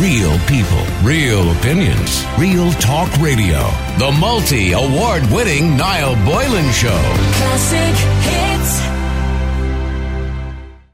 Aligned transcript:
Real 0.00 0.38
people, 0.40 0.84
real 1.02 1.50
opinions, 1.52 2.22
real 2.38 2.70
talk 2.72 3.10
radio. 3.16 3.60
The 3.98 4.14
multi 4.20 4.72
award 4.72 5.22
winning 5.30 5.74
Niall 5.74 6.14
Boylan 6.26 6.70
Show. 6.72 7.00
Classic 7.32 7.96
hits. 8.28 8.80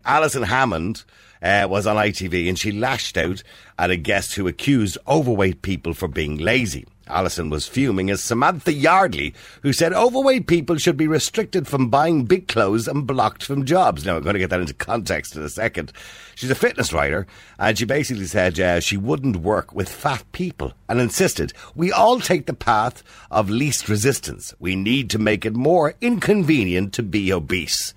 Alison 0.04 0.44
Hammond 0.44 1.02
uh, 1.42 1.66
was 1.68 1.88
on 1.88 1.96
ITV 1.96 2.48
and 2.48 2.56
she 2.56 2.70
lashed 2.70 3.16
out 3.18 3.42
at 3.76 3.90
a 3.90 3.96
guest 3.96 4.37
who 4.37 4.46
accused 4.46 4.96
overweight 5.08 5.62
people 5.62 5.94
for 5.94 6.06
being 6.06 6.38
lazy. 6.38 6.87
Alison 7.06 7.50
was 7.50 7.66
fuming 7.66 8.10
as 8.10 8.22
Samantha 8.22 8.72
Yardley, 8.72 9.35
who 9.62 9.72
said 9.72 9.92
overweight 9.92 10.46
people 10.46 10.76
should 10.76 10.96
be 10.96 11.06
restricted 11.06 11.67
from 11.67 11.88
buying 11.88 12.24
big 12.24 12.48
clothes 12.48 12.86
and 12.86 13.06
blocked 13.06 13.42
from 13.42 13.64
jobs. 13.64 14.04
Now, 14.04 14.17
I'm 14.17 14.22
going 14.22 14.35
to 14.35 14.38
get 14.38 14.50
that 14.50 14.60
into 14.60 14.74
context 14.74 15.36
in 15.36 15.42
a 15.42 15.49
second. 15.49 15.92
She's 16.34 16.50
a 16.50 16.54
fitness 16.54 16.92
writer, 16.92 17.27
and 17.59 17.77
she 17.77 17.84
basically 17.84 18.27
said 18.27 18.59
uh, 18.59 18.80
she 18.80 18.96
wouldn't 18.96 19.36
work 19.36 19.74
with 19.74 19.88
fat 19.88 20.24
people 20.32 20.72
and 20.88 21.00
insisted 21.00 21.52
we 21.74 21.92
all 21.92 22.20
take 22.20 22.46
the 22.46 22.54
path 22.54 23.02
of 23.30 23.50
least 23.50 23.88
resistance. 23.88 24.55
We 24.58 24.77
need 24.77 25.10
to 25.10 25.19
make 25.19 25.44
it 25.44 25.55
more 25.55 25.94
inconvenient 26.00 26.92
to 26.94 27.02
be 27.02 27.32
obese. 27.32 27.94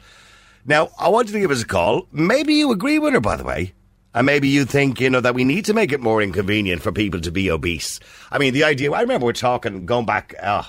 Now, 0.66 0.89
I 0.97 1.09
want 1.09 1.27
you 1.27 1.33
to 1.33 1.39
give 1.39 1.52
us 1.52 1.61
a 1.61 1.67
call. 1.67 2.08
Maybe 2.11 2.55
you 2.55 2.72
agree 2.72 2.97
with 2.97 3.13
her, 3.13 3.19
by 3.19 3.35
the 3.35 3.44
way. 3.44 3.73
And 4.15 4.25
maybe 4.25 4.47
you 4.47 4.63
think, 4.63 5.01
you 5.01 5.09
know, 5.09 5.19
that 5.19 5.35
we 5.35 5.43
need 5.43 5.65
to 5.65 5.73
make 5.73 5.91
it 5.91 5.99
more 5.99 6.21
inconvenient 6.21 6.81
for 6.81 6.93
people 6.93 7.19
to 7.19 7.31
be 7.31 7.51
obese. 7.51 7.99
I 8.31 8.38
mean, 8.38 8.53
the 8.53 8.63
idea, 8.63 8.91
I 8.93 9.01
remember 9.01 9.25
we're 9.25 9.33
talking, 9.33 9.85
going 9.85 10.05
back 10.05 10.33
uh, 10.41 10.63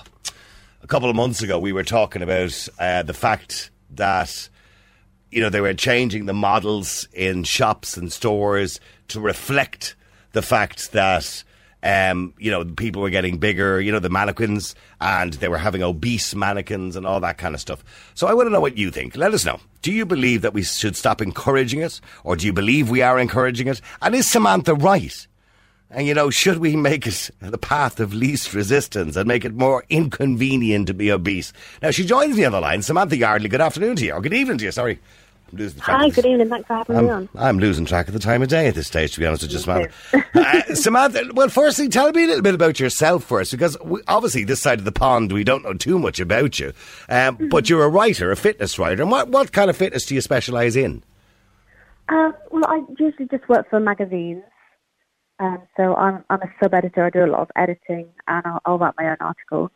a 0.83 0.87
couple 0.87 1.09
of 1.09 1.15
months 1.15 1.41
ago, 1.41 1.57
we 1.57 1.71
were 1.71 1.85
talking 1.85 2.21
about 2.21 2.67
uh, 2.77 3.03
the 3.03 3.13
fact 3.13 3.71
that, 3.91 4.49
you 5.31 5.39
know, 5.39 5.49
they 5.49 5.61
were 5.61 5.73
changing 5.73 6.25
the 6.25 6.33
models 6.33 7.07
in 7.13 7.45
shops 7.45 7.95
and 7.95 8.11
stores 8.11 8.81
to 9.07 9.21
reflect 9.21 9.95
the 10.33 10.41
fact 10.41 10.91
that 10.91 11.45
um, 11.83 12.33
you 12.37 12.49
know, 12.49 12.65
people 12.65 13.01
were 13.01 13.09
getting 13.09 13.37
bigger, 13.37 13.79
you 13.79 13.91
know, 13.91 13.99
the 13.99 14.09
mannequins, 14.09 14.75
and 14.99 15.33
they 15.33 15.47
were 15.47 15.57
having 15.57 15.83
obese 15.83 16.33
mannequins 16.33 16.95
and 16.95 17.05
all 17.05 17.19
that 17.19 17.37
kind 17.37 17.53
of 17.53 17.61
stuff. 17.61 17.83
So 18.15 18.27
I 18.27 18.33
want 18.33 18.47
to 18.47 18.51
know 18.51 18.59
what 18.59 18.77
you 18.77 18.91
think. 18.91 19.15
Let 19.15 19.33
us 19.33 19.45
know. 19.45 19.59
Do 19.81 19.91
you 19.91 20.05
believe 20.05 20.41
that 20.41 20.53
we 20.53 20.63
should 20.63 20.95
stop 20.95 21.21
encouraging 21.21 21.81
it, 21.81 22.01
or 22.23 22.35
do 22.35 22.45
you 22.45 22.53
believe 22.53 22.89
we 22.89 23.01
are 23.01 23.19
encouraging 23.19 23.67
it? 23.67 23.81
And 24.01 24.15
is 24.15 24.29
Samantha 24.29 24.73
right? 24.73 25.27
And 25.89 26.05
you 26.05 26.13
know, 26.13 26.29
should 26.29 26.57
we 26.57 26.75
make 26.75 27.07
it 27.07 27.29
the 27.39 27.57
path 27.57 28.01
of 28.01 28.13
least 28.13 28.53
resistance 28.53 29.15
and 29.15 29.25
make 29.25 29.45
it 29.45 29.53
more 29.53 29.85
inconvenient 29.89 30.87
to 30.87 30.93
be 30.93 31.11
obese? 31.11 31.53
Now, 31.81 31.91
she 31.91 32.05
joins 32.05 32.35
me 32.35 32.43
on 32.43 32.51
the 32.51 32.59
line. 32.59 32.81
Samantha 32.81 33.15
Yardley, 33.15 33.47
good 33.47 33.61
afternoon 33.61 33.95
to 33.97 34.05
you, 34.05 34.13
or 34.13 34.21
good 34.21 34.33
evening 34.33 34.57
to 34.57 34.65
you, 34.65 34.71
sorry. 34.71 34.99
I'm 35.51 35.57
losing 35.57 35.79
track 35.79 35.97
Hi, 35.97 36.07
of 36.07 36.15
good 36.15 36.25
evening. 36.25 36.49
Thanks 36.49 36.67
for 36.67 36.75
having 36.75 36.95
I'm, 36.97 37.05
me 37.05 37.09
on. 37.11 37.29
I'm 37.35 37.59
losing 37.59 37.85
track 37.85 38.07
of 38.07 38.13
the 38.13 38.19
time 38.19 38.41
of 38.41 38.49
day 38.49 38.67
at 38.67 38.75
this 38.75 38.87
stage, 38.87 39.13
to 39.13 39.19
be 39.19 39.25
honest 39.25 39.43
with 39.43 39.53
you, 39.53 39.59
Samantha. 39.59 39.93
uh, 40.35 40.75
Samantha, 40.75 41.29
well, 41.33 41.49
firstly, 41.49 41.87
tell 41.87 42.11
me 42.11 42.25
a 42.25 42.27
little 42.27 42.41
bit 42.41 42.53
about 42.53 42.79
yourself 42.79 43.23
first, 43.23 43.51
because 43.51 43.77
we, 43.83 44.01
obviously 44.07 44.43
this 44.43 44.61
side 44.61 44.79
of 44.79 44.85
the 44.85 44.91
pond, 44.91 45.31
we 45.31 45.43
don't 45.43 45.63
know 45.63 45.73
too 45.73 45.99
much 45.99 46.19
about 46.19 46.59
you. 46.59 46.73
Um, 47.07 47.37
But 47.49 47.69
you're 47.69 47.83
a 47.83 47.89
writer, 47.89 48.31
a 48.31 48.35
fitness 48.35 48.77
writer. 48.77 49.01
And 49.01 49.11
what, 49.11 49.29
what 49.29 49.51
kind 49.53 49.69
of 49.69 49.77
fitness 49.77 50.05
do 50.05 50.15
you 50.15 50.21
specialise 50.21 50.75
in? 50.75 51.03
Uh, 52.09 52.31
well, 52.51 52.65
I 52.67 52.81
usually 52.99 53.27
just 53.27 53.47
work 53.47 53.69
for 53.69 53.79
magazines. 53.79 54.43
Um, 55.39 55.61
so 55.77 55.95
I'm, 55.95 56.23
I'm 56.29 56.41
a 56.41 56.51
sub-editor. 56.61 57.05
I 57.05 57.09
do 57.09 57.23
a 57.23 57.31
lot 57.31 57.41
of 57.41 57.49
editing, 57.55 58.07
and 58.27 58.45
I'll, 58.45 58.61
I'll 58.65 58.77
write 58.79 58.95
my 58.97 59.09
own 59.09 59.17
articles. 59.19 59.69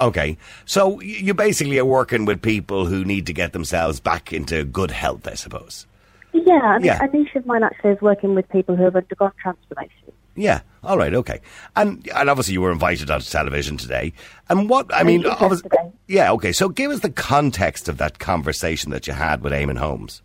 Okay, 0.00 0.36
so 0.64 1.00
you 1.00 1.34
basically 1.34 1.78
are 1.78 1.84
working 1.84 2.24
with 2.24 2.42
people 2.42 2.86
who 2.86 3.04
need 3.04 3.26
to 3.26 3.32
get 3.32 3.52
themselves 3.52 4.00
back 4.00 4.32
into 4.32 4.64
good 4.64 4.90
health, 4.90 5.28
I 5.28 5.34
suppose. 5.34 5.86
Yeah, 6.32 6.60
I 6.62 6.78
mean, 6.78 6.86
Yeah. 6.86 7.04
a 7.04 7.08
niche 7.08 7.34
of 7.34 7.44
mine 7.46 7.62
actually 7.62 7.90
is 7.92 8.00
working 8.00 8.34
with 8.34 8.48
people 8.48 8.74
who 8.74 8.84
have 8.84 8.96
undergone 8.96 9.32
transformation. 9.40 10.12
Yeah. 10.34 10.60
All 10.82 10.96
right. 10.96 11.12
Okay. 11.12 11.40
And 11.76 12.08
and 12.16 12.30
obviously 12.30 12.54
you 12.54 12.62
were 12.62 12.72
invited 12.72 13.10
onto 13.10 13.26
television 13.26 13.76
today. 13.76 14.14
And 14.48 14.68
what 14.70 14.86
I 14.92 15.02
mean, 15.02 15.26
obviously, 15.26 15.68
yeah. 16.08 16.32
Okay. 16.32 16.52
So 16.52 16.70
give 16.70 16.90
us 16.90 17.00
the 17.00 17.10
context 17.10 17.86
of 17.86 17.98
that 17.98 18.18
conversation 18.18 18.90
that 18.92 19.06
you 19.06 19.12
had 19.12 19.42
with 19.42 19.52
Eamonn 19.52 19.76
Holmes. 19.76 20.22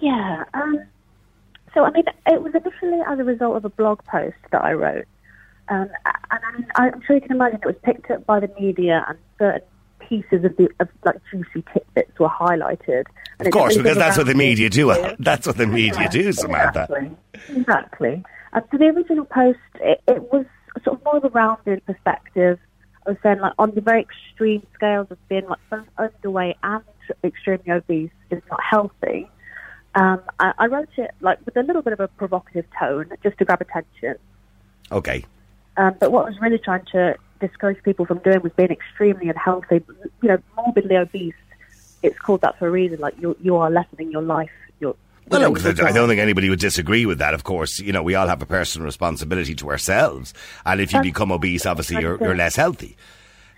Yeah. 0.00 0.44
Um, 0.54 0.78
so, 1.74 1.84
I 1.84 1.90
mean, 1.90 2.04
it 2.26 2.40
was 2.40 2.54
initially 2.54 3.00
as 3.08 3.18
a 3.18 3.24
result 3.24 3.56
of 3.56 3.64
a 3.64 3.68
blog 3.68 4.02
post 4.04 4.36
that 4.52 4.62
I 4.64 4.72
wrote. 4.74 5.06
Um, 5.68 5.90
and 6.04 6.18
I 6.30 6.52
mean, 6.56 6.66
I'm 6.76 7.02
sure 7.02 7.16
you 7.16 7.22
can 7.22 7.32
imagine 7.32 7.60
it 7.62 7.66
was 7.66 7.76
picked 7.82 8.10
up 8.10 8.24
by 8.26 8.40
the 8.40 8.50
media 8.58 9.04
and 9.08 9.18
certain 9.38 9.62
pieces 9.98 10.44
of 10.44 10.56
the 10.56 10.68
of 10.80 10.88
like 11.04 11.16
juicy 11.30 11.64
tidbits 11.72 12.18
were 12.18 12.28
highlighted. 12.28 13.04
Of 13.40 13.50
course, 13.50 13.76
because 13.76 13.96
that's 13.98 14.16
what 14.16 14.26
the 14.26 14.34
media 14.34 14.70
do. 14.70 14.94
That's 15.18 15.46
what 15.46 15.56
the 15.56 15.66
media 15.66 16.08
do, 16.08 16.32
Samantha. 16.32 16.88
Exactly. 16.90 17.56
Exactly. 17.56 18.24
And 18.52 18.64
so 18.70 18.78
the 18.78 18.86
original 18.86 19.24
post, 19.24 19.58
it, 19.80 20.00
it 20.06 20.32
was 20.32 20.46
sort 20.84 20.98
of 20.98 21.04
more 21.04 21.16
of 21.18 21.24
a 21.24 21.28
rounded 21.28 21.84
perspective. 21.84 22.58
I 23.06 23.10
was 23.10 23.18
saying, 23.22 23.40
like, 23.40 23.52
on 23.58 23.72
the 23.74 23.80
very 23.80 24.00
extreme 24.02 24.66
scales 24.74 25.08
of 25.10 25.28
being 25.28 25.46
like 25.46 25.58
both 25.70 25.86
underweight 25.98 26.56
and 26.62 26.82
extremely 27.22 27.70
obese 27.70 28.10
is 28.30 28.42
not 28.50 28.60
healthy. 28.62 29.28
Um, 29.94 30.20
I, 30.38 30.52
I 30.58 30.66
wrote 30.66 30.88
it 30.96 31.12
like 31.20 31.38
with 31.44 31.56
a 31.56 31.62
little 31.62 31.82
bit 31.82 31.92
of 31.92 32.00
a 32.00 32.08
provocative 32.08 32.66
tone, 32.78 33.10
just 33.22 33.38
to 33.38 33.44
grab 33.44 33.60
attention. 33.60 34.16
Okay. 34.90 35.24
Um, 35.76 35.94
but 36.00 36.12
what 36.12 36.26
I 36.26 36.28
was 36.30 36.40
really 36.40 36.58
trying 36.58 36.84
to 36.92 37.16
discourage 37.40 37.82
people 37.82 38.06
from 38.06 38.18
doing 38.18 38.40
was 38.42 38.52
being 38.52 38.70
extremely 38.70 39.28
unhealthy, 39.28 39.82
you 40.22 40.28
know, 40.28 40.38
morbidly 40.56 40.96
obese. 40.96 41.34
It's 42.02 42.18
called 42.18 42.42
that 42.42 42.58
for 42.58 42.68
a 42.68 42.70
reason. 42.70 43.00
Like 43.00 43.20
you, 43.20 43.36
you 43.40 43.56
are 43.56 43.70
lessening 43.70 44.10
your 44.10 44.22
life. 44.22 44.50
Well, 45.28 45.40
no, 45.40 45.56
I 45.56 45.92
don't 45.92 46.08
think 46.08 46.20
anybody 46.20 46.48
would 46.50 46.60
disagree 46.60 47.04
with 47.04 47.18
that. 47.18 47.34
Of 47.34 47.42
course, 47.42 47.80
you 47.80 47.92
know, 47.92 48.02
we 48.02 48.14
all 48.14 48.28
have 48.28 48.42
a 48.42 48.46
personal 48.46 48.86
responsibility 48.86 49.56
to 49.56 49.70
ourselves, 49.70 50.32
and 50.64 50.80
if 50.80 50.92
you 50.92 50.98
That's- 50.98 51.12
become 51.12 51.32
obese, 51.32 51.66
obviously 51.66 52.00
you're, 52.00 52.16
you're 52.20 52.36
less 52.36 52.54
healthy. 52.54 52.96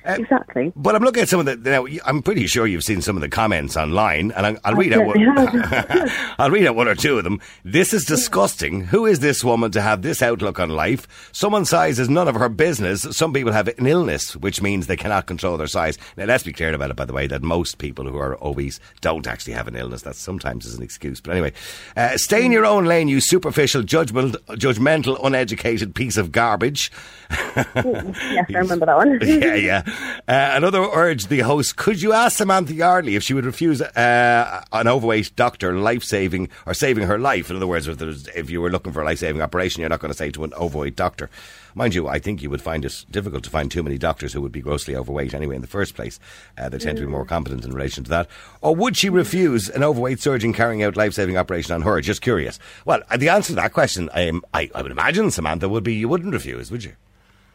Exactly. 0.09 0.73
But 0.77 0.95
I'm 0.95 1.03
looking 1.03 1.23
at 1.23 1.29
some 1.29 1.41
of 1.41 1.47
the. 1.47 1.57
Now, 1.57 1.87
I'm 2.05 2.23
pretty 2.23 2.47
sure 2.47 2.67
you've 2.67 2.85
seen 2.85 3.03
some 3.03 3.17
of 3.17 3.21
the 3.23 3.29
comments 3.29 3.77
online, 3.77 4.31
and 4.33 4.47
I'll, 4.47 4.57
I'll 4.65 4.75
read 4.75 4.93
out. 4.93 5.07
One. 5.07 5.19
I'll 6.39 6.51
read 6.51 6.67
out 6.67 6.77
one 6.77 6.89
or 6.89 6.95
two 6.95 7.19
of 7.19 7.25
them. 7.25 7.41
This 7.65 7.93
is 7.93 8.05
disgusting. 8.05 8.83
Who 8.85 9.07
is 9.07 9.21
this 9.21 9.45
woman 9.45 9.71
to 9.73 9.81
have 9.81 10.03
this 10.03 10.23
outlook 10.23 10.59
on 10.59 10.71
life? 10.71 11.31
Someone's 11.33 11.71
size 11.71 11.99
is 11.99 12.09
none 12.09 12.29
of 12.29 12.35
her 12.35 12.49
business. 12.49 13.03
Some 13.11 13.33
people 13.33 13.53
have 13.53 13.69
an 13.69 13.87
illness, 13.87 14.37
which 14.37 14.63
means 14.63 14.87
they 14.87 14.97
cannot 14.97 15.27
control 15.27 15.57
their 15.57 15.67
size. 15.67 15.99
Now, 16.17 16.25
let's 16.25 16.45
be 16.45 16.53
clear 16.53 16.73
about 16.75 16.91
it. 16.91 16.97
By 16.97 17.05
the 17.05 17.13
way, 17.13 17.27
that 17.27 17.43
most 17.43 17.79
people 17.79 18.05
who 18.07 18.17
are 18.17 18.43
obese 18.45 18.81
don't 19.01 19.27
actually 19.27 19.53
have 19.55 19.69
an 19.69 19.77
illness. 19.77 20.03
That 20.03 20.17
sometimes 20.17 20.67
is 20.67 20.75
an 20.75 20.83
excuse. 20.83 21.21
But 21.21 21.33
anyway, 21.33 21.53
uh, 21.97 22.17
stay 22.17 22.45
in 22.45 22.53
your 22.53 22.67
own 22.67 22.85
lane, 22.85 23.09
you 23.09 23.21
superficial, 23.21 23.83
judgmental, 23.83 24.37
judgmental, 24.57 25.19
uneducated 25.25 25.95
piece 25.95 26.17
of 26.17 26.33
garbage. 26.33 26.91
Yes, 27.79 28.47
I 28.55 28.59
remember 28.59 28.87
that 28.87 28.97
one. 28.97 29.19
yeah, 29.23 29.55
yeah. 29.55 29.83
Uh, 30.29 30.51
another 30.55 30.83
urged 30.83 31.29
the 31.29 31.41
host, 31.41 31.77
could 31.77 32.03
you 32.03 32.13
ask 32.13 32.37
Samantha 32.37 32.75
Yardley 32.75 33.17
if 33.17 33.23
she 33.23 33.35
would 33.35 33.47
refuse 33.47 33.81
uh, 33.81 34.65
an 34.73 34.87
overweight 34.87 35.35
doctor 35.37 35.75
life 35.75 36.05
saving 36.05 36.49
or 36.67 36.75
saving 36.75 37.07
her 37.07 37.19
life? 37.19 37.51
In 37.51 37.57
other 37.57 37.67
words, 37.67 37.89
if, 37.89 38.01
if 38.37 38.51
you 38.51 38.61
were 38.61 38.71
looking 38.71 38.93
for 38.93 39.03
a 39.03 39.05
life 39.05 39.19
saving 39.19 39.41
operation, 39.41 39.81
you're 39.81 39.89
not 39.89 40.01
going 40.01 40.13
to 40.13 40.19
say 40.19 40.31
to 40.31 40.45
an 40.45 40.53
overweight 40.55 40.97
doctor. 40.97 41.31
Mind 41.75 41.95
you, 41.95 42.09
I 42.09 42.19
think 42.19 42.43
you 42.43 42.51
would 42.51 42.61
find 42.61 42.85
it 42.85 43.05
difficult 43.11 43.45
to 43.45 43.51
find 43.51 43.71
too 43.71 43.83
many 43.83 43.99
doctors 43.99 44.33
who 44.33 44.41
would 44.43 44.53
be 44.53 44.61
grossly 44.61 44.97
overweight 44.97 45.33
anyway 45.33 45.55
in 45.55 45.63
the 45.63 45.69
first 45.69 45.95
place. 45.95 46.19
Uh, 46.57 46.69
they 46.69 46.79
tend 46.79 46.99
to 46.99 47.05
be 47.05 47.11
more 47.11 47.25
competent 47.25 47.65
in 47.65 47.73
relation 47.73 48.05
to 48.05 48.11
that. 48.11 48.29
Or 48.61 48.75
would 48.75 48.97
she 48.97 49.09
refuse 49.09 49.69
an 49.69 49.85
overweight 49.85 50.21
surgeon 50.21 50.53
carrying 50.53 50.83
out 50.83 50.97
life 50.97 51.15
saving 51.15 51.37
operation 51.37 51.75
on 51.75 51.83
her? 51.83 52.01
Just 52.01 52.21
curious. 52.21 52.59
Well, 52.85 53.03
uh, 53.11 53.17
the 53.17 53.29
answer 53.29 53.53
to 53.53 53.57
that 53.57 53.73
question, 53.73 54.11
um, 54.13 54.45
I, 54.53 54.71
I 54.75 54.83
would 54.83 54.93
imagine, 54.93 55.31
Samantha, 55.31 55.69
would 55.69 55.85
be 55.85 55.95
you 55.95 56.09
wouldn't 56.09 56.33
refuse, 56.33 56.71
would 56.71 56.85
you? 56.85 56.95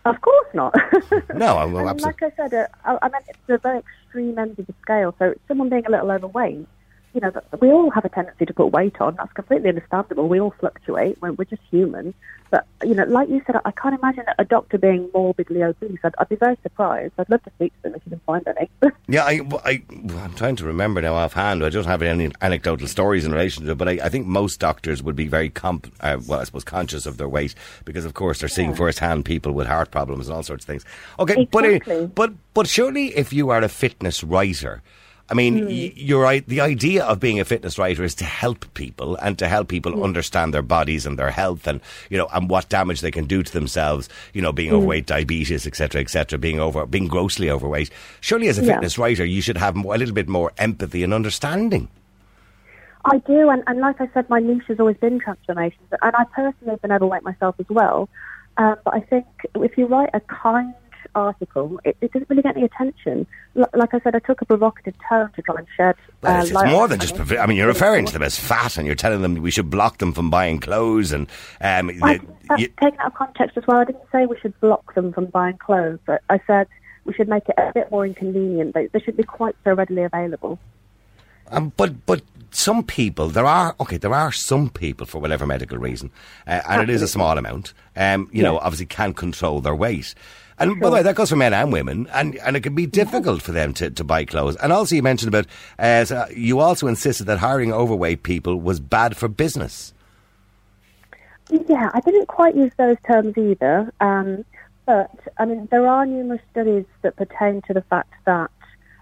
Of 0.06 0.20
course 0.22 0.48
not. 0.54 0.74
No, 1.36 1.56
I- 1.58 1.66
well, 1.66 1.88
and 1.88 2.00
absol- 2.00 2.04
like 2.06 2.22
I 2.24 2.32
said, 2.36 2.54
uh, 2.54 2.68
I, 2.86 2.98
I 3.06 3.10
meant 3.10 3.26
it's 3.30 3.40
the 3.48 3.58
very 3.58 3.80
extreme 3.80 4.38
end 4.38 4.60
of 4.60 4.68
the 4.68 4.74
scale. 4.82 5.16
So 5.20 5.34
someone 5.48 5.70
being 5.70 5.86
a 5.86 5.90
little 5.90 6.12
overweight, 6.12 6.68
you 7.14 7.22
know, 7.22 7.32
we 7.60 7.72
all 7.72 7.92
have 7.92 8.06
a 8.06 8.10
tendency 8.10 8.46
to 8.46 8.54
put 8.54 8.68
weight 8.68 9.00
on. 9.00 9.16
That's 9.16 9.32
completely 9.34 9.70
understandable. 9.70 10.28
We 10.28 10.40
all 10.40 10.54
fluctuate. 10.60 11.22
We're, 11.22 11.34
we're 11.34 11.46
just 11.46 11.62
human. 11.70 12.14
But 12.50 12.68
you 12.84 12.94
know, 12.94 13.04
like 13.06 13.30
you 13.30 13.42
said, 13.48 13.56
I 13.66 13.72
can't 13.72 13.98
imagine 13.98 14.26
a 14.38 14.46
doctor 14.46 14.78
being 14.78 15.10
morbidly 15.14 15.64
obese. 15.64 15.98
I'd, 16.04 16.14
I'd 16.20 16.30
be 16.30 16.36
very 16.36 16.58
surprised. 16.62 17.14
I'd 17.18 17.30
love 17.30 17.44
to 17.44 17.52
speak 17.56 17.74
to 17.78 17.82
them 17.84 17.96
if 17.96 18.02
you 18.06 18.12
can 18.12 18.20
find 18.28 18.48
any. 18.48 18.70
Yeah, 19.08 19.26
I, 19.26 19.42
I, 19.66 19.84
am 19.90 20.34
trying 20.36 20.56
to 20.56 20.66
remember 20.66 21.02
now 21.02 21.16
offhand. 21.16 21.64
I 21.64 21.70
don't 21.70 21.86
have 21.86 22.02
any 22.02 22.32
anecdotal 22.42 22.88
stories 22.88 23.26
in 23.26 23.34
relation 23.34 23.66
to 23.66 23.72
it, 23.72 23.78
but 23.78 23.90
I, 23.90 23.92
I 24.04 24.10
think 24.10 24.28
most 24.28 24.60
doctors 24.60 25.04
would 25.04 25.16
be 25.16 25.28
very, 25.28 25.50
comp, 25.50 25.94
uh, 26.00 26.20
well, 26.26 26.40
I 26.40 26.46
suppose, 26.46 26.64
conscious 26.64 27.06
of 27.06 27.18
their 27.18 27.28
weight 27.28 27.54
because, 27.84 28.06
of 28.06 28.14
course, 28.14 28.40
they're 28.40 28.50
seeing 28.50 28.74
firsthand 28.74 29.26
people 29.26 29.52
with 29.52 29.68
heart 29.68 29.92
problems 29.92 30.28
and 30.28 30.36
all 30.38 30.44
sorts 30.44 30.64
of 30.64 30.68
things. 30.68 30.86
Okay, 31.20 31.48
but, 31.52 31.66
uh, 31.66 31.68
Exactly. 31.68 32.08
but 32.08 32.34
but 32.54 32.68
surely, 32.68 33.08
if 33.08 33.34
you 33.34 33.50
are 33.50 33.62
a 33.62 33.70
fitness 33.70 34.24
writer. 34.24 34.82
I 35.30 35.36
mean, 35.36 35.66
y- 35.68 35.94
you're 35.96 36.22
right. 36.22 36.46
The 36.46 36.60
idea 36.62 37.04
of 37.06 37.20
being 37.20 37.40
a 37.40 37.46
fitness 37.46 37.78
writer 37.80 38.04
is 38.04 38.14
to 38.16 38.26
help 38.26 38.66
people 38.74 39.16
and 39.16 39.40
to 39.40 39.48
help 39.48 39.70
people 39.70 39.94
Hmm. 39.94 40.04
understand 40.04 40.54
their 40.54 40.62
bodies 40.62 41.06
and 41.06 41.18
their 41.18 41.32
health 41.32 41.66
and, 41.66 41.80
you 42.10 42.18
know, 42.18 42.28
and 42.34 42.50
what 42.50 42.68
damage 42.70 43.00
they 43.02 43.10
can 43.10 43.26
do 43.26 43.42
to 43.42 43.52
themselves, 43.52 44.10
you 44.34 44.42
know, 44.42 44.52
being 44.52 44.72
overweight, 44.74 45.06
diabetes, 45.06 45.66
etc., 45.66 46.02
etc., 46.02 46.38
being 46.38 46.60
over, 46.60 46.86
being 46.86 47.08
grossly 47.08 47.50
overweight. 47.50 47.90
Surely 48.20 48.50
as 48.50 48.60
a 48.60 48.64
Yeah. 48.66 48.74
fitness 48.74 48.98
writer, 48.98 49.24
you 49.26 49.42
should 49.42 49.58
have 49.58 49.76
more, 49.76 49.96
a 49.96 49.98
little 49.98 50.14
bit 50.14 50.28
more 50.28 50.52
empathy 50.58 51.04
and 51.04 51.14
understanding. 51.14 51.88
I 53.06 53.18
do, 53.20 53.50
and, 53.50 53.64
and 53.68 53.80
like 53.80 54.00
I 54.00 54.10
said, 54.14 54.30
my 54.30 54.40
niche 54.40 54.64
has 54.68 54.80
always 54.80 54.98
been 54.98 55.20
transformations, 55.20 55.88
and 56.02 56.16
I 56.16 56.24
personally 56.36 56.72
have 56.72 56.82
been 56.82 56.92
overweight 56.92 57.24
myself 57.24 57.56
as 57.60 57.66
well. 57.70 58.08
Um, 58.58 58.76
but 58.86 58.94
I 58.94 59.00
think 59.00 59.26
if 59.56 59.78
you 59.78 59.88
write 59.88 60.10
a 60.14 60.20
kind 60.22 60.74
article, 61.16 61.80
it, 61.84 61.96
it 62.02 62.12
doesn't 62.12 62.30
really 62.30 62.42
get 62.42 62.56
any 62.58 62.66
attention. 62.66 63.26
L- 63.58 63.70
like 63.74 63.94
I 63.94 64.00
said, 64.00 64.16
I 64.16 64.20
took 64.20 64.42
a 64.42 64.46
provocative 64.46 64.94
tone 65.10 65.30
to 65.36 65.42
try 65.42 65.56
and 65.58 65.68
shed. 65.76 65.96
Well, 66.22 66.36
uh, 66.38 66.42
it's, 66.42 66.52
it's 66.52 66.64
more 66.66 66.88
than 66.88 67.00
just. 67.00 67.16
provi- 67.16 67.38
I 67.38 67.46
mean, 67.46 67.58
you're 67.58 67.68
referring 67.68 68.06
to 68.08 68.14
them 68.14 68.24
as 68.24 68.40
fat, 68.40 68.78
and 68.78 68.86
you're 68.86 68.96
telling 68.96 69.22
them 69.22 69.36
we 69.36 69.52
should 69.52 69.70
block 69.70 70.00
them 70.00 70.14
from 70.14 70.30
buying 70.30 70.60
clothes, 70.60 71.12
and 71.12 71.28
um, 71.62 71.90
I, 72.02 72.18
the- 72.18 72.26
that's 72.50 72.62
you- 72.62 72.68
taken 72.82 73.00
out 73.00 73.08
of 73.08 73.14
context 73.16 73.58
as 73.58 73.66
well. 73.68 73.78
I 73.78 73.86
didn't 73.86 74.04
say 74.12 74.26
we 74.26 74.38
should 74.40 74.60
block 74.60 74.94
them 74.96 75.14
from 75.14 75.26
buying 75.28 75.58
clothes, 75.58 76.00
but 76.06 76.22
I 76.30 76.40
said 76.48 76.68
we 77.06 77.14
should 77.14 77.28
make 77.28 77.48
it 77.50 77.56
a 77.58 77.72
bit 77.74 77.92
more 77.92 78.06
inconvenient. 78.06 78.74
They, 78.74 78.88
they 78.88 79.00
should 79.00 79.18
be 79.18 79.24
quite 79.24 79.56
so 79.64 79.74
readily 79.74 80.04
available. 80.04 80.60
Um, 81.50 81.74
but 81.76 82.06
but 82.06 82.22
some 82.52 82.84
people 82.84 83.28
there 83.28 83.46
are 83.46 83.76
okay 83.82 83.98
there 83.98 84.14
are 84.14 84.32
some 84.32 84.70
people 84.70 85.06
for 85.06 85.20
whatever 85.20 85.46
medical 85.46 85.78
reason, 85.78 86.10
uh, 86.48 86.62
and 86.70 86.82
it 86.82 86.90
is 86.90 87.02
a 87.02 87.08
small 87.08 87.38
amount. 87.38 87.74
Um, 87.98 88.30
you 88.32 88.42
know, 88.42 88.58
obviously 88.60 88.86
can't 88.86 89.16
control 89.16 89.60
their 89.60 89.76
weight. 89.76 90.16
And 90.60 90.80
by 90.80 90.90
the 90.90 90.96
way, 90.96 91.02
that 91.02 91.16
goes 91.16 91.30
for 91.30 91.36
men 91.36 91.54
and 91.54 91.74
women, 91.74 92.08
and, 92.14 92.36
and 92.38 92.56
it 92.56 92.62
can 92.62 92.76
be 92.76 92.86
difficult 92.86 93.42
for 93.42 93.52
them 93.52 93.74
to, 93.74 93.90
to 93.90 94.04
buy 94.04 94.24
clothes. 94.26 94.56
And 94.58 94.72
also, 94.72 94.96
you 94.96 95.02
mentioned 95.02 95.34
about, 95.34 95.48
uh, 95.80 96.06
so 96.06 96.28
you 96.36 96.60
also 96.60 96.88
insisted 96.88 97.26
that 97.26 97.40
hiring 97.40 97.74
overweight 97.74 98.24
people 98.24 98.58
was 98.58 98.80
bad 98.80 99.18
for 99.18 99.28
business. 99.28 99.94
Yeah, 101.50 101.90
I 101.94 102.00
didn't 102.02 102.28
quite 102.28 102.56
use 102.56 102.72
those 102.78 102.98
terms 103.06 103.38
either. 103.38 103.92
Um, 104.00 104.46
but, 104.86 105.12
I 105.38 105.46
mean, 105.46 105.68
there 105.72 105.88
are 105.88 106.06
numerous 106.06 106.42
studies 106.52 106.86
that 107.02 107.16
pertain 107.16 107.62
to 107.68 107.74
the 107.74 107.82
fact 107.82 108.14
that 108.26 108.52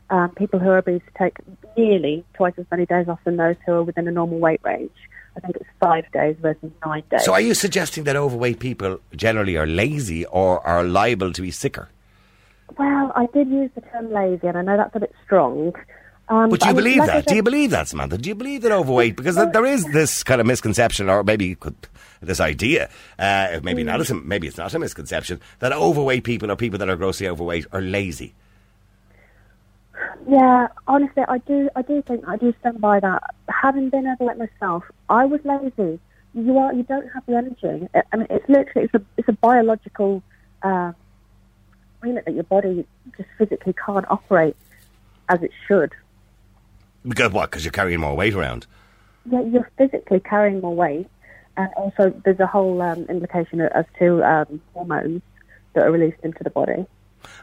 um, 0.09 0.31
people 0.31 0.59
who 0.59 0.69
are 0.69 0.77
obese 0.77 1.01
take 1.18 1.38
nearly 1.77 2.24
twice 2.33 2.53
as 2.57 2.65
many 2.71 2.86
days 2.86 3.07
off 3.07 3.19
than 3.24 3.38
those 3.38 3.56
who 3.65 3.74
are 3.74 3.83
within 3.83 4.07
a 4.07 4.12
normal 4.12 4.39
weight 4.39 4.62
range. 4.63 4.92
I 5.38 5.39
think 5.39 5.56
it's 5.56 5.69
five 5.80 6.06
days 6.12 6.36
versus 6.42 6.72
nine 6.86 7.04
days. 7.10 7.24
So, 7.24 7.33
are 7.33 7.42
you 7.42 7.54
suggesting 7.54 8.04
that 8.04 8.16
overweight 8.16 8.60
people 8.60 9.00
generally 9.16 9.56
are 9.57 9.66
lazy 9.68 10.25
or 10.25 10.66
are 10.68 10.83
liable 10.83 11.31
to 11.33 11.42
be 11.42 11.51
sicker? 11.51 11.89
well, 12.78 13.12
I 13.16 13.25
did 13.33 13.50
use 13.50 13.69
the 13.75 13.81
term 13.81 14.12
lazy, 14.13 14.48
and 14.48 14.57
I 14.57 14.62
know 14.62 14.78
that's 14.78 14.95
a 14.95 15.00
bit 15.01 15.13
strong. 15.25 15.74
Um, 16.30 16.50
But 16.50 16.62
do 16.62 16.68
you 16.68 16.69
I 16.69 16.74
mean, 16.74 16.83
believe 16.83 16.98
like 17.00 17.07
that? 17.07 17.25
Do 17.28 17.36
you 17.36 17.44
believe 17.44 17.72
that, 17.72 17.89
Samantha? 17.89 18.18
Do 18.18 18.30
you 18.30 18.36
believe 18.36 18.62
that 18.62 18.72
overweight? 18.72 19.18
Because 19.18 19.36
th- 19.36 19.50
there 19.51 19.66
is 19.66 19.83
this 19.92 20.24
kind 20.24 20.39
of 20.39 20.48
misconception, 20.48 21.10
or 21.10 21.22
maybe 21.25 21.56
could- 21.56 21.88
this 22.22 22.39
idea, 22.39 22.89
uh, 23.19 23.60
maybe 23.63 23.84
not, 23.84 24.10
a, 24.10 24.13
maybe 24.16 24.48
it's 24.48 24.57
not 24.57 24.74
a 24.74 24.80
misconception, 24.80 25.42
that 25.60 25.74
overweight 25.74 26.24
people 26.24 26.50
or 26.50 26.56
people 26.56 26.80
that 26.80 26.88
are 26.88 26.95
grossly 26.95 27.27
overweight 27.27 27.66
are 27.74 27.81
lazy. 27.81 28.34
Yeah, 30.31 30.69
honestly, 30.88 31.24
I 31.28 31.39
do. 31.39 31.69
I 31.75 31.81
do 31.81 32.01
think 32.04 32.25
I 32.25 32.38
do 32.38 32.54
stand 32.62 32.80
by 32.80 33.01
that. 33.01 33.22
Having 33.50 33.89
been 33.89 34.07
overweight 34.07 34.38
myself, 34.38 34.86
I 35.10 35.25
was 35.25 35.42
lazy. 35.44 36.00
You 36.33 36.57
are. 36.57 36.74
You 36.74 36.83
don't 36.83 37.10
have 37.10 37.25
the 37.25 37.36
energy. 37.36 37.89
I 37.94 38.16
mean, 38.16 38.28
it's 38.30 38.48
literally 38.48 38.86
it's 38.86 38.94
a 38.94 39.01
it's 39.18 39.28
a 39.28 39.33
biological 39.33 40.24
uh, 40.63 40.94
that 42.01 42.33
your 42.33 42.45
body 42.45 42.88
just 43.18 43.28
physically 43.38 43.74
can't 43.74 44.10
operate 44.10 44.56
as 45.28 45.44
it 45.44 45.51
should. 45.68 45.92
Because 47.06 47.34
what? 47.34 47.51
Because 47.51 47.66
you're 47.66 47.74
carrying 47.74 48.00
more 48.00 48.16
weight 48.16 48.34
around. 48.34 48.68
Yeah, 49.30 49.42
you're 49.42 49.69
physically 49.77 50.22
carrying 50.22 50.62
more 50.62 50.74
weight, 50.74 51.10
and 51.57 51.68
also 51.75 52.10
there's 52.24 52.39
a 52.39 52.48
whole 52.48 52.81
um, 52.81 53.06
implication 53.10 53.60
as 53.60 53.86
to 54.00 54.24
um, 54.24 54.62
hormones 54.74 55.24
that 55.74 55.84
are 55.84 55.92
released 55.92 56.22
into 56.24 56.42
the 56.42 56.51
body. 56.51 56.86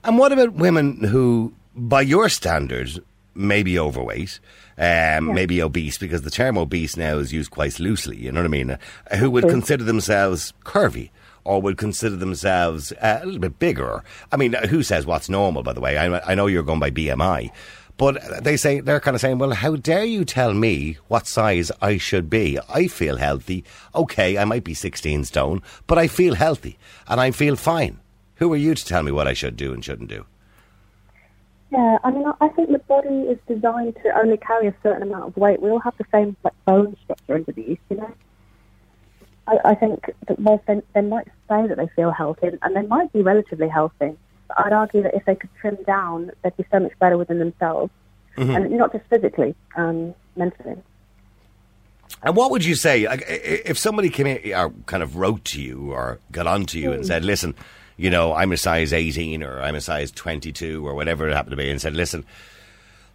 And 0.05 0.17
what 0.17 0.33
about 0.33 0.55
women 0.55 1.05
who, 1.05 1.53
by 1.79 2.03
your 2.03 2.29
standards, 2.29 2.99
maybe 3.35 3.79
overweight, 3.79 4.41
um, 4.77 5.33
maybe 5.33 5.63
obese, 5.63 5.99
because 5.99 6.23
the 6.23 6.31
term 6.31 6.59
obese 6.59 6.97
now 6.97 7.19
is 7.19 7.33
used 7.33 7.51
quite 7.51 7.79
loosely, 7.79 8.17
you 8.17 8.33
know 8.33 8.41
what 8.41 8.47
I 8.47 8.49
mean? 8.49 8.71
Uh, 8.73 9.17
who 9.17 9.31
would 9.31 9.49
consider 9.49 9.85
themselves 9.85 10.53
curvy 10.65 11.11
or 11.45 11.63
would 11.63 11.79
consider 11.79 12.17
themselves 12.17 12.93
uh, 13.01 13.21
a 13.23 13.25
little 13.25 13.41
bit 13.41 13.59
bigger. 13.59 14.05
I 14.31 14.37
mean, 14.37 14.55
uh, 14.55 14.67
who 14.67 14.83
says 14.83 15.07
what's 15.07 15.29
normal, 15.29 15.63
by 15.63 15.73
the 15.73 15.81
way? 15.81 15.97
I, 15.97 16.33
I 16.33 16.35
know 16.35 16.47
you're 16.47 16.63
going 16.63 16.81
by 16.81 16.91
BMI. 16.91 17.51
But 17.97 18.45
they 18.45 18.57
say 18.57 18.79
they're 18.79 19.01
kind 19.01 19.17
of 19.17 19.21
saying, 19.21 19.39
"Well, 19.39 19.51
how 19.51 19.75
dare 19.75 20.05
you 20.05 20.25
tell 20.25 20.55
me 20.55 20.99
what 21.09 21.27
size 21.27 21.73
I 21.83 21.99
should 21.99 22.31
be? 22.31 22.57
I 22.69 22.87
feel 22.87 23.17
healthy. 23.17 23.65
Okay, 23.93 24.39
I 24.39 24.45
might 24.45 24.63
be 24.63 24.73
16 24.75 25.25
stone, 25.25 25.63
but 25.89 25.99
I 25.99 26.07
feel 26.07 26.37
healthy 26.37 26.79
and 27.09 27.21
I 27.21 27.33
feel 27.33 27.57
fine. 27.57 27.99
Who 28.37 28.53
are 28.53 28.57
you 28.57 28.77
to 28.77 28.85
tell 28.85 29.03
me 29.03 29.11
what 29.11 29.27
I 29.27 29.33
should 29.33 29.57
do 29.57 29.73
and 29.73 29.85
shouldn't 29.85 30.11
do?" 30.11 30.27
Yeah, 31.71 31.99
I 32.03 32.11
mean, 32.11 32.27
I- 32.27 32.47
I 32.47 32.49
think 32.49 32.71
the 32.71 32.79
body 32.79 33.23
is 33.23 33.39
designed 33.47 33.97
to 34.03 34.19
only 34.19 34.39
carry 34.39 34.69
a 34.69 34.75
certain 34.83 35.03
amount 35.03 35.25
of 35.29 35.37
weight. 35.37 35.61
We 35.61 35.71
all 35.71 35.81
have 35.81 35.97
the 35.99 36.07
same 36.11 36.37
like 36.43 36.55
bone 36.65 36.97
structure 37.05 37.35
underneath, 37.35 37.81
you 37.91 37.97
know. 37.97 38.11
I, 39.47 39.59
I 39.65 39.75
think 39.75 40.11
that 40.27 40.39
whilst 40.39 40.67
they, 40.67 40.81
they 40.95 41.03
might 41.03 41.27
say 41.49 41.67
that 41.67 41.77
they 41.77 41.89
feel 41.97 42.11
healthy, 42.11 42.51
and 42.63 42.77
they 42.77 42.83
might 42.83 43.13
be 43.13 43.23
relatively 43.23 43.69
healthy, 43.69 44.17
but 44.49 44.59
I'd 44.59 44.73
argue 44.73 45.03
that 45.03 45.15
if 45.15 45.25
they 45.27 45.35
could 45.35 45.51
trim 45.61 45.77
down, 45.87 46.31
they'd 46.43 46.57
be 46.57 46.65
so 46.71 46.81
much 46.81 46.93
better 46.99 47.19
within 47.19 47.39
themselves, 47.39 47.93
mm-hmm. 48.37 48.51
and 48.51 48.71
not 48.73 48.93
just 48.93 49.05
physically, 49.11 49.55
um, 49.77 50.15
mentally. 50.37 50.77
And 52.23 52.35
what 52.35 52.51
would 52.51 52.65
you 52.65 52.75
say 52.75 53.07
like, 53.07 53.25
if 53.29 53.79
somebody 53.79 54.09
came 54.11 54.27
in 54.27 54.55
or 54.55 54.71
kind 54.87 55.03
of 55.03 55.17
wrote 55.17 55.45
to 55.47 55.61
you 55.61 55.93
or 55.93 56.19
got 56.33 56.47
on 56.47 56.65
to 56.67 56.79
you 56.79 56.93
and 56.93 57.05
mm. 57.05 57.07
said, 57.07 57.25
"Listen, 57.25 57.55
you 57.99 58.09
know, 58.09 58.33
I'm 58.33 58.53
a 58.53 58.57
size 58.57 58.93
18 58.95 59.43
or 59.43 59.61
I'm 59.61 59.75
a 59.75 59.81
size 59.81 60.11
22 60.11 60.87
or 60.87 60.95
whatever 60.95 61.29
it 61.29 61.35
happened 61.35 61.51
to 61.51 61.57
be," 61.57 61.69
and 61.69 61.81
said, 61.81 61.95
"Listen, 61.95 62.25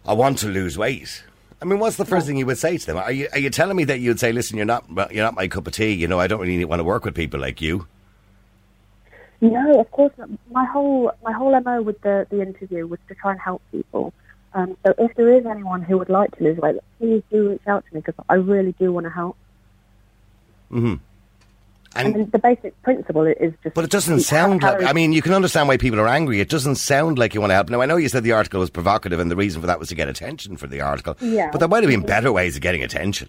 I 0.06 0.12
want 0.12 0.38
to 0.38 0.48
lose 0.48 0.78
weight." 0.78 1.24
I 1.60 1.64
mean, 1.64 1.78
what's 1.78 1.96
the 1.96 2.04
first 2.04 2.26
thing 2.26 2.36
you 2.36 2.46
would 2.46 2.58
say 2.58 2.76
to 2.76 2.86
them? 2.86 2.98
Are 2.98 3.10
you 3.10 3.26
are 3.32 3.38
you 3.38 3.50
telling 3.50 3.76
me 3.76 3.84
that 3.84 3.98
you'd 3.98 4.20
say, 4.20 4.30
"Listen, 4.30 4.58
you're 4.58 4.66
not 4.66 4.84
you're 5.10 5.24
not 5.24 5.34
my 5.34 5.48
cup 5.48 5.66
of 5.66 5.72
tea. 5.72 5.92
You 5.92 6.06
know, 6.06 6.20
I 6.20 6.26
don't 6.26 6.40
really 6.40 6.64
want 6.64 6.80
to 6.80 6.84
work 6.84 7.04
with 7.04 7.14
people 7.14 7.40
like 7.40 7.60
you." 7.60 7.86
No, 9.40 9.80
of 9.80 9.90
course 9.90 10.12
not. 10.18 10.28
My 10.50 10.66
whole 10.66 11.12
my 11.22 11.32
whole 11.32 11.58
mo 11.60 11.82
with 11.82 12.00
the 12.02 12.26
the 12.30 12.42
interview 12.42 12.86
was 12.86 13.00
to 13.08 13.14
try 13.14 13.32
and 13.32 13.40
help 13.40 13.62
people. 13.72 14.12
Um, 14.52 14.76
so 14.84 14.94
if 14.98 15.14
there 15.16 15.34
is 15.34 15.46
anyone 15.46 15.82
who 15.82 15.98
would 15.98 16.08
like 16.08 16.36
to 16.36 16.44
lose 16.44 16.58
weight, 16.58 16.76
please 16.98 17.22
do 17.30 17.50
reach 17.50 17.66
out 17.66 17.84
to 17.86 17.94
me 17.94 18.00
because 18.00 18.24
I 18.28 18.34
really 18.34 18.72
do 18.78 18.92
want 18.92 19.04
to 19.04 19.10
help. 19.10 19.36
And 21.96 22.14
And 22.16 22.32
the 22.32 22.38
basic 22.38 22.80
principle 22.82 23.26
is 23.26 23.52
just. 23.62 23.74
But 23.74 23.84
it 23.84 23.90
doesn't 23.90 24.20
sound 24.20 24.62
like. 24.62 24.82
I 24.82 24.92
mean, 24.92 25.12
you 25.12 25.22
can 25.22 25.32
understand 25.32 25.68
why 25.68 25.76
people 25.76 26.00
are 26.00 26.08
angry. 26.08 26.40
It 26.40 26.48
doesn't 26.48 26.76
sound 26.76 27.18
like 27.18 27.34
you 27.34 27.40
want 27.40 27.50
to 27.50 27.54
help. 27.54 27.70
Now, 27.70 27.80
I 27.80 27.86
know 27.86 27.96
you 27.96 28.08
said 28.08 28.24
the 28.24 28.32
article 28.32 28.60
was 28.60 28.70
provocative, 28.70 29.20
and 29.20 29.30
the 29.30 29.36
reason 29.36 29.60
for 29.60 29.66
that 29.66 29.78
was 29.78 29.88
to 29.90 29.94
get 29.94 30.08
attention 30.08 30.56
for 30.56 30.66
the 30.66 30.80
article. 30.80 31.16
Yeah. 31.20 31.50
But 31.50 31.58
there 31.58 31.68
might 31.68 31.82
have 31.82 31.90
been 31.90 32.02
better 32.02 32.32
ways 32.32 32.56
of 32.56 32.62
getting 32.62 32.82
attention. 32.82 33.28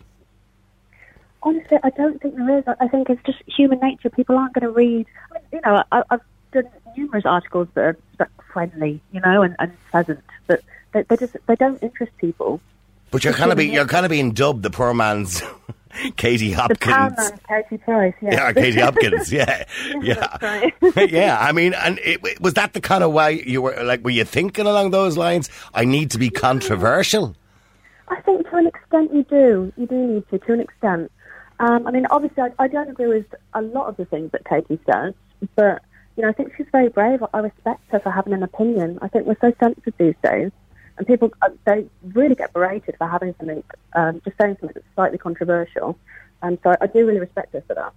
Honestly, 1.44 1.78
I 1.84 1.92
don't 1.92 2.20
think 2.22 2.36
there 2.36 2.58
is. 2.58 2.64
I 2.80 2.88
think 2.88 3.10
it's 3.10 3.22
just 3.24 3.38
human 3.46 3.80
nature. 3.80 4.10
People 4.10 4.38
aren't 4.38 4.54
going 4.54 4.64
to 4.64 4.72
read. 4.72 5.06
I 5.30 5.34
mean, 5.36 5.44
you 5.54 5.62
know, 5.64 5.84
I, 5.92 6.04
I've 6.10 6.22
done 6.52 6.68
numerous 6.98 7.26
articles 7.26 7.68
that 7.76 7.82
are 7.82 7.98
that 8.18 8.30
friendly, 8.52 9.02
you 9.12 9.22
know, 9.22 9.44
and, 9.44 9.56
and 9.60 9.72
pleasant, 9.92 10.24
but 10.48 10.62
they, 10.94 11.04
they 11.04 11.18
just 11.18 11.36
they 11.46 11.56
don't 11.56 11.82
interest 11.84 12.14
people. 12.18 12.62
But 13.12 13.24
you're 13.24 13.34
kind 13.34 13.52
of 13.52 13.58
being 13.58 13.74
you're 13.74 13.86
kind 13.86 14.06
of 14.06 14.10
being 14.10 14.32
dubbed 14.32 14.64
the 14.64 14.70
poor 14.72 14.94
man's 14.94 15.44
Katie 16.18 16.50
The 16.50 16.54
Hopkins. 16.54 17.18
man, 17.18 17.40
Katie 17.48 17.78
Price, 17.84 18.14
yeah. 18.22 18.32
Yeah, 18.32 18.54
Katie 18.54 18.80
Hopkins. 18.80 19.32
Yeah, 19.32 19.66
yeah, 20.02 20.38
right. 20.42 20.74
yeah. 21.12 21.38
I 21.40 21.52
mean, 21.52 21.74
and 21.74 22.00
it, 22.04 22.42
was 22.42 22.54
that 22.56 22.74
the 22.74 22.82
kind 22.82 23.04
of 23.04 23.12
way 23.12 23.44
you 23.46 23.62
were 23.62 23.84
like? 23.84 24.04
Were 24.04 24.10
you 24.12 24.26
thinking 24.26 24.66
along 24.66 24.92
those 24.92 25.18
lines? 25.18 25.50
I 25.74 25.86
need 25.86 26.12
to 26.12 26.18
be 26.18 26.30
controversial. 26.30 27.36
I 28.08 28.22
think 28.22 28.48
to 28.50 28.56
an 28.58 28.68
extent 28.68 29.14
you 29.14 29.24
do. 29.24 29.74
You 29.78 29.88
do 29.88 29.96
need 29.96 30.30
to, 30.30 30.40
to 30.40 30.54
an 30.54 30.60
extent. 30.60 31.12
Um, 31.60 31.88
I 31.88 31.92
mean, 31.92 32.06
obviously, 32.08 32.44
I, 32.44 32.52
I 32.60 32.68
don't 32.68 32.90
agree 32.90 33.08
with 33.08 33.34
a 33.54 33.62
lot 33.62 33.88
of 33.88 33.98
the 33.98 34.06
things 34.06 34.32
that 34.32 34.46
Katie 34.46 34.80
says, 34.92 35.14
but, 35.56 35.82
you 36.18 36.24
know, 36.24 36.30
I 36.30 36.34
think 36.34 36.52
she's 36.58 36.68
very 36.72 36.90
brave. 36.90 37.24
I 37.34 37.40
respect 37.40 37.82
her 37.90 38.00
for 38.00 38.12
having 38.12 38.34
an 38.34 38.44
opinion. 38.44 39.00
I 39.02 39.08
think 39.08 39.26
we're 39.26 39.38
so 39.40 39.54
sensitive 39.60 39.94
these 39.98 40.16
days, 40.24 40.52
and 40.98 41.08
people, 41.08 41.32
uh, 41.42 41.50
they 41.66 41.86
really 42.14 42.36
get 42.36 42.54
berated 42.54 42.96
for 42.98 43.08
having 43.08 43.36
something, 43.38 43.64
um, 43.94 44.22
just 44.24 44.38
saying 44.38 44.58
something 44.60 44.74
that's 44.74 44.96
slightly 44.96 45.18
controversial. 45.18 45.98
And 46.42 46.58
so 46.64 46.76
I, 46.80 46.88
do 46.88 47.06
really 47.06 47.20
respect 47.20 47.54
her 47.54 47.62
for 47.68 47.74
that. 47.76 47.94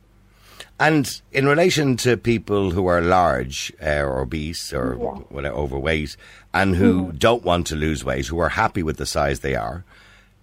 And 0.81 1.21
in 1.33 1.47
relation 1.47 1.97
to 1.99 2.17
people 2.17 2.71
who 2.71 2.87
are 2.87 3.01
large 3.01 3.73
uh, 3.83 4.01
or 4.01 4.21
obese 4.21 4.73
or 4.73 4.97
Yeah. 5.01 5.11
whatever, 5.29 5.55
overweight 5.57 6.17
and 6.55 6.77
who 6.77 7.13
don't 7.13 7.45
want 7.45 7.67
to 7.69 7.77
lose 7.77 8.05
weight, 8.05 8.27
who 8.27 8.39
are 8.39 8.49
happy 8.51 8.83
with 8.83 8.97
the 8.97 9.07
size 9.07 9.41
they 9.41 9.55
are, 9.55 9.85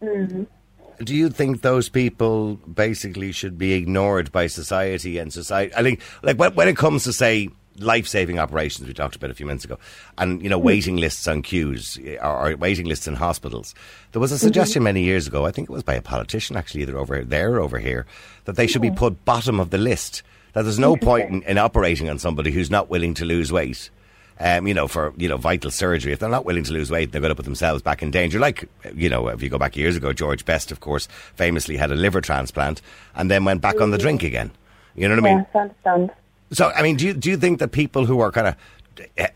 do 0.02 1.16
you 1.16 1.30
think 1.30 1.62
those 1.62 1.90
people 1.90 2.56
basically 2.56 3.32
should 3.32 3.58
be 3.58 3.74
ignored 3.74 4.32
by 4.32 4.48
society 4.48 5.18
and 5.18 5.34
society? 5.34 5.74
I 5.76 5.84
think, 5.84 6.00
like 6.22 6.38
when, 6.38 6.54
when 6.56 6.68
it 6.68 6.78
comes 6.78 7.04
to 7.06 7.14
say 7.14 7.50
life-saving 7.80 8.40
operations 8.40 8.88
we 8.88 8.94
talked 8.94 9.16
about 9.16 9.30
a 9.30 9.34
few 9.34 9.46
minutes 9.46 9.66
ago, 9.66 9.78
and 10.18 10.42
you 10.42 10.50
know 10.50 10.60
hmm. 10.60 10.66
waiting 10.66 10.98
lists 10.98 11.28
on 11.28 11.42
queues 11.42 12.00
or, 12.22 12.52
or 12.52 12.56
waiting 12.56 12.86
lists 12.86 13.08
in 13.08 13.16
hospitals. 13.16 13.76
There 14.12 14.20
was 14.20 14.32
a 14.32 14.36
mm-hmm. 14.36 14.46
suggestion 14.46 14.84
many 14.84 15.04
years 15.04 15.28
ago. 15.28 15.46
I 15.46 15.52
think 15.52 15.70
it 15.70 15.74
was 15.74 15.84
by 15.84 15.96
a 15.96 16.02
politician 16.02 16.56
actually, 16.58 16.82
either 16.82 16.98
over 16.98 17.24
there 17.24 17.56
or 17.56 17.60
over 17.60 17.80
here, 17.80 18.06
that 18.46 18.56
they 18.56 18.68
should 18.68 18.82
be 18.82 18.92
put 18.92 19.26
bottom 19.26 19.60
of 19.60 19.70
the 19.70 19.78
list. 19.78 20.24
That 20.54 20.64
there's 20.64 20.80
no 20.80 20.96
point 20.96 21.30
in, 21.30 21.44
in 21.44 21.58
operating 21.58 22.10
on 22.10 22.18
somebody 22.18 22.52
who's 22.52 22.72
not 22.72 22.90
willing 22.90 23.14
to 23.16 23.26
lose 23.26 23.52
weight. 23.52 23.90
um, 24.40 24.68
you 24.68 24.74
know, 24.74 24.88
for 24.88 25.14
you 25.18 25.30
know 25.30 25.38
vital 25.38 25.72
surgery, 25.72 26.12
if 26.12 26.20
they're 26.20 26.30
not 26.30 26.46
willing 26.46 26.64
to 26.64 26.74
lose 26.74 26.92
weight, 26.92 27.12
they're 27.12 27.22
going 27.22 27.30
to 27.30 27.36
put 27.36 27.46
themselves 27.46 27.82
back 27.82 28.02
in 28.02 28.12
danger. 28.12 28.40
Like 28.40 28.70
you 28.94 29.10
know, 29.10 29.28
if 29.30 29.42
you 29.42 29.50
go 29.50 29.58
back 29.58 29.76
years 29.76 29.96
ago, 29.96 30.14
George 30.14 30.46
Best, 30.46 30.72
of 30.72 30.80
course, 30.80 31.08
famously 31.36 31.78
had 31.78 31.92
a 31.92 31.96
liver 31.96 32.22
transplant 32.22 32.82
and 33.16 33.32
then 33.32 33.46
went 33.46 33.62
back 33.62 33.80
on 33.80 33.92
the 33.92 33.98
mm-hmm. 33.98 34.04
drink 34.04 34.24
again. 34.24 34.52
You 34.96 35.08
know 35.08 35.16
what 35.16 35.26
I 35.26 35.36
mean? 35.36 35.38
Yes, 35.38 35.48
I 35.54 35.60
understand. 35.60 36.12
So, 36.56 36.72
I 36.76 36.82
mean, 36.82 36.96
do 36.96 37.08
you, 37.08 37.14
do 37.14 37.30
you 37.30 37.38
think 37.38 37.60
that 37.60 37.70
people 37.74 38.06
who 38.06 38.20
are 38.22 38.32
kind 38.32 38.48
of, 38.48 38.56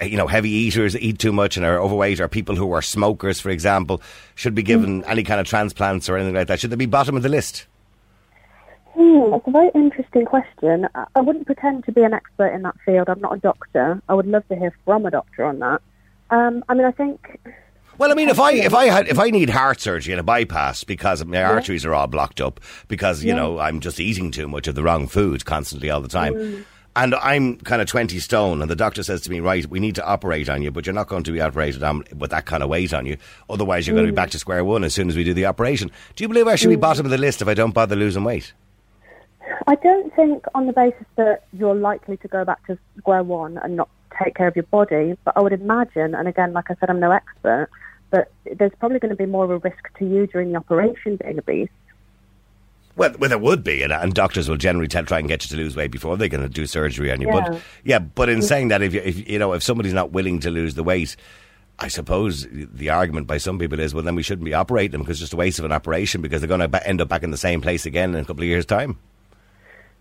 you 0.09 0.15
know, 0.17 0.27
heavy 0.27 0.49
eaters, 0.49 0.95
eat 0.97 1.19
too 1.19 1.33
much 1.33 1.57
and 1.57 1.65
are 1.65 1.77
overweight, 1.79 2.19
or 2.21 2.27
people 2.29 2.55
who 2.55 2.71
are 2.71 2.81
smokers, 2.81 3.39
for 3.41 3.49
example, 3.49 4.01
should 4.35 4.55
be 4.55 4.63
given 4.63 5.03
any 5.03 5.23
kind 5.23 5.39
of 5.41 5.45
transplants 5.47 6.07
or 6.07 6.15
anything 6.15 6.35
like 6.35 6.47
that? 6.47 6.59
Should 6.61 6.69
they 6.69 6.77
be 6.77 6.85
bottom 6.85 7.17
of 7.17 7.23
the 7.23 7.29
list? 7.29 7.65
Hmm, 8.93 9.31
that's 9.31 9.47
a 9.47 9.51
very 9.51 9.69
interesting 9.75 10.25
question. 10.25 10.87
I 11.15 11.21
wouldn't 11.21 11.45
pretend 11.45 11.83
to 11.85 11.91
be 11.91 12.03
an 12.03 12.13
expert 12.13 12.47
in 12.53 12.61
that 12.63 12.75
field. 12.85 13.09
I'm 13.09 13.19
not 13.21 13.35
a 13.35 13.39
doctor. 13.39 14.01
I 14.09 14.13
would 14.13 14.25
love 14.25 14.47
to 14.47 14.55
hear 14.55 14.73
from 14.85 15.05
a 15.05 15.11
doctor 15.11 15.43
on 15.45 15.59
that. 15.59 15.81
Um, 16.29 16.63
I 16.69 16.73
mean, 16.73 16.85
I 16.85 16.91
think 16.91 17.39
Well, 17.97 18.11
I 18.11 18.13
mean, 18.15 18.29
if 18.29 18.39
I 18.39 18.53
if 18.53 18.73
I 18.73 18.85
had 18.85 19.07
if 19.07 19.19
I 19.19 19.29
need 19.29 19.49
heart 19.49 19.81
surgery 19.81 20.13
and 20.13 20.19
a 20.19 20.23
bypass 20.23 20.83
because 20.83 21.23
my 21.25 21.43
arteries 21.43 21.85
are 21.85 21.93
all 21.93 22.07
blocked 22.07 22.39
up 22.39 22.59
because 22.87 23.23
you 23.23 23.29
Yeah. 23.29 23.35
know 23.37 23.59
I'm 23.59 23.79
just 23.79 23.99
eating 23.99 24.31
too 24.31 24.47
much 24.47 24.67
of 24.67 24.75
the 24.75 24.83
wrong 24.83 25.07
food 25.07 25.43
constantly 25.45 25.89
all 25.89 25.99
the 26.01 26.07
time. 26.07 26.33
Mm. 26.33 26.65
And 27.01 27.15
I'm 27.15 27.55
kind 27.59 27.81
of 27.81 27.87
20 27.87 28.19
stone, 28.19 28.61
and 28.61 28.69
the 28.69 28.75
doctor 28.75 29.03
says 29.03 29.21
to 29.21 29.31
me, 29.31 29.39
Right, 29.39 29.65
we 29.65 29.79
need 29.79 29.95
to 29.95 30.05
operate 30.05 30.49
on 30.49 30.61
you, 30.61 30.69
but 30.69 30.85
you're 30.85 30.93
not 30.93 31.07
going 31.07 31.23
to 31.23 31.31
be 31.31 31.39
operated 31.39 31.81
on 31.81 32.03
with 32.17 32.29
that 32.31 32.45
kind 32.45 32.61
of 32.61 32.67
weight 32.67 32.93
on 32.93 33.05
you. 33.05 33.15
Otherwise, 33.49 33.87
you're 33.87 33.95
going 33.95 34.05
Mm. 34.05 34.09
to 34.09 34.11
be 34.11 34.15
back 34.17 34.31
to 34.31 34.39
square 34.39 34.65
one 34.65 34.83
as 34.83 34.93
soon 34.95 35.07
as 35.07 35.15
we 35.15 35.23
do 35.23 35.33
the 35.33 35.45
operation. 35.45 35.91
Do 36.17 36.25
you 36.25 36.27
believe 36.27 36.45
I 36.47 36.55
should 36.55 36.67
be 36.69 36.75
bottom 36.75 37.05
of 37.05 37.09
the 37.11 37.17
list 37.17 37.41
if 37.41 37.47
I 37.47 37.53
don't 37.53 37.73
bother 37.73 37.95
losing 37.95 38.25
weight? 38.25 38.51
I 39.65 39.75
don't 39.75 40.13
think 40.13 40.43
on 40.53 40.65
the 40.67 40.73
basis 40.73 41.05
that 41.15 41.45
you're 41.53 41.73
likely 41.73 42.17
to 42.17 42.27
go 42.27 42.43
back 42.43 42.65
to 42.67 42.77
square 42.97 43.23
one 43.23 43.57
and 43.59 43.77
not 43.77 43.87
take 44.21 44.35
care 44.35 44.47
of 44.47 44.57
your 44.57 44.63
body, 44.63 45.17
but 45.23 45.37
I 45.37 45.39
would 45.39 45.53
imagine, 45.53 46.13
and 46.15 46.27
again, 46.27 46.51
like 46.51 46.69
I 46.69 46.75
said, 46.81 46.89
I'm 46.89 46.99
no 46.99 47.11
expert, 47.11 47.69
but 48.09 48.29
there's 48.57 48.73
probably 48.77 48.99
going 48.99 49.11
to 49.11 49.15
be 49.15 49.25
more 49.25 49.45
of 49.45 49.51
a 49.51 49.57
risk 49.59 49.97
to 49.99 50.05
you 50.05 50.27
during 50.27 50.51
the 50.51 50.57
operation 50.57 51.15
being 51.15 51.39
obese. 51.39 51.69
Well, 52.99 53.15
well, 53.17 53.29
there 53.29 53.39
would 53.39 53.63
be, 53.63 53.81
and, 53.81 53.93
and 53.93 54.13
doctors 54.13 54.49
will 54.49 54.57
generally 54.57 54.89
tell, 54.89 55.05
try 55.05 55.19
and 55.19 55.27
get 55.29 55.45
you 55.45 55.55
to 55.55 55.63
lose 55.63 55.73
weight 55.73 55.89
before 55.89 56.17
they're 56.17 56.27
going 56.27 56.43
to 56.43 56.49
do 56.49 56.67
surgery 56.67 57.13
on 57.13 57.21
you. 57.21 57.27
Yeah. 57.27 57.49
But 57.49 57.61
yeah, 57.85 57.99
but 57.99 58.27
in 58.27 58.39
mm. 58.39 58.43
saying 58.43 58.67
that, 58.67 58.81
if 58.81 58.93
you, 58.93 58.99
if 58.99 59.29
you 59.29 59.39
know, 59.39 59.53
if 59.53 59.63
somebody's 59.63 59.93
not 59.93 60.11
willing 60.11 60.41
to 60.41 60.49
lose 60.49 60.73
the 60.73 60.83
weight, 60.83 61.15
I 61.79 61.87
suppose 61.87 62.45
the 62.51 62.89
argument 62.89 63.25
by 63.25 63.37
some 63.37 63.57
people 63.57 63.79
is, 63.79 63.93
well, 63.93 64.03
then 64.03 64.15
we 64.15 64.21
shouldn't 64.21 64.43
be 64.43 64.53
operating 64.53 64.91
them 64.91 65.01
because 65.03 65.15
it's 65.15 65.21
just 65.21 65.33
a 65.33 65.37
waste 65.37 65.59
of 65.59 65.65
an 65.65 65.71
operation 65.71 66.21
because 66.21 66.41
they're 66.41 66.49
going 66.49 66.69
to 66.69 66.85
end 66.87 66.99
up 66.99 67.07
back 67.07 67.23
in 67.23 67.31
the 67.31 67.37
same 67.37 67.61
place 67.61 67.85
again 67.85 68.13
in 68.13 68.19
a 68.19 68.25
couple 68.25 68.43
of 68.43 68.49
years' 68.49 68.65
time. 68.65 68.99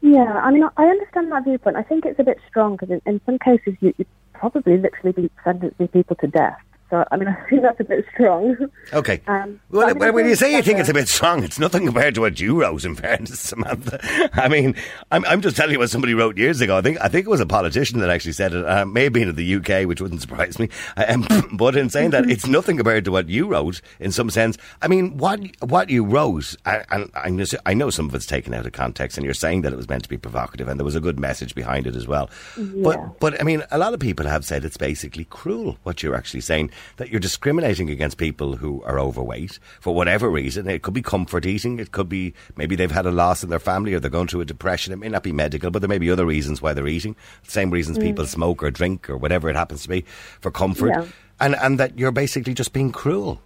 Yeah, 0.01 0.41
I 0.43 0.51
mean, 0.51 0.65
I 0.77 0.87
understand 0.87 1.31
that 1.31 1.45
viewpoint. 1.45 1.77
I 1.77 1.85
think 1.85 2.05
it's 2.05 2.19
a 2.19 2.25
bit 2.25 2.39
strong 2.49 2.75
because 2.75 2.91
in, 2.91 3.01
in 3.07 3.21
some 3.25 3.39
cases 3.39 3.77
you, 3.81 3.95
you 3.97 4.07
probably 4.33 4.77
literally 4.77 5.13
be 5.13 5.31
sentencing 5.45 5.87
people 5.87 6.17
to 6.17 6.27
death. 6.27 6.59
So, 6.91 7.05
I 7.11 7.17
mean, 7.17 7.29
I 7.47 7.49
think 7.49 7.63
that's 7.63 7.81
a 7.81 7.85
bit 7.85 8.05
strong. 8.15 8.57
Okay. 8.93 9.21
Um, 9.27 9.61
well, 9.71 9.95
mean, 9.95 10.15
when, 10.15 10.27
you 10.29 10.35
say 10.35 10.57
you 10.57 10.63
think 10.63 10.79
it's 10.79 10.89
a 10.89 10.95
bit 10.95 11.09
strong, 11.09 11.45
it's 11.45 11.59
nothing 11.59 11.85
compared 11.85 12.15
to 12.15 12.21
what 12.23 12.41
you 12.41 12.61
wrote. 12.61 12.85
In 12.85 12.95
fairness, 12.97 13.41
Samantha, 13.41 14.01
I 14.33 14.49
mean, 14.49 14.75
I'm, 15.11 15.25
I'm 15.27 15.41
just 15.41 15.57
telling 15.57 15.73
you 15.73 15.79
what 15.79 15.91
somebody 15.91 16.15
wrote 16.15 16.39
years 16.39 16.61
ago. 16.61 16.77
I 16.79 16.83
think 16.83 16.99
I 17.01 17.09
think 17.09 17.27
it 17.27 17.31
was 17.31 17.41
a 17.41 17.47
politician 17.47 17.99
that 18.01 18.11
actually 18.11 18.33
said 18.33 18.55
it. 18.55 18.65
Uh, 18.65 18.87
maybe 18.87 19.23
in 19.23 19.35
the 19.35 19.55
UK, 19.57 19.87
which 19.87 20.01
wouldn't 20.01 20.21
surprise 20.21 20.59
me. 20.59 20.69
Um, 20.97 21.27
but 21.53 21.77
in 21.77 21.91
saying 21.91 22.11
that, 22.11 22.31
it's 22.31 22.47
nothing 22.47 22.77
compared 22.77 23.05
to 23.05 23.13
what 23.13 23.29
you 23.29 23.47
wrote. 23.47 23.81
In 24.01 24.13
some 24.13 24.31
sense, 24.31 24.57
I 24.83 24.89
mean, 24.89 25.17
what 25.19 25.41
what 25.61 25.91
you 25.91 26.05
wrote, 26.05 26.55
I- 26.65 26.85
and 26.91 27.11
I 27.15 27.31
know, 27.31 27.45
I 27.67 27.75
know 27.75 27.91
some 27.91 28.09
of 28.09 28.15
it's 28.15 28.27
taken 28.27 28.55
out 28.55 28.67
of 28.67 28.73
context, 28.73 29.19
and 29.19 29.25
you're 29.25 29.35
saying 29.35 29.63
that 29.63 29.73
it 29.73 29.77
was 29.77 29.89
meant 29.89 30.05
to 30.05 30.09
be 30.09 30.17
provocative, 30.17 30.69
and 30.69 30.79
there 30.81 30.85
was 30.85 30.97
a 30.97 31.01
good 31.01 31.19
message 31.21 31.55
behind 31.55 31.87
it 31.87 31.97
as 31.97 32.07
well. 32.07 32.31
Yeah. 32.57 32.65
But 32.83 33.21
but 33.21 33.41
I 33.41 33.45
mean, 33.45 33.63
a 33.71 33.79
lot 33.79 33.93
of 33.95 34.01
people 34.01 34.27
have 34.27 34.45
said 34.45 34.65
it's 34.65 34.77
basically 34.77 35.25
cruel 35.25 35.77
what 35.83 36.03
you're 36.03 36.17
actually 36.17 36.41
saying 36.41 36.71
that 36.97 37.11
you're 37.11 37.21
discriminating 37.21 37.91
against 37.91 38.17
people 38.19 38.57
who 38.57 38.83
are 38.85 38.99
overweight 38.99 39.59
for 39.81 39.95
whatever 39.95 40.29
reason. 40.29 40.69
It 40.69 40.83
could 40.83 40.95
be 40.95 41.03
comfort 41.03 41.47
eating. 41.47 41.79
It 41.79 41.93
could 41.93 42.09
be 42.09 42.35
maybe 42.57 42.77
they've 42.77 42.91
had 42.91 43.07
a 43.07 43.11
loss 43.11 43.43
in 43.43 43.51
their 43.51 43.59
family 43.59 43.95
or 43.95 44.01
they're 44.01 44.11
going 44.11 44.29
through 44.29 44.41
a 44.43 44.45
depression. 44.45 44.93
It 44.93 44.97
may 44.97 45.09
not 45.09 45.23
be 45.23 45.33
medical, 45.33 45.71
but 45.71 45.81
there 45.81 45.89
may 45.89 45.99
be 45.99 46.11
other 46.11 46.27
reasons 46.27 46.61
why 46.63 46.73
they're 46.73 46.89
eating. 46.89 47.17
Same 47.43 47.71
reasons 47.71 47.99
people 47.99 48.27
smoke 48.27 48.63
or 48.63 48.71
drink 48.71 49.09
or 49.11 49.17
whatever 49.17 49.49
it 49.49 49.57
happens 49.57 49.83
to 49.83 49.89
be 49.89 50.05
for 50.41 50.51
comfort. 50.51 50.89
Yeah. 50.91 51.05
And 51.41 51.55
and 51.57 51.79
that 51.79 51.99
you're 51.99 52.11
basically 52.13 52.55
just 52.55 52.73
being 52.73 52.91
cruel. 52.93 53.41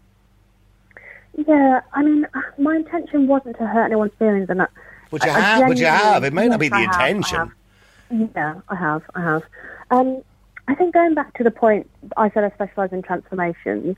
Yeah, 1.47 1.81
I 1.95 2.03
mean, 2.03 2.27
my 2.59 2.77
intention 2.77 3.27
wasn't 3.27 3.57
to 3.59 3.67
hurt 3.67 3.87
anyone's 3.87 4.13
feelings, 4.19 4.51
and 4.51 4.61
that. 4.61 4.71
But 5.11 5.25
you 5.25 5.31
I- 5.31 5.35
I 5.35 5.41
have, 5.41 5.69
but 5.69 5.77
you 5.79 5.87
have. 5.87 6.25
It 6.25 6.33
may 6.33 6.49
not 6.49 6.61
be 6.61 6.67
yes, 6.67 6.73
the 6.73 6.77
I 6.77 6.81
have, 6.83 7.01
I 7.01 7.09
intention. 7.09 7.39
have. 7.39 8.31
Yeah, 8.37 8.61
I 8.69 8.75
have, 8.75 9.03
I 9.15 9.21
have. 9.23 9.43
Um, 9.91 10.23
I 10.69 10.75
think 10.75 10.95
going 10.95 11.15
back 11.15 11.35
to 11.35 11.45
the 11.45 11.51
point, 11.51 11.91
I 12.17 12.31
said 12.31 12.45
I 12.45 12.51
specialise 12.51 12.93
in 12.93 13.03
transformations. 13.03 13.97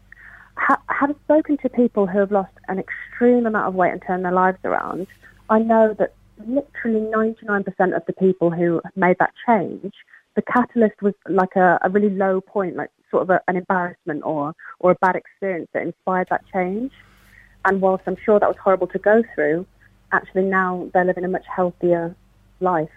Ha- 0.56 0.82
having 0.88 1.16
spoken 1.24 1.58
to 1.58 1.68
people 1.68 2.06
who 2.06 2.18
have 2.18 2.32
lost 2.32 2.52
an 2.68 2.78
extreme 2.78 3.46
amount 3.46 3.68
of 3.68 3.74
weight 3.74 3.92
and 3.92 4.02
turned 4.06 4.24
their 4.24 4.32
lives 4.32 4.58
around, 4.64 5.06
I 5.50 5.58
know 5.58 5.94
that 5.98 6.14
literally 6.38 7.00
99% 7.00 7.66
of 7.94 8.02
the 8.06 8.12
people 8.18 8.50
who 8.50 8.80
made 8.96 9.16
that 9.18 9.32
change, 9.46 9.92
the 10.36 10.42
catalyst 10.42 11.00
was 11.02 11.14
like 11.28 11.54
a, 11.56 11.78
a 11.82 11.90
really 11.90 12.10
low 12.10 12.40
point, 12.40 12.76
like 12.76 12.90
sort 13.10 13.24
of 13.24 13.30
a, 13.30 13.40
an 13.46 13.56
embarrassment 13.56 14.22
or, 14.24 14.54
or 14.80 14.92
a 14.92 14.94
bad 14.96 15.16
experience 15.16 15.68
that 15.72 15.82
inspired 15.82 16.28
that 16.30 16.42
change. 16.52 16.92
And 17.64 17.80
whilst 17.80 18.04
I'm 18.06 18.16
sure 18.24 18.40
that 18.40 18.48
was 18.48 18.56
horrible 18.62 18.88
to 18.88 18.98
go 18.98 19.22
through, 19.34 19.66
actually 20.12 20.44
now 20.44 20.90
they're 20.92 21.04
living 21.04 21.24
a 21.24 21.28
much 21.28 21.44
healthier 21.54 22.14
life. 22.60 22.90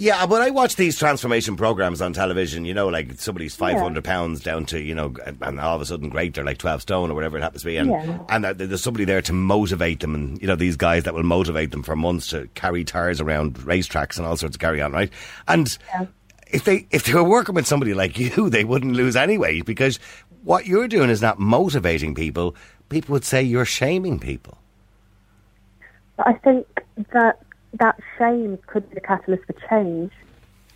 Yeah, 0.00 0.26
but 0.26 0.40
I 0.40 0.50
watch 0.50 0.76
these 0.76 0.96
transformation 0.96 1.56
programs 1.56 2.00
on 2.00 2.12
television. 2.12 2.64
You 2.64 2.72
know, 2.72 2.86
like 2.86 3.18
somebody's 3.20 3.56
five 3.56 3.78
hundred 3.80 4.04
pounds 4.04 4.40
down 4.40 4.64
to 4.66 4.78
you 4.80 4.94
know, 4.94 5.12
and 5.42 5.58
all 5.58 5.74
of 5.74 5.82
a 5.82 5.86
sudden, 5.86 6.08
great, 6.08 6.34
they're 6.34 6.44
like 6.44 6.58
twelve 6.58 6.82
stone 6.82 7.10
or 7.10 7.14
whatever 7.14 7.36
it 7.36 7.42
happens 7.42 7.62
to 7.62 7.66
be, 7.66 7.76
and 7.76 7.90
Yeah. 7.90 8.18
and 8.28 8.46
uh, 8.46 8.52
there's 8.52 8.80
somebody 8.82 9.04
there 9.04 9.20
to 9.22 9.32
motivate 9.32 9.98
them, 9.98 10.14
and 10.14 10.40
you 10.40 10.46
know, 10.46 10.54
these 10.54 10.76
guys 10.76 11.02
that 11.02 11.14
will 11.14 11.24
motivate 11.24 11.72
them 11.72 11.82
for 11.82 11.96
months 11.96 12.28
to 12.28 12.46
carry 12.54 12.84
tires 12.84 13.20
around 13.20 13.54
racetracks 13.56 14.18
and 14.18 14.24
all 14.26 14.36
sorts 14.36 14.54
of 14.54 14.60
carry 14.60 14.80
on, 14.80 14.92
right? 14.92 15.10
And 15.48 15.66
Yeah. 15.92 16.06
if 16.46 16.62
they 16.62 16.86
if 16.92 17.02
they 17.02 17.14
were 17.14 17.24
working 17.24 17.56
with 17.56 17.66
somebody 17.66 17.92
like 17.92 18.16
you, 18.36 18.48
they 18.50 18.62
wouldn't 18.62 18.92
lose 18.94 19.16
anyway 19.16 19.62
because 19.62 19.98
what 20.44 20.64
you're 20.64 20.86
doing 20.86 21.10
is 21.10 21.20
not 21.20 21.40
motivating 21.40 22.14
people. 22.14 22.54
People 22.88 23.14
would 23.14 23.24
say 23.24 23.42
you're 23.42 23.64
shaming 23.64 24.20
people. 24.20 24.58
But 26.16 26.28
I 26.28 26.32
think 26.34 26.66
that 27.12 27.40
that 27.74 27.98
shame 28.16 28.58
could 28.66 28.88
be 28.88 28.94
the 28.94 29.00
catalyst 29.00 29.44
for 29.46 29.54
change. 29.68 30.12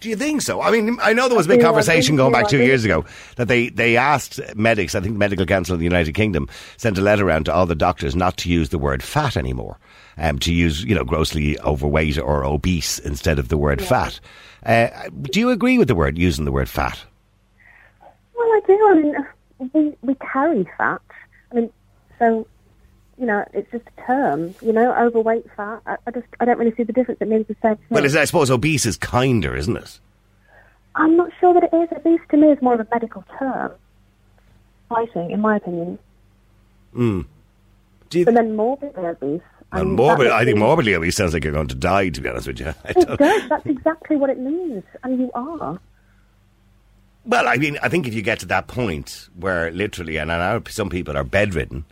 Do 0.00 0.08
you 0.08 0.16
think 0.16 0.42
so? 0.42 0.60
I 0.60 0.72
mean, 0.72 0.98
I 1.00 1.12
know 1.12 1.28
there 1.28 1.36
was 1.36 1.46
a 1.46 1.48
big 1.48 1.60
conversation 1.60 2.16
going 2.16 2.32
back 2.32 2.48
two 2.48 2.58
years 2.58 2.84
ago 2.84 3.04
that 3.36 3.46
they, 3.46 3.68
they 3.68 3.96
asked 3.96 4.40
medics, 4.56 4.96
I 4.96 5.00
think 5.00 5.14
the 5.14 5.18
Medical 5.18 5.46
Council 5.46 5.74
of 5.74 5.78
the 5.78 5.84
United 5.84 6.12
Kingdom 6.14 6.48
sent 6.76 6.98
a 6.98 7.00
letter 7.00 7.24
around 7.24 7.44
to 7.44 7.54
all 7.54 7.66
the 7.66 7.76
doctors 7.76 8.16
not 8.16 8.36
to 8.38 8.50
use 8.50 8.70
the 8.70 8.78
word 8.78 9.00
fat 9.00 9.36
anymore, 9.36 9.78
um, 10.18 10.40
to 10.40 10.52
use, 10.52 10.82
you 10.82 10.96
know, 10.96 11.04
grossly 11.04 11.56
overweight 11.60 12.18
or 12.18 12.44
obese 12.44 12.98
instead 12.98 13.38
of 13.38 13.46
the 13.46 13.56
word 13.56 13.80
fat. 13.80 14.18
Uh, 14.66 14.88
do 15.22 15.38
you 15.38 15.50
agree 15.50 15.78
with 15.78 15.86
the 15.86 15.94
word, 15.94 16.18
using 16.18 16.46
the 16.46 16.52
word 16.52 16.68
fat? 16.68 16.98
Well, 18.36 18.48
I 18.48 18.60
do. 18.66 18.88
I 18.90 18.94
mean, 18.94 19.26
we 19.72 19.96
we 20.02 20.16
carry 20.16 20.68
fat. 20.78 21.00
I 21.52 21.54
mean, 21.54 21.70
so 22.18 22.44
you 23.22 23.28
know, 23.28 23.44
it's 23.54 23.70
just 23.70 23.84
a 23.86 24.02
term. 24.04 24.52
You 24.60 24.72
know, 24.72 24.92
overweight, 24.92 25.46
fat. 25.56 25.80
I, 25.86 25.96
I 26.08 26.10
just 26.10 26.26
I 26.40 26.44
don't 26.44 26.58
really 26.58 26.74
see 26.74 26.82
the 26.82 26.92
difference. 26.92 27.20
It 27.20 27.28
means 27.28 27.46
the 27.46 27.54
same 27.62 27.76
thing. 27.76 27.86
Well, 27.88 28.04
I 28.04 28.24
suppose 28.24 28.50
obese 28.50 28.84
is 28.84 28.96
kinder, 28.96 29.54
isn't 29.54 29.76
it? 29.76 30.00
I'm 30.96 31.16
not 31.16 31.30
sure 31.38 31.54
that 31.54 31.62
it 31.62 31.72
is. 31.72 31.88
Obese 31.96 32.20
to 32.32 32.36
me 32.36 32.48
is 32.48 32.60
more 32.60 32.74
of 32.74 32.80
a 32.80 32.86
medical 32.90 33.24
term. 33.38 33.70
I 34.90 35.06
think, 35.14 35.30
in 35.30 35.40
my 35.40 35.56
opinion. 35.56 36.00
Hmm. 36.92 37.20
Do 38.10 38.18
you, 38.18 38.24
But 38.24 38.34
then 38.34 38.56
morbidly 38.56 39.06
obese. 39.06 39.40
I 39.70 39.76
well, 39.76 39.84
morbid, 39.84 40.26
I 40.26 40.44
think 40.44 40.58
morbidly 40.58 40.94
obese 40.94 41.16
sounds 41.16 41.32
like 41.32 41.44
you're 41.44 41.52
going 41.52 41.68
to 41.68 41.76
die, 41.76 42.08
to 42.08 42.20
be 42.20 42.28
honest 42.28 42.48
with 42.48 42.58
you. 42.58 42.74
I 42.84 42.90
It 42.90 43.18
does. 43.18 43.48
That's 43.48 43.66
exactly 43.66 44.16
what 44.16 44.30
it 44.30 44.40
means, 44.40 44.82
and 45.04 45.20
you 45.20 45.30
are. 45.32 45.78
Well, 47.24 47.46
I 47.46 47.56
mean, 47.56 47.78
I 47.80 47.88
think 47.88 48.08
if 48.08 48.14
you 48.14 48.20
get 48.20 48.40
to 48.40 48.46
that 48.46 48.66
point 48.66 49.28
where 49.38 49.70
literally, 49.70 50.16
and 50.16 50.32
I 50.32 50.38
know 50.38 50.62
some 50.68 50.90
people 50.90 51.16
are 51.16 51.22
bedridden, 51.22 51.84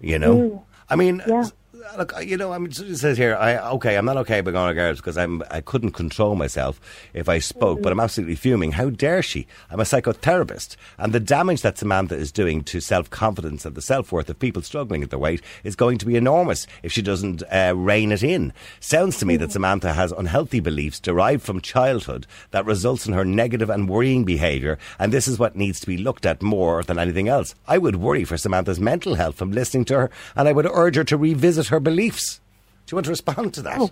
you 0.00 0.18
know, 0.18 0.64
I 0.88 0.96
mean, 0.96 1.22
Yeah. 1.26 1.44
S- 1.86 1.96
look, 1.98 2.12
you 2.24 2.36
know, 2.36 2.52
I 2.52 2.58
mean, 2.58 2.72
says 2.72 3.16
here, 3.18 3.36
I 3.36 3.56
okay, 3.72 3.96
I'm 3.96 4.04
not 4.04 4.16
okay 4.18 4.40
by 4.40 4.50
going 4.50 4.68
to 4.68 4.74
guards 4.74 5.00
because 5.00 5.16
I'm 5.16 5.42
I 5.50 5.60
couldn't 5.60 5.92
control 5.92 6.34
myself 6.34 6.80
if 7.14 7.28
I 7.28 7.38
spoke, 7.38 7.82
but 7.82 7.92
I'm 7.92 8.00
absolutely 8.00 8.34
fuming. 8.36 8.72
How 8.72 8.90
dare 8.90 9.22
she? 9.22 9.46
I'm 9.70 9.80
a 9.80 9.84
psychotherapist, 9.84 10.76
and 10.98 11.12
the 11.12 11.20
damage 11.20 11.62
that 11.62 11.78
Samantha 11.78 12.14
is 12.16 12.32
doing 12.32 12.62
to 12.64 12.80
self 12.80 13.10
confidence 13.10 13.64
and 13.64 13.74
the 13.74 13.82
self 13.82 14.12
worth 14.12 14.28
of 14.30 14.38
people 14.38 14.62
struggling 14.62 15.02
at 15.02 15.10
their 15.10 15.18
weight 15.18 15.42
is 15.64 15.76
going 15.76 15.98
to 15.98 16.06
be 16.06 16.16
enormous 16.16 16.66
if 16.82 16.92
she 16.92 17.02
doesn't 17.02 17.42
uh, 17.52 17.72
rein 17.76 18.12
it 18.12 18.22
in. 18.22 18.52
Sounds 18.80 19.18
to 19.18 19.26
me 19.26 19.36
that 19.36 19.52
Samantha 19.52 19.92
has 19.92 20.12
unhealthy 20.12 20.60
beliefs 20.60 21.00
derived 21.00 21.42
from 21.42 21.60
childhood 21.60 22.26
that 22.50 22.66
results 22.66 23.06
in 23.06 23.12
her 23.12 23.24
negative 23.24 23.70
and 23.70 23.88
worrying 23.88 24.24
behaviour, 24.24 24.78
and 24.98 25.12
this 25.12 25.28
is 25.28 25.38
what 25.38 25.56
needs 25.56 25.80
to 25.80 25.86
be 25.86 25.96
looked 25.96 26.26
at 26.26 26.42
more 26.42 26.82
than 26.82 26.98
anything 26.98 27.28
else. 27.28 27.54
I 27.66 27.78
would 27.78 27.96
worry 27.96 28.24
for 28.24 28.36
Samantha's 28.36 28.80
mental 28.80 29.14
health 29.14 29.36
from 29.36 29.52
listening 29.52 29.84
to 29.86 29.94
her, 29.98 30.10
and 30.34 30.48
I 30.48 30.52
would 30.52 30.66
urge 30.66 30.96
her 30.96 31.04
to 31.04 31.16
revisit 31.16 31.68
her 31.68 31.75
beliefs. 31.80 32.40
Do 32.86 32.92
you 32.92 32.96
want 32.96 33.04
to 33.06 33.10
respond 33.10 33.54
to 33.54 33.62
that? 33.62 33.78
Oh. 33.80 33.90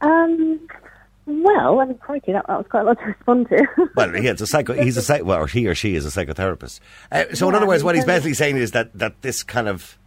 Um, 0.00 0.60
Well, 1.26 1.80
I 1.80 1.84
mean, 1.84 1.98
crikey, 1.98 2.32
that, 2.32 2.46
that 2.48 2.56
was 2.58 2.66
quite 2.68 2.80
a 2.80 2.84
lot 2.84 2.98
to 2.98 3.04
respond 3.04 3.48
to. 3.50 3.66
Well, 3.94 4.16
yeah, 4.16 4.30
it's 4.32 4.40
a 4.40 4.46
psycho. 4.46 4.72
He's 4.74 4.96
a 4.96 5.02
psych. 5.02 5.24
Well, 5.24 5.44
he 5.46 5.66
or 5.66 5.74
she 5.74 5.94
is 5.94 6.04
a 6.04 6.08
psychotherapist. 6.08 6.80
Uh, 7.10 7.24
so, 7.34 7.48
in 7.48 7.54
other 7.54 7.66
words, 7.66 7.84
what 7.84 7.94
he's 7.94 8.04
basically 8.04 8.34
saying 8.34 8.56
is 8.56 8.72
that 8.72 8.92
that 8.98 9.20
this 9.22 9.42
kind 9.42 9.68
of, 9.68 9.98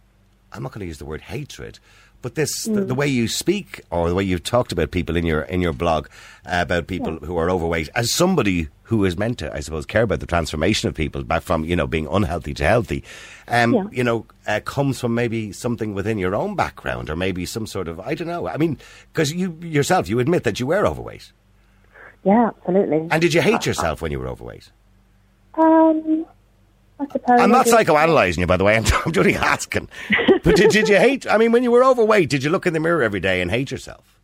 I'm 0.52 0.62
not 0.62 0.72
going 0.72 0.80
to 0.80 0.86
use 0.86 0.98
the 0.98 1.06
word 1.06 1.22
hatred, 1.22 1.78
but 2.26 2.34
this 2.34 2.64
the, 2.64 2.80
the 2.80 2.94
way 2.96 3.06
you 3.06 3.28
speak 3.28 3.82
or 3.88 4.08
the 4.08 4.14
way 4.16 4.24
you've 4.24 4.42
talked 4.42 4.72
about 4.72 4.90
people 4.90 5.16
in 5.16 5.24
your 5.24 5.42
in 5.42 5.60
your 5.60 5.72
blog 5.72 6.08
uh, 6.44 6.58
about 6.60 6.88
people 6.88 7.18
who 7.18 7.36
are 7.36 7.48
overweight, 7.48 7.88
as 7.94 8.12
somebody 8.12 8.66
who 8.82 9.04
is 9.04 9.16
meant 9.16 9.38
to, 9.38 9.54
I 9.54 9.60
suppose, 9.60 9.86
care 9.86 10.02
about 10.02 10.18
the 10.18 10.26
transformation 10.26 10.88
of 10.88 10.96
people 10.96 11.22
back 11.22 11.42
from 11.42 11.62
you 11.62 11.76
know 11.76 11.86
being 11.86 12.08
unhealthy 12.10 12.52
to 12.54 12.64
healthy, 12.64 13.04
um, 13.46 13.74
Yeah. 13.74 13.84
you 13.92 14.02
know, 14.02 14.26
uh, 14.48 14.58
comes 14.64 14.98
from 15.00 15.14
maybe 15.14 15.52
something 15.52 15.94
within 15.94 16.18
your 16.18 16.34
own 16.34 16.56
background 16.56 17.10
or 17.10 17.14
maybe 17.14 17.46
some 17.46 17.64
sort 17.64 17.86
of 17.86 18.00
I 18.00 18.16
don't 18.16 18.26
know. 18.26 18.48
I 18.48 18.56
mean, 18.56 18.76
because 19.12 19.32
you 19.32 19.56
yourself 19.62 20.08
you 20.08 20.18
admit 20.18 20.42
that 20.42 20.58
you 20.58 20.66
were 20.66 20.84
overweight, 20.84 21.30
yeah, 22.24 22.50
absolutely. 22.58 23.06
and 23.08 23.20
did 23.22 23.34
you 23.34 23.40
hate 23.40 23.66
yourself 23.66 24.02
when 24.02 24.10
you 24.10 24.18
were 24.18 24.26
overweight? 24.26 24.72
Um, 25.54 26.26
I 26.98 27.06
suppose. 27.06 27.40
I'm 27.40 27.50
not 27.50 27.66
psychoanalyzing 27.66 28.38
you, 28.38 28.46
by 28.46 28.56
the 28.56 28.64
way. 28.64 28.76
I'm, 28.78 28.84
I'm 28.84 29.12
only 29.16 29.34
asking. 29.34 29.88
But 30.42 30.56
did, 30.56 30.70
did 30.70 30.88
you 30.88 30.96
hate? 30.96 31.26
I 31.26 31.38
mean, 31.38 31.52
when 31.52 31.62
you 31.62 31.70
were 31.70 31.84
overweight, 31.84 32.30
did 32.30 32.42
you 32.42 32.50
look 32.50 32.66
in 32.66 32.72
the 32.72 32.80
mirror 32.80 33.02
every 33.02 33.20
day 33.20 33.40
and 33.40 33.50
hate 33.50 33.70
yourself? 33.70 34.18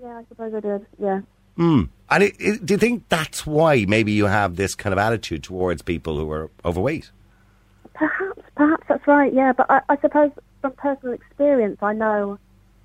Yeah, 0.00 0.18
I 0.18 0.24
suppose 0.28 0.54
I 0.54 0.60
did. 0.60 0.86
Yeah. 0.98 1.20
Hmm. 1.56 1.82
And 2.10 2.24
it, 2.24 2.34
it, 2.38 2.66
do 2.66 2.74
you 2.74 2.78
think 2.78 3.08
that's 3.08 3.46
why 3.46 3.84
maybe 3.86 4.12
you 4.12 4.26
have 4.26 4.56
this 4.56 4.74
kind 4.74 4.92
of 4.92 4.98
attitude 4.98 5.44
towards 5.44 5.82
people 5.82 6.18
who 6.18 6.30
are 6.30 6.50
overweight? 6.64 7.10
Perhaps, 7.94 8.42
perhaps 8.56 8.84
that's 8.88 9.06
right. 9.06 9.32
Yeah, 9.32 9.52
but 9.52 9.70
I, 9.70 9.80
I 9.88 9.96
suppose 9.98 10.30
from 10.60 10.72
personal 10.72 11.14
experience, 11.14 11.78
I 11.82 11.92
know 11.92 12.38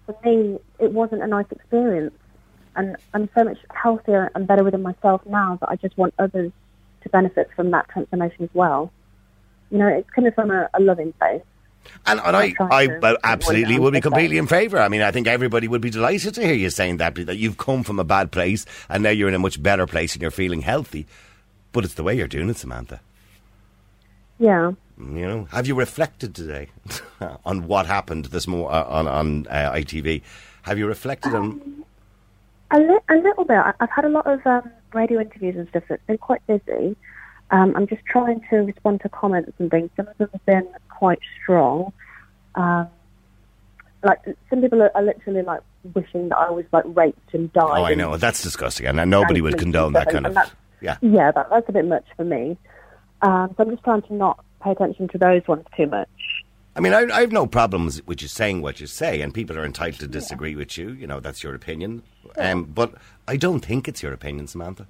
for 0.05 0.15
me 0.24 0.60
it 0.79 0.91
wasn't 0.91 1.24
a 1.24 1.27
nice 1.27 1.48
experience, 1.50 2.13
and 2.75 2.98
I'm 3.13 3.29
so 3.36 3.46
much 3.46 3.57
healthier 3.74 4.31
and 4.36 4.48
better 4.48 4.63
within 4.63 4.81
myself 4.81 5.25
now 5.25 5.57
that 5.62 5.69
I 5.69 5.75
just 5.77 5.98
want 5.98 6.13
others 6.19 6.51
to 7.08 7.12
benefit 7.12 7.50
from 7.56 7.72
that 7.72 7.88
transformation 7.90 8.44
as 8.44 8.50
well. 8.54 8.92
You 9.72 9.80
know, 9.80 9.88
it's 9.88 10.10
coming 10.12 10.32
from 10.32 10.52
a, 10.52 10.70
a 10.74 10.80
loving 10.80 11.14
place. 11.14 11.42
And, 12.06 12.20
and 12.20 12.36
I, 12.36 12.54
I 12.60 12.88
well, 13.02 13.18
absolutely 13.24 13.80
would 13.80 13.94
be 13.94 14.02
completely 14.02 14.38
in 14.38 14.48
favour. 14.48 14.80
I 14.80 14.90
mean, 14.90 15.02
I 15.02 15.12
think 15.12 15.28
everybody 15.28 15.68
would 15.68 15.82
be 15.82 15.90
delighted 15.90 16.34
to 16.36 16.46
hear 16.46 16.54
you 16.54 16.70
saying 16.70 16.98
that, 16.98 17.16
that 17.16 17.38
you've 17.38 17.58
come 17.58 17.84
from 17.84 17.98
a 17.98 18.04
bad 18.04 18.32
place 18.32 18.66
and 18.90 19.04
now 19.04 19.10
you're 19.10 19.30
in 19.30 19.36
a 19.36 19.40
much 19.40 19.62
better 19.62 19.88
place 19.88 20.14
and 20.14 20.22
you're 20.22 20.32
feeling 20.32 20.62
healthy. 20.62 21.06
But 21.72 21.86
it's 21.86 21.94
the 21.94 22.04
way 22.04 22.16
you're 22.16 22.28
doing 22.28 22.50
it, 22.50 22.58
Samantha. 22.58 23.00
Yeah. 24.40 24.74
You 25.00 25.28
know, 25.28 25.48
have 25.52 25.68
you 25.68 25.76
reflected 25.76 26.36
today 26.36 26.70
on 27.46 27.68
what 27.68 27.86
happened 27.86 28.26
this 28.26 28.48
mo- 28.48 28.66
uh, 28.66 28.86
on 28.90 29.08
on 29.08 29.48
uh, 29.48 29.72
ITV? 29.74 30.24
Have 30.64 30.78
you 30.78 30.88
reflected 30.88 31.36
on? 31.36 31.86
A, 32.71 32.79
li- 32.79 33.00
a 33.09 33.15
little 33.15 33.45
bit. 33.45 33.57
I've 33.79 33.89
had 33.89 34.05
a 34.05 34.09
lot 34.09 34.27
of 34.27 34.45
um, 34.45 34.69
radio 34.93 35.21
interviews 35.21 35.55
and 35.55 35.67
stuff 35.69 35.83
that's 35.88 36.03
been 36.05 36.17
quite 36.17 36.45
busy. 36.47 36.95
Um, 37.51 37.74
I'm 37.75 37.88
just 37.88 38.03
trying 38.05 38.41
to 38.50 38.57
respond 38.57 39.01
to 39.01 39.09
comments 39.09 39.53
and 39.57 39.71
things. 39.71 39.89
Some 39.95 40.07
of 40.07 40.17
them 40.17 40.29
have 40.33 40.45
been 40.45 40.67
quite 40.89 41.19
strong. 41.41 41.93
Um, 42.55 42.89
like 44.03 44.19
some 44.50 44.62
people 44.62 44.81
are, 44.81 44.91
are 44.95 45.03
literally 45.03 45.43
like 45.43 45.62
wishing 45.93 46.29
that 46.29 46.38
I 46.38 46.50
was 46.50 46.65
like 46.71 46.83
raped 46.88 47.33
and 47.33 47.51
died. 47.53 47.79
Oh, 47.79 47.86
I 47.86 47.93
know 47.95 48.17
that's 48.17 48.41
disgusting, 48.41 48.86
and 48.86 49.09
nobody 49.09 49.41
would 49.41 49.57
condone 49.57 49.93
that 49.93 50.09
kind 50.09 50.27
of. 50.27 50.36
Yeah, 50.81 50.97
Yeah, 51.01 51.31
that, 51.31 51.50
that's 51.50 51.67
a 51.69 51.71
bit 51.71 51.86
much 51.86 52.05
for 52.15 52.24
me. 52.24 52.57
Um, 53.21 53.53
so 53.57 53.63
I'm 53.63 53.71
just 53.71 53.83
trying 53.83 54.03
to 54.03 54.13
not 54.13 54.43
pay 54.62 54.71
attention 54.71 55.07
to 55.09 55.17
those 55.17 55.41
ones 55.47 55.65
too 55.75 55.88
much. 55.88 56.07
I 56.77 56.79
mean, 56.79 56.93
I, 56.93 57.07
I 57.12 57.22
have 57.22 57.31
no 57.31 57.48
problems 57.48 58.05
with 58.05 58.22
you 58.22 58.27
saying 58.27 58.62
what 58.62 58.79
you 58.79 58.86
say, 58.86 59.22
and 59.22 59.34
people 59.34 59.57
are 59.57 59.65
entitled 59.65 60.00
to 60.01 60.07
disagree 60.07 60.55
with 60.55 60.77
you. 60.77 60.91
You 60.91 61.07
know, 61.07 61.19
that's 61.19 61.41
your 61.41 61.55
opinion. 61.55 62.03
Um, 62.38 62.65
but 62.65 62.93
I 63.27 63.36
don't 63.36 63.65
think 63.65 63.88
it's 63.88 64.03
your 64.03 64.13
opinion, 64.13 64.46
Samantha. 64.46 64.86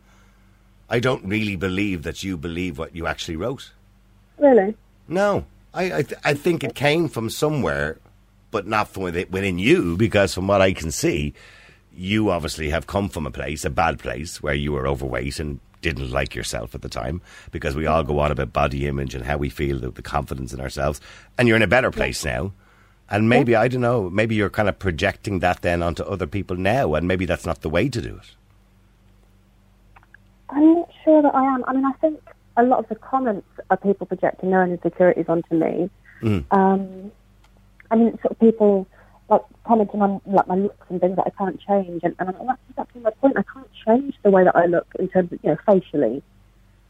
I 0.89 0.99
don't 0.99 1.23
really 1.23 1.55
believe 1.55 2.03
that 2.03 2.23
you 2.23 2.35
believe 2.35 2.77
what 2.77 2.93
you 2.93 3.07
actually 3.07 3.37
wrote. 3.37 3.71
Really? 4.37 4.75
No, 5.07 5.45
I 5.73 5.83
I, 5.85 6.01
th- 6.01 6.21
I 6.25 6.33
think 6.33 6.61
it 6.61 6.75
came 6.75 7.07
from 7.07 7.29
somewhere, 7.29 7.97
but 8.51 8.67
not 8.67 8.89
from 8.89 9.03
within, 9.03 9.27
within 9.31 9.57
you, 9.57 9.95
because 9.95 10.33
from 10.33 10.47
what 10.47 10.61
I 10.61 10.73
can 10.73 10.91
see, 10.91 11.33
you 11.95 12.29
obviously 12.31 12.69
have 12.69 12.85
come 12.87 13.07
from 13.07 13.25
a 13.25 13.31
place, 13.31 13.63
a 13.63 13.69
bad 13.69 13.97
place, 13.97 14.43
where 14.43 14.53
you 14.53 14.73
were 14.73 14.87
overweight 14.87 15.39
and 15.39 15.61
didn't 15.93 16.11
like 16.11 16.35
yourself 16.35 16.75
at 16.75 16.81
the 16.81 16.89
time, 16.89 17.21
because 17.51 17.75
we 17.75 17.87
all 17.87 18.03
go 18.03 18.19
on 18.19 18.31
about 18.31 18.53
body 18.53 18.87
image 18.87 19.15
and 19.15 19.25
how 19.25 19.37
we 19.37 19.49
feel, 19.49 19.79
the, 19.79 19.91
the 19.91 20.01
confidence 20.01 20.53
in 20.53 20.59
ourselves, 20.59 21.01
and 21.37 21.47
you're 21.47 21.57
in 21.57 21.63
a 21.63 21.67
better 21.67 21.91
place 21.91 22.23
now. 22.23 22.53
And 23.09 23.29
maybe, 23.29 23.55
I 23.55 23.69
don't 23.69 23.81
know, 23.81 24.09
maybe 24.09 24.35
you're 24.35 24.49
kind 24.49 24.67
of 24.67 24.79
projecting 24.79 25.39
that 25.39 25.61
then 25.61 25.81
onto 25.81 26.03
other 26.03 26.27
people 26.27 26.57
now, 26.57 26.93
and 26.93 27.07
maybe 27.07 27.25
that's 27.25 27.45
not 27.45 27.61
the 27.61 27.69
way 27.69 27.87
to 27.87 28.01
do 28.01 28.17
it. 28.17 28.35
I'm 30.49 30.73
not 30.75 30.91
sure 31.03 31.21
that 31.21 31.33
I 31.33 31.43
am. 31.55 31.63
I 31.67 31.73
mean, 31.73 31.85
I 31.85 31.93
think 31.93 32.19
a 32.57 32.63
lot 32.63 32.79
of 32.79 32.89
the 32.89 32.95
comments 32.95 33.47
are 33.69 33.77
people 33.77 34.07
projecting 34.07 34.49
their 34.49 34.61
own 34.61 34.71
insecurities 34.71 35.25
onto 35.29 35.55
me. 35.55 35.89
Um, 36.51 37.11
I 37.89 37.95
mean, 37.95 38.11
sort 38.21 38.31
of 38.31 38.39
people 38.39 38.87
like 39.29 39.41
commenting 39.65 40.01
on 40.01 40.19
like 40.25 40.47
my 40.47 40.55
looks 40.55 40.85
and 40.89 40.99
things 40.99 41.15
that 41.15 41.27
I 41.27 41.29
can't 41.29 41.59
change, 41.61 42.03
and, 42.03 42.13
and 42.19 42.27
that's 42.27 42.59
exactly 42.69 43.01
my 43.01 43.11
point. 43.11 43.37
I 43.37 43.43
can't 43.43 43.56
change 43.87 44.15
the 44.23 44.29
way 44.29 44.43
that 44.43 44.55
I 44.55 44.65
look 44.65 44.87
in 44.99 45.07
terms 45.07 45.31
of 45.31 45.39
you 45.43 45.49
know 45.51 45.57
facially. 45.65 46.21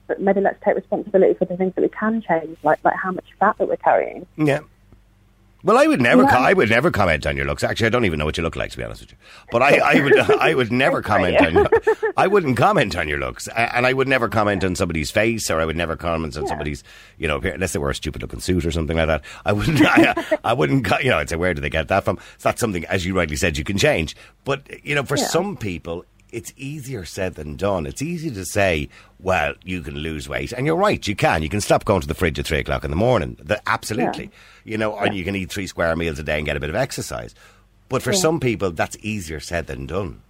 But 0.08 0.22
maybe 0.22 0.40
let's 0.42 0.64
take 0.64 0.76
responsibility 0.76 1.34
for 1.34 1.46
the 1.46 1.58
things 1.58 1.74
that 1.76 1.82
we 1.82 1.90
can 1.90 2.22
change, 2.22 2.58
like 2.64 2.80
like 2.84 2.96
how 2.96 3.12
much 3.12 3.26
fat 3.40 3.58
that 3.58 3.68
we're 3.68 3.76
carrying. 3.78 4.26
Yeah. 4.38 4.60
Well, 5.64 5.76
I 5.78 5.88
would 5.88 6.00
never. 6.00 6.22
Yeah. 6.24 6.30
Co- 6.30 6.38
I 6.38 6.54
would 6.54 6.70
never 6.70 6.92
comment 6.92 7.26
on 7.26 7.36
your 7.36 7.46
looks. 7.46 7.64
Actually, 7.64 7.88
I 7.88 7.90
don't 7.90 8.06
even 8.06 8.20
know 8.20 8.26
what 8.26 8.38
you 8.38 8.44
look 8.44 8.56
like, 8.56 8.72
to 8.72 8.78
be 8.78 8.84
honest 8.84 9.02
with 9.02 9.12
you. 9.12 9.18
But 9.52 9.64
I, 9.64 9.78
I 9.80 10.00
would. 10.02 10.18
I 10.40 10.54
would 10.54 10.72
never 10.72 11.02
comment 11.02 11.36
on. 11.42 11.54
Your, 11.56 11.68
I 12.16 12.28
wouldn't 12.28 12.56
comment 12.58 12.96
on 12.96 13.08
your 13.10 13.18
looks, 13.20 13.48
and 13.50 13.86
I 13.86 13.92
would 13.92 14.08
never 14.08 14.30
comment 14.30 14.64
on 14.64 14.76
somebody's 14.76 15.12
face, 15.12 15.50
or 15.52 15.60
I 15.60 15.66
would 15.66 15.76
never 15.76 15.96
comment 15.98 16.38
on 16.38 16.48
somebody's, 16.48 16.84
you 17.18 17.28
know, 17.28 17.38
unless 17.40 17.74
they 17.74 17.80
were 17.80 17.90
a 17.90 17.96
stupid-looking 17.96 18.40
suit 18.40 18.66
or 18.66 18.72
something 18.72 18.96
like 18.98 19.08
that. 19.08 19.24
I 19.46 19.52
wouldn't. 19.52 19.82
I, 19.84 20.38
I 20.44 20.54
wouldn't. 20.54 20.88
You 21.04 21.10
know, 21.10 21.18
I'd 21.18 21.30
say, 21.30 21.36
where 21.36 21.54
do 21.56 21.60
they 21.62 21.70
get 21.72 21.88
that 21.90 22.06
from? 22.06 22.20
It's 22.36 22.46
not 22.46 22.60
something, 22.60 22.86
as 22.86 23.06
you 23.06 23.18
rightly 23.18 23.36
said, 23.36 23.58
you 23.58 23.64
can 23.64 23.78
change. 23.80 24.16
But 24.46 24.86
you 24.86 24.94
know, 24.96 25.04
for 25.04 25.18
Yeah. 25.18 25.26
some 25.26 25.58
people. 25.58 26.06
It's 26.32 26.54
easier 26.58 27.06
said 27.06 27.36
than 27.36 27.56
done. 27.56 27.86
It's 27.86 28.02
easy 28.02 28.30
to 28.32 28.44
say, 28.44 28.90
well, 29.20 29.54
you 29.64 29.82
can 29.82 29.96
lose 29.96 30.28
weight. 30.28 30.52
And 30.52 30.66
you're 30.66 30.76
right, 30.76 31.06
you 31.08 31.16
can. 31.16 31.42
You 31.42 31.50
can 31.50 31.62
stop 31.62 31.86
going 31.86 32.02
to 32.02 32.08
the 32.08 32.14
fridge 32.14 32.38
at 32.38 32.46
three 32.46 32.60
o'clock 32.60 32.84
in 32.84 32.90
the 32.90 32.98
morning. 32.98 33.38
The, 33.42 33.62
absolutely. 33.68 34.30
You 34.66 34.78
know, 34.78 34.98
and 34.98 35.16
you 35.16 35.24
can 35.24 35.36
eat 35.36 35.50
three 35.50 35.68
square 35.68 35.96
meals 35.96 36.20
a 36.20 36.24
day 36.24 36.38
and 36.38 36.46
get 36.46 36.58
a 36.58 36.60
bit 36.60 36.70
of 36.70 36.76
exercise. 36.76 37.34
But 37.90 38.04
for 38.04 38.12
some 38.12 38.40
people, 38.40 38.72
that's 38.72 38.98
easier 39.02 39.40
said 39.40 39.68
than 39.68 39.86
done. 39.86 40.22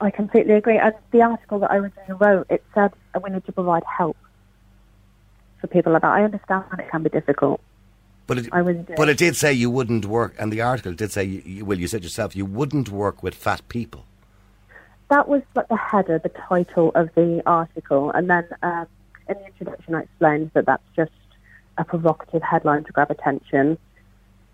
I 0.00 0.10
completely 0.10 0.54
agree. 0.54 0.78
And 0.78 0.94
the 1.10 1.22
article 1.22 1.58
that 1.58 1.70
I 1.70 1.76
originally 1.76 2.14
wrote, 2.14 2.46
it 2.48 2.64
said 2.74 2.92
uh, 3.14 3.20
we 3.22 3.30
need 3.30 3.44
to 3.44 3.52
provide 3.52 3.82
help 3.84 4.16
for 5.60 5.66
people 5.66 5.92
like 5.92 6.02
that. 6.02 6.10
I 6.10 6.24
understand 6.24 6.64
it 6.78 6.90
can 6.90 7.02
be 7.02 7.10
difficult. 7.10 7.60
But 8.26 8.38
it, 8.38 8.48
I 8.52 8.60
really 8.60 8.82
do. 8.82 8.94
but 8.96 9.08
it 9.08 9.18
did 9.18 9.36
say 9.36 9.52
you 9.52 9.70
wouldn't 9.70 10.06
work, 10.06 10.34
and 10.38 10.52
the 10.52 10.60
article 10.62 10.92
did 10.92 11.12
say, 11.12 11.24
you, 11.24 11.42
you, 11.44 11.64
well, 11.64 11.78
you 11.78 11.88
said 11.88 12.02
yourself, 12.02 12.34
you 12.34 12.46
wouldn't 12.46 12.88
work 12.88 13.22
with 13.22 13.34
fat 13.34 13.60
people. 13.68 14.06
That 15.10 15.28
was 15.28 15.42
like 15.54 15.68
the 15.68 15.76
header, 15.76 16.18
the 16.18 16.30
title 16.30 16.92
of 16.94 17.10
the 17.14 17.42
article, 17.46 18.10
and 18.12 18.30
then 18.30 18.48
um, 18.62 18.86
in 19.28 19.36
the 19.36 19.46
introduction 19.46 19.94
I 19.94 20.02
explained 20.02 20.50
that 20.54 20.66
that's 20.66 20.82
just 20.96 21.12
a 21.78 21.84
provocative 21.84 22.42
headline 22.42 22.84
to 22.84 22.92
grab 22.92 23.10
attention, 23.10 23.76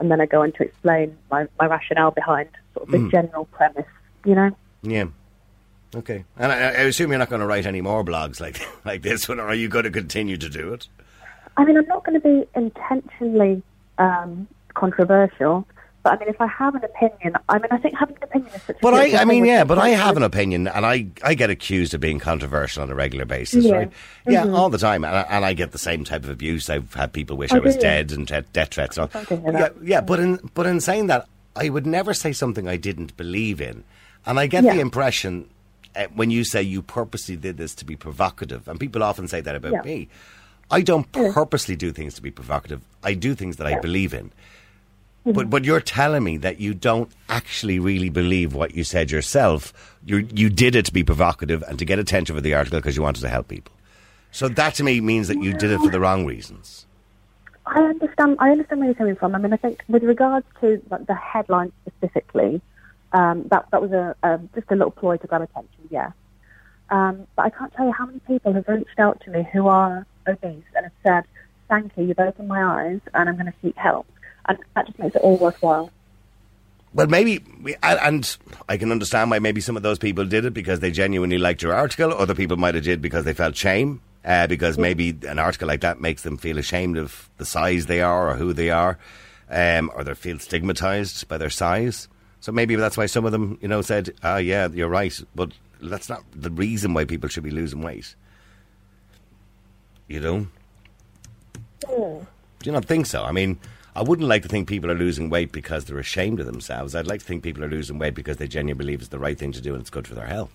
and 0.00 0.10
then 0.10 0.20
I 0.20 0.26
go 0.26 0.42
on 0.42 0.52
to 0.52 0.62
explain 0.64 1.16
my, 1.30 1.46
my 1.60 1.66
rationale 1.66 2.10
behind 2.10 2.48
sort 2.74 2.88
of 2.88 2.92
the 2.92 3.08
general 3.10 3.44
premise. 3.46 3.86
You 4.24 4.34
know, 4.34 4.56
Yeah. 4.82 5.06
Okay. 5.94 6.24
And 6.36 6.50
I, 6.50 6.56
I 6.56 6.82
assume 6.82 7.10
you're 7.10 7.18
not 7.18 7.30
going 7.30 7.40
to 7.40 7.46
write 7.46 7.64
any 7.64 7.80
more 7.80 8.04
blogs 8.04 8.40
like 8.40 8.60
like 8.84 9.02
this 9.02 9.28
one, 9.28 9.38
or 9.38 9.48
are 9.48 9.54
you 9.54 9.68
going 9.68 9.84
to 9.84 9.90
continue 9.90 10.36
to 10.36 10.48
do 10.48 10.72
it? 10.72 10.88
I 11.56 11.64
mean, 11.64 11.76
I'm 11.78 11.86
not 11.86 12.04
going 12.04 12.20
to 12.20 12.28
be 12.28 12.46
intentionally 12.54 13.62
um, 13.98 14.46
controversial. 14.74 15.66
But 16.06 16.12
I 16.12 16.18
mean, 16.24 16.28
if 16.28 16.40
I 16.40 16.46
have 16.46 16.76
an 16.76 16.84
opinion, 16.84 17.34
I 17.48 17.54
mean, 17.58 17.66
I 17.72 17.78
think 17.78 17.96
having 17.98 18.14
an 18.16 18.22
opinion 18.22 18.50
is 18.54 18.62
such 18.62 18.76
a 18.76 18.78
But 18.80 18.94
I, 18.94 19.22
I 19.22 19.24
mean, 19.24 19.44
yeah, 19.44 19.64
but 19.64 19.76
I 19.76 19.88
have 19.88 20.16
an 20.16 20.22
opinion, 20.22 20.68
and 20.68 20.86
I, 20.86 21.06
I 21.24 21.34
get 21.34 21.50
accused 21.50 21.94
of 21.94 22.00
being 22.00 22.20
controversial 22.20 22.84
on 22.84 22.90
a 22.90 22.94
regular 22.94 23.24
basis, 23.24 23.64
Yeah. 23.64 23.74
right? 23.74 23.92
Yeah, 24.28 24.46
all 24.46 24.70
the 24.70 24.78
time, 24.78 25.04
and 25.04 25.16
I, 25.16 25.22
and 25.22 25.44
I 25.44 25.52
get 25.52 25.72
the 25.72 25.78
same 25.78 26.04
type 26.04 26.22
of 26.22 26.30
abuse. 26.30 26.70
I've 26.70 26.94
had 26.94 27.12
people 27.12 27.36
wish 27.36 27.52
Oh, 27.52 27.56
I 27.56 27.58
was 27.58 27.76
dead 27.76 28.12
and 28.12 28.28
te- 28.28 28.42
death 28.52 28.74
threats 28.74 28.96
and 28.96 29.02
all. 29.02 29.10
Sorry 29.10 29.26
to 29.26 29.36
hear 29.40 29.52
Yeah, 29.52 29.68
yeah, 29.82 30.00
but 30.00 30.20
in 30.20 30.38
but 30.54 30.64
in 30.66 30.78
saying 30.80 31.08
that, 31.08 31.26
I 31.56 31.70
would 31.70 31.86
never 31.88 32.14
say 32.14 32.32
something 32.32 32.68
I 32.68 32.76
didn't 32.76 33.16
believe 33.16 33.60
in, 33.60 33.82
and 34.24 34.38
I 34.38 34.46
get 34.46 34.62
the 34.62 34.78
impression 34.78 35.48
uh, 35.96 36.06
when 36.14 36.30
you 36.30 36.44
say 36.44 36.62
you 36.62 36.82
purposely 36.82 37.34
did 37.34 37.56
this 37.56 37.74
to 37.74 37.84
be 37.84 37.96
provocative, 37.96 38.68
and 38.68 38.78
people 38.78 39.02
often 39.02 39.26
say 39.26 39.40
that 39.40 39.56
about 39.56 39.72
Yeah. 39.72 39.82
me. 39.82 40.08
I 40.70 40.82
don't 40.82 41.10
purposely 41.10 41.74
do 41.74 41.90
things 41.90 42.14
to 42.14 42.22
be 42.22 42.30
provocative. 42.30 42.80
I 43.02 43.14
do 43.14 43.34
things 43.34 43.56
that 43.56 43.66
I 43.66 43.80
believe 43.80 44.14
in. 44.14 44.30
But 45.34 45.50
but 45.50 45.64
you're 45.64 45.80
telling 45.80 46.24
me 46.24 46.36
that 46.38 46.60
you 46.60 46.72
don't 46.72 47.10
actually 47.28 47.78
really 47.78 48.08
believe 48.08 48.54
what 48.54 48.74
you 48.74 48.84
said 48.84 49.10
yourself. 49.10 49.72
You 50.04 50.28
you 50.32 50.48
did 50.48 50.74
it 50.76 50.86
to 50.86 50.92
be 50.92 51.02
provocative 51.02 51.62
and 51.68 51.78
to 51.78 51.84
get 51.84 51.98
attention 51.98 52.36
for 52.36 52.40
the 52.40 52.54
article 52.54 52.78
because 52.78 52.96
you 52.96 53.02
wanted 53.02 53.20
to 53.22 53.28
help 53.28 53.48
people. 53.48 53.72
So 54.30 54.48
that 54.48 54.74
to 54.74 54.84
me 54.84 55.00
means 55.00 55.28
that 55.28 55.42
you 55.42 55.52
did 55.52 55.70
it 55.70 55.80
for 55.80 55.90
the 55.90 56.00
wrong 56.00 56.26
reasons. 56.26 56.86
I 57.66 57.80
understand. 57.80 58.36
I 58.38 58.50
understand 58.50 58.80
where 58.80 58.88
you're 58.88 58.94
coming 58.94 59.16
from. 59.16 59.34
I 59.34 59.38
mean, 59.38 59.52
I 59.52 59.56
think 59.56 59.82
with 59.88 60.04
regards 60.04 60.46
to 60.60 60.80
the 60.88 61.14
headline 61.14 61.72
specifically, 61.86 62.60
Um, 63.12 63.46
that 63.50 63.64
that 63.70 63.80
was 63.80 63.92
a 63.92 64.14
um, 64.22 64.48
just 64.54 64.70
a 64.70 64.74
little 64.74 64.90
ploy 64.90 65.16
to 65.16 65.26
grab 65.26 65.42
attention, 65.42 65.88
yeah. 65.90 66.10
Um, 66.90 67.26
but 67.34 67.46
I 67.46 67.50
can't 67.50 67.72
tell 67.74 67.86
you 67.86 67.92
how 67.92 68.06
many 68.06 68.20
people 68.20 68.52
have 68.52 68.68
reached 68.68 68.98
out 68.98 69.20
to 69.24 69.30
me 69.30 69.48
who 69.52 69.68
are 69.68 70.06
obese 70.26 70.70
and 70.74 70.84
have 70.88 70.98
said, 71.02 71.24
"Thank 71.68 71.96
you, 71.96 72.04
you've 72.04 72.18
opened 72.18 72.48
my 72.48 72.62
eyes, 72.62 73.00
and 73.14 73.28
I'm 73.28 73.36
going 73.40 73.46
to 73.46 73.58
seek 73.62 73.76
help." 73.76 74.06
And 74.48 74.58
that 74.74 74.86
just 74.86 74.98
makes 74.98 75.16
it 75.16 75.22
all 75.22 75.36
worthwhile. 75.36 75.90
Well, 76.94 77.08
maybe, 77.08 77.44
and 77.82 78.36
I 78.70 78.78
can 78.78 78.90
understand 78.90 79.30
why 79.30 79.38
maybe 79.38 79.60
some 79.60 79.76
of 79.76 79.82
those 79.82 79.98
people 79.98 80.24
did 80.24 80.46
it 80.46 80.54
because 80.54 80.80
they 80.80 80.90
genuinely 80.90 81.36
liked 81.36 81.62
your 81.62 81.74
article. 81.74 82.12
Other 82.14 82.34
people 82.34 82.56
might 82.56 82.74
have 82.74 82.84
did 82.84 83.02
because 83.02 83.24
they 83.26 83.34
felt 83.34 83.54
shame, 83.54 84.00
uh, 84.24 84.46
because 84.46 84.78
maybe 84.78 85.14
an 85.28 85.38
article 85.38 85.68
like 85.68 85.82
that 85.82 86.00
makes 86.00 86.22
them 86.22 86.38
feel 86.38 86.56
ashamed 86.56 86.96
of 86.96 87.28
the 87.36 87.44
size 87.44 87.84
they 87.84 88.00
are 88.00 88.30
or 88.30 88.36
who 88.36 88.54
they 88.54 88.70
are, 88.70 88.98
um, 89.50 89.90
or 89.94 90.04
they 90.04 90.14
feel 90.14 90.38
stigmatized 90.38 91.28
by 91.28 91.36
their 91.36 91.50
size. 91.50 92.08
So 92.40 92.50
maybe 92.50 92.76
that's 92.76 92.96
why 92.96 93.06
some 93.06 93.26
of 93.26 93.32
them, 93.32 93.58
you 93.60 93.68
know, 93.68 93.82
said, 93.82 94.14
"Ah, 94.22 94.38
yeah, 94.38 94.68
you're 94.68 94.88
right," 94.88 95.20
but 95.34 95.52
that's 95.82 96.08
not 96.08 96.22
the 96.34 96.50
reason 96.50 96.94
why 96.94 97.04
people 97.04 97.28
should 97.28 97.44
be 97.44 97.50
losing 97.50 97.82
weight. 97.82 98.14
You 100.08 100.20
know? 100.20 100.46
Mm. 101.82 102.20
Do 102.60 102.70
you 102.70 102.72
not 102.72 102.86
think 102.86 103.04
so? 103.04 103.22
I 103.22 103.32
mean, 103.32 103.58
I 103.96 104.02
wouldn't 104.02 104.28
like 104.28 104.42
to 104.42 104.48
think 104.48 104.68
people 104.68 104.90
are 104.90 104.94
losing 104.94 105.30
weight 105.30 105.52
because 105.52 105.86
they're 105.86 105.98
ashamed 105.98 106.38
of 106.38 106.44
themselves. 106.44 106.94
I'd 106.94 107.06
like 107.06 107.20
to 107.20 107.24
think 107.24 107.42
people 107.42 107.64
are 107.64 107.68
losing 107.68 107.98
weight 107.98 108.14
because 108.14 108.36
they 108.36 108.46
genuinely 108.46 108.84
believe 108.84 109.00
it's 109.00 109.08
the 109.08 109.18
right 109.18 109.38
thing 109.38 109.52
to 109.52 109.60
do 109.62 109.72
and 109.72 109.80
it's 109.80 109.88
good 109.88 110.06
for 110.06 110.14
their 110.14 110.26
health. 110.26 110.52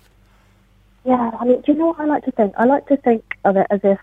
Yeah, 1.05 1.31
I 1.39 1.45
mean, 1.45 1.59
do 1.61 1.71
you 1.71 1.77
know 1.79 1.87
what 1.87 1.99
I 1.99 2.05
like 2.05 2.23
to 2.25 2.31
think? 2.31 2.53
I 2.55 2.65
like 2.65 2.85
to 2.89 2.97
think 2.97 3.35
of 3.43 3.57
it 3.57 3.65
as 3.71 3.79
if 3.83 3.99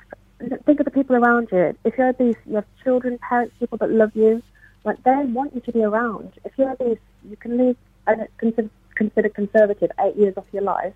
think 0.66 0.81
of 0.81 0.87
the 0.87 0.90
people 0.90 1.14
around 1.14 1.51
you. 1.53 1.72
If 1.85 1.96
you're 1.96 2.09
obese, 2.09 2.35
you 2.46 2.57
have 2.57 2.64
children, 2.83 3.16
parents, 3.18 3.55
people 3.61 3.79
that 3.79 3.92
love 3.92 4.11
you. 4.16 4.42
Like 4.83 5.01
they 5.05 5.14
want 5.27 5.55
you 5.55 5.61
to 5.61 5.72
be 5.72 5.85
around. 5.85 6.33
If 6.44 6.59
you're 6.59 6.72
obese, 6.72 6.98
you 7.31 7.37
can 7.37 7.59
live 7.59 7.77
and 8.09 8.27
considered 8.96 9.35
conservative 9.35 9.92
eight 10.01 10.16
years 10.16 10.37
off 10.37 10.46
your 10.53 10.62
life. 10.62 10.94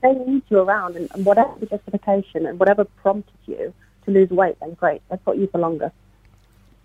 They 0.00 0.12
need 0.12 0.44
you 0.48 0.58
around, 0.58 0.94
and, 0.94 1.26
whatever 1.26 1.66
justification 1.66 2.46
and 2.46 2.60
whatever 2.60 2.84
prompted 2.84 3.34
you 3.46 3.74
to 4.04 4.10
lose 4.12 4.30
weight, 4.30 4.60
then 4.60 4.74
great. 4.74 5.02
They've 5.10 5.24
got 5.24 5.38
you 5.38 5.48
for 5.48 5.58
longer. 5.58 5.90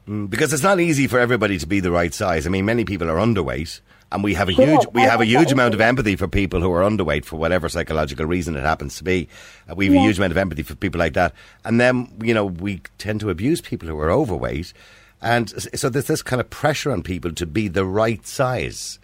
Because 0.10 0.54
it's 0.54 0.64
not 0.64 0.80
easy 0.80 1.06
for 1.06 1.20
everybody 1.20 1.60
to 1.60 1.68
be 1.68 1.82
the 1.82 1.92
right 1.92 2.12
size. 2.12 2.48
I 2.48 2.50
mean, 2.50 2.66
many 2.66 2.84
people 2.84 3.10
are 3.12 3.18
underweight, 3.18 3.80
and 4.12 4.24
we 4.24 4.34
have 4.34 4.50
a 4.50 4.54
huge 4.54 4.88
we 4.92 5.02
have 5.02 5.22
a 5.22 5.26
huge 5.26 5.52
amount 5.52 5.76
of 5.76 5.82
empathy 5.82 6.16
for 6.16 6.28
people 6.28 6.62
who 6.62 6.72
are 6.72 6.82
underweight 6.82 7.26
for 7.26 7.36
whatever 7.36 7.70
psychological 7.70 8.26
reason 8.26 8.56
it 8.56 8.62
happens 8.62 8.98
to 8.98 9.04
be. 9.04 9.28
Uh, 9.70 9.76
we 9.76 9.86
have 9.86 9.94
a 9.94 10.00
huge 10.00 10.18
amount 10.18 10.32
of 10.32 10.38
empathy 10.38 10.64
for 10.64 10.74
people 10.74 10.98
like 10.98 11.14
that, 11.14 11.34
and 11.64 11.80
then 11.80 12.12
you 12.24 12.34
know 12.34 12.46
we 12.46 12.82
tend 12.98 13.20
to 13.20 13.30
abuse 13.30 13.62
people 13.62 13.88
who 13.88 14.00
are 14.00 14.10
overweight, 14.10 14.74
and 15.22 15.50
so 15.78 15.90
there's 15.90 16.08
this 16.08 16.24
kind 16.24 16.40
of 16.40 16.50
pressure 16.50 16.92
on 16.92 17.04
people 17.04 17.32
to 17.34 17.46
be 17.46 17.68
the 17.68 17.86
right 17.86 18.26
size. 18.26 18.98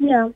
Yeah. 0.00 0.30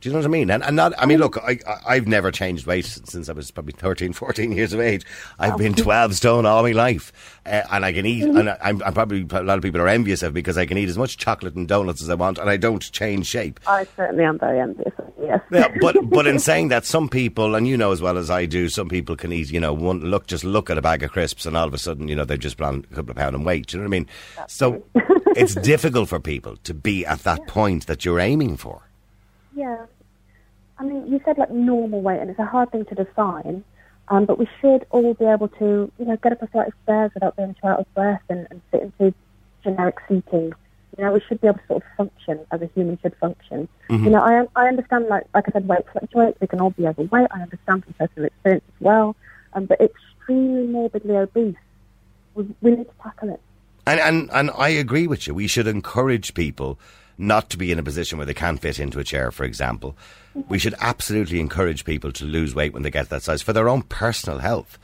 Do 0.00 0.08
you 0.08 0.14
know 0.14 0.20
what 0.20 0.24
I 0.24 0.28
mean? 0.28 0.50
And, 0.50 0.62
and 0.64 0.76
not, 0.76 0.94
I 0.96 1.04
mean, 1.04 1.18
look, 1.18 1.36
I, 1.36 1.58
I've 1.86 2.08
never 2.08 2.30
changed 2.30 2.66
weight 2.66 2.86
since 2.86 3.28
I 3.28 3.32
was 3.32 3.50
probably 3.50 3.72
13, 3.72 4.14
14 4.14 4.52
years 4.52 4.72
of 4.72 4.80
age. 4.80 5.04
I've 5.38 5.58
been 5.58 5.74
12 5.74 6.14
stone 6.14 6.46
all 6.46 6.62
my 6.62 6.72
life. 6.72 7.12
Uh, 7.44 7.62
and 7.70 7.84
I 7.84 7.92
can 7.92 8.06
eat, 8.06 8.24
and 8.24 8.48
I'm, 8.62 8.82
I'm, 8.82 8.94
probably, 8.94 9.26
a 9.30 9.42
lot 9.42 9.58
of 9.58 9.62
people 9.62 9.80
are 9.80 9.88
envious 9.88 10.22
of 10.22 10.32
because 10.32 10.56
I 10.56 10.66
can 10.66 10.78
eat 10.78 10.88
as 10.88 10.96
much 10.96 11.18
chocolate 11.18 11.54
and 11.54 11.68
donuts 11.68 12.02
as 12.02 12.08
I 12.08 12.14
want 12.14 12.38
and 12.38 12.48
I 12.48 12.56
don't 12.56 12.90
change 12.92 13.26
shape. 13.26 13.60
I 13.66 13.86
certainly 13.96 14.24
am 14.24 14.38
very 14.38 14.60
envious, 14.60 14.92
yes. 15.20 15.40
yeah, 15.50 15.68
but, 15.80 15.96
but 16.10 16.26
in 16.26 16.38
saying 16.38 16.68
that, 16.68 16.84
some 16.86 17.08
people, 17.08 17.54
and 17.54 17.68
you 17.68 17.76
know 17.76 17.92
as 17.92 18.00
well 18.00 18.16
as 18.16 18.30
I 18.30 18.46
do, 18.46 18.68
some 18.68 18.88
people 18.88 19.16
can 19.16 19.32
eat, 19.32 19.50
you 19.50 19.60
know, 19.60 19.72
one 19.72 20.00
look, 20.00 20.26
just 20.26 20.44
look 20.44 20.70
at 20.70 20.78
a 20.78 20.82
bag 20.82 21.02
of 21.02 21.12
crisps 21.12 21.44
and 21.44 21.56
all 21.56 21.66
of 21.66 21.74
a 21.74 21.78
sudden, 21.78 22.08
you 22.08 22.16
know, 22.16 22.24
they've 22.24 22.38
just 22.38 22.56
put 22.56 22.74
a 22.74 22.82
couple 22.94 23.10
of 23.10 23.16
pounds 23.16 23.34
in 23.34 23.44
weight. 23.44 23.66
Do 23.66 23.76
you 23.76 23.82
know 23.82 23.88
what 23.88 23.96
I 23.96 23.98
mean? 23.98 24.06
That's 24.36 24.54
so 24.54 24.82
it's 25.36 25.54
difficult 25.54 26.08
for 26.08 26.20
people 26.20 26.56
to 26.64 26.74
be 26.74 27.04
at 27.04 27.20
that 27.20 27.40
yeah. 27.40 27.52
point 27.52 27.86
that 27.86 28.04
you're 28.04 28.20
aiming 28.20 28.56
for. 28.56 28.89
Yeah. 29.54 29.86
I 30.78 30.84
mean, 30.84 31.06
you 31.06 31.20
said 31.24 31.38
like 31.38 31.50
normal 31.50 32.00
weight, 32.00 32.20
and 32.20 32.30
it's 32.30 32.38
a 32.38 32.46
hard 32.46 32.70
thing 32.72 32.84
to 32.86 32.94
define. 32.94 33.64
Um, 34.08 34.24
but 34.24 34.38
we 34.38 34.48
should 34.60 34.86
all 34.90 35.14
be 35.14 35.24
able 35.24 35.48
to, 35.48 35.92
you 35.98 36.04
know, 36.04 36.16
get 36.16 36.32
up 36.32 36.42
a 36.42 36.46
flight 36.48 36.68
of 36.68 36.74
stairs 36.82 37.12
without 37.14 37.36
being 37.36 37.54
too 37.54 37.68
out 37.68 37.78
of 37.78 37.94
breath 37.94 38.22
and, 38.28 38.46
and 38.50 38.60
sit 38.72 38.82
into 38.82 39.14
generic 39.62 39.98
seating. 40.08 40.52
You 40.98 41.04
know, 41.04 41.12
we 41.12 41.20
should 41.28 41.40
be 41.40 41.46
able 41.46 41.58
to 41.58 41.66
sort 41.68 41.82
of 41.84 41.88
function 41.96 42.44
as 42.50 42.60
a 42.60 42.66
human 42.74 42.98
should 43.00 43.14
function. 43.16 43.68
Mm-hmm. 43.88 44.04
You 44.04 44.10
know, 44.10 44.20
I 44.20 44.46
I 44.56 44.66
understand, 44.66 45.06
like 45.06 45.26
like 45.32 45.44
I 45.48 45.52
said, 45.52 45.68
weight 45.68 45.84
fluctuates. 45.92 46.40
We 46.40 46.48
can 46.48 46.60
all 46.60 46.70
be 46.70 46.86
overweight. 46.86 47.28
I 47.30 47.42
understand 47.42 47.84
from 47.84 47.94
personal 47.94 48.26
experience 48.26 48.64
as 48.66 48.80
well. 48.80 49.16
Um, 49.52 49.66
but 49.66 49.80
extremely 49.80 50.66
morbidly 50.66 51.16
obese, 51.16 51.56
we, 52.34 52.48
we 52.60 52.70
need 52.70 52.84
to 52.84 52.94
tackle 53.02 53.34
it. 53.34 53.40
And, 53.86 54.00
and 54.00 54.30
and 54.32 54.50
I 54.56 54.70
agree 54.70 55.06
with 55.06 55.26
you. 55.26 55.34
We 55.34 55.46
should 55.46 55.66
encourage 55.66 56.34
people 56.34 56.78
not 57.20 57.50
to 57.50 57.58
be 57.58 57.70
in 57.70 57.78
a 57.78 57.82
position 57.82 58.18
where 58.18 58.26
they 58.26 58.34
can't 58.34 58.60
fit 58.60 58.80
into 58.80 58.98
a 58.98 59.04
chair, 59.04 59.30
for 59.30 59.44
example. 59.44 59.96
We 60.48 60.58
should 60.58 60.74
absolutely 60.80 61.38
encourage 61.38 61.84
people 61.84 62.12
to 62.12 62.24
lose 62.24 62.54
weight 62.54 62.72
when 62.72 62.82
they 62.82 62.90
get 62.90 63.10
that 63.10 63.22
size 63.22 63.42
for 63.42 63.52
their 63.52 63.68
own 63.68 63.82
personal 63.82 64.38
health. 64.38 64.78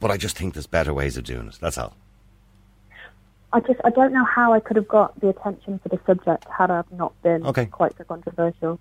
But 0.00 0.10
I 0.10 0.16
just 0.16 0.36
think 0.36 0.54
there's 0.54 0.66
better 0.66 0.94
ways 0.94 1.16
of 1.16 1.24
doing 1.24 1.48
it. 1.48 1.58
That's 1.60 1.76
all. 1.76 1.96
I 3.52 3.60
just 3.60 3.80
I 3.84 3.90
don't 3.90 4.12
know 4.12 4.24
how 4.24 4.52
I 4.52 4.60
could 4.60 4.76
have 4.76 4.88
got 4.88 5.18
the 5.20 5.30
attention 5.30 5.78
for 5.78 5.88
the 5.88 5.98
subject 6.06 6.44
had 6.56 6.70
I 6.70 6.82
not 6.92 7.20
been 7.22 7.46
okay. 7.46 7.66
quite 7.66 7.96
so 7.96 8.04
controversial. 8.04 8.78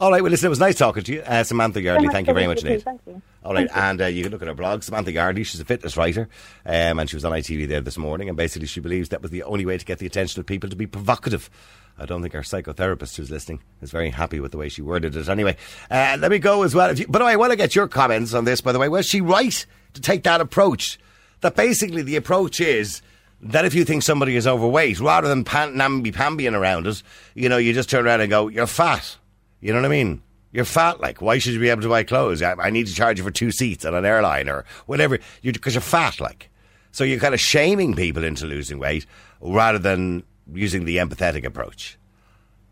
All 0.00 0.10
right, 0.10 0.22
well, 0.22 0.30
listen, 0.30 0.46
it 0.46 0.50
was 0.50 0.58
nice 0.58 0.76
talking 0.76 1.02
to 1.04 1.12
you. 1.14 1.22
Uh, 1.22 1.42
Samantha 1.42 1.80
Yardley, 1.80 2.08
thank 2.08 2.26
you 2.26 2.34
very 2.34 2.46
much 2.46 2.62
indeed. 2.62 2.82
Thank 2.82 3.00
you. 3.06 3.22
All 3.44 3.54
right, 3.54 3.68
and 3.74 4.02
uh, 4.02 4.06
you 4.06 4.22
can 4.22 4.32
look 4.32 4.42
at 4.42 4.48
her 4.48 4.54
blog, 4.54 4.82
Samantha 4.82 5.12
Yardley. 5.12 5.44
She's 5.44 5.60
a 5.60 5.64
fitness 5.64 5.96
writer, 5.96 6.28
um, 6.66 6.98
and 6.98 7.08
she 7.08 7.16
was 7.16 7.24
on 7.24 7.32
ITV 7.32 7.68
there 7.68 7.80
this 7.80 7.96
morning, 7.96 8.28
and 8.28 8.36
basically 8.36 8.66
she 8.66 8.80
believes 8.80 9.08
that 9.10 9.22
was 9.22 9.30
the 9.30 9.44
only 9.44 9.64
way 9.64 9.78
to 9.78 9.84
get 9.84 10.00
the 10.00 10.06
attention 10.06 10.40
of 10.40 10.46
people 10.46 10.68
to 10.68 10.76
be 10.76 10.86
provocative. 10.86 11.48
I 11.96 12.06
don't 12.06 12.22
think 12.22 12.34
our 12.34 12.42
psychotherapist 12.42 13.16
who's 13.16 13.30
listening 13.30 13.62
is 13.80 13.90
very 13.90 14.10
happy 14.10 14.40
with 14.40 14.50
the 14.50 14.58
way 14.58 14.68
she 14.68 14.82
worded 14.82 15.14
it. 15.14 15.28
Anyway, 15.28 15.56
uh, 15.90 16.16
let 16.18 16.30
me 16.30 16.38
go 16.38 16.64
as 16.64 16.74
well. 16.74 16.92
You, 16.92 17.06
by 17.06 17.20
the 17.20 17.24
way, 17.24 17.32
I 17.32 17.36
want 17.36 17.52
to 17.52 17.56
get 17.56 17.74
your 17.74 17.86
comments 17.86 18.34
on 18.34 18.44
this, 18.44 18.60
by 18.60 18.72
the 18.72 18.78
way. 18.78 18.88
Was 18.88 19.06
she 19.06 19.20
right 19.20 19.64
to 19.92 20.00
take 20.00 20.24
that 20.24 20.40
approach? 20.40 20.98
That 21.40 21.54
basically 21.54 22.02
the 22.02 22.16
approach 22.16 22.60
is 22.60 23.00
that 23.40 23.64
if 23.64 23.74
you 23.74 23.84
think 23.84 24.02
somebody 24.02 24.34
is 24.34 24.46
overweight, 24.46 24.98
rather 24.98 25.28
than 25.28 25.44
pan- 25.44 25.76
namby-pambying 25.76 26.58
around 26.58 26.86
it, 26.86 27.02
you 27.34 27.48
know, 27.48 27.58
you 27.58 27.72
just 27.72 27.90
turn 27.90 28.06
around 28.06 28.22
and 28.22 28.30
go, 28.30 28.48
you're 28.48 28.66
fat. 28.66 29.16
You 29.60 29.72
know 29.72 29.80
what 29.80 29.86
I 29.86 29.90
mean? 29.90 30.22
You're 30.52 30.64
fat, 30.64 31.00
like, 31.00 31.20
why 31.20 31.38
should 31.38 31.52
you 31.52 31.60
be 31.60 31.68
able 31.68 31.82
to 31.82 31.88
buy 31.88 32.02
clothes? 32.04 32.40
I, 32.40 32.54
I 32.54 32.70
need 32.70 32.86
to 32.86 32.94
charge 32.94 33.18
you 33.18 33.24
for 33.24 33.30
two 33.30 33.50
seats 33.50 33.84
on 33.84 33.94
an 33.94 34.04
airline 34.04 34.48
or 34.48 34.64
whatever, 34.86 35.18
because 35.42 35.74
you're, 35.74 35.74
you're 35.74 35.80
fat, 35.80 36.20
like. 36.20 36.48
So 36.92 37.04
you're 37.04 37.20
kind 37.20 37.34
of 37.34 37.40
shaming 37.40 37.94
people 37.94 38.24
into 38.24 38.46
losing 38.46 38.78
weight 38.78 39.04
rather 39.40 39.78
than 39.78 40.22
using 40.52 40.84
the 40.84 40.98
empathetic 40.98 41.44
approach. 41.44 41.98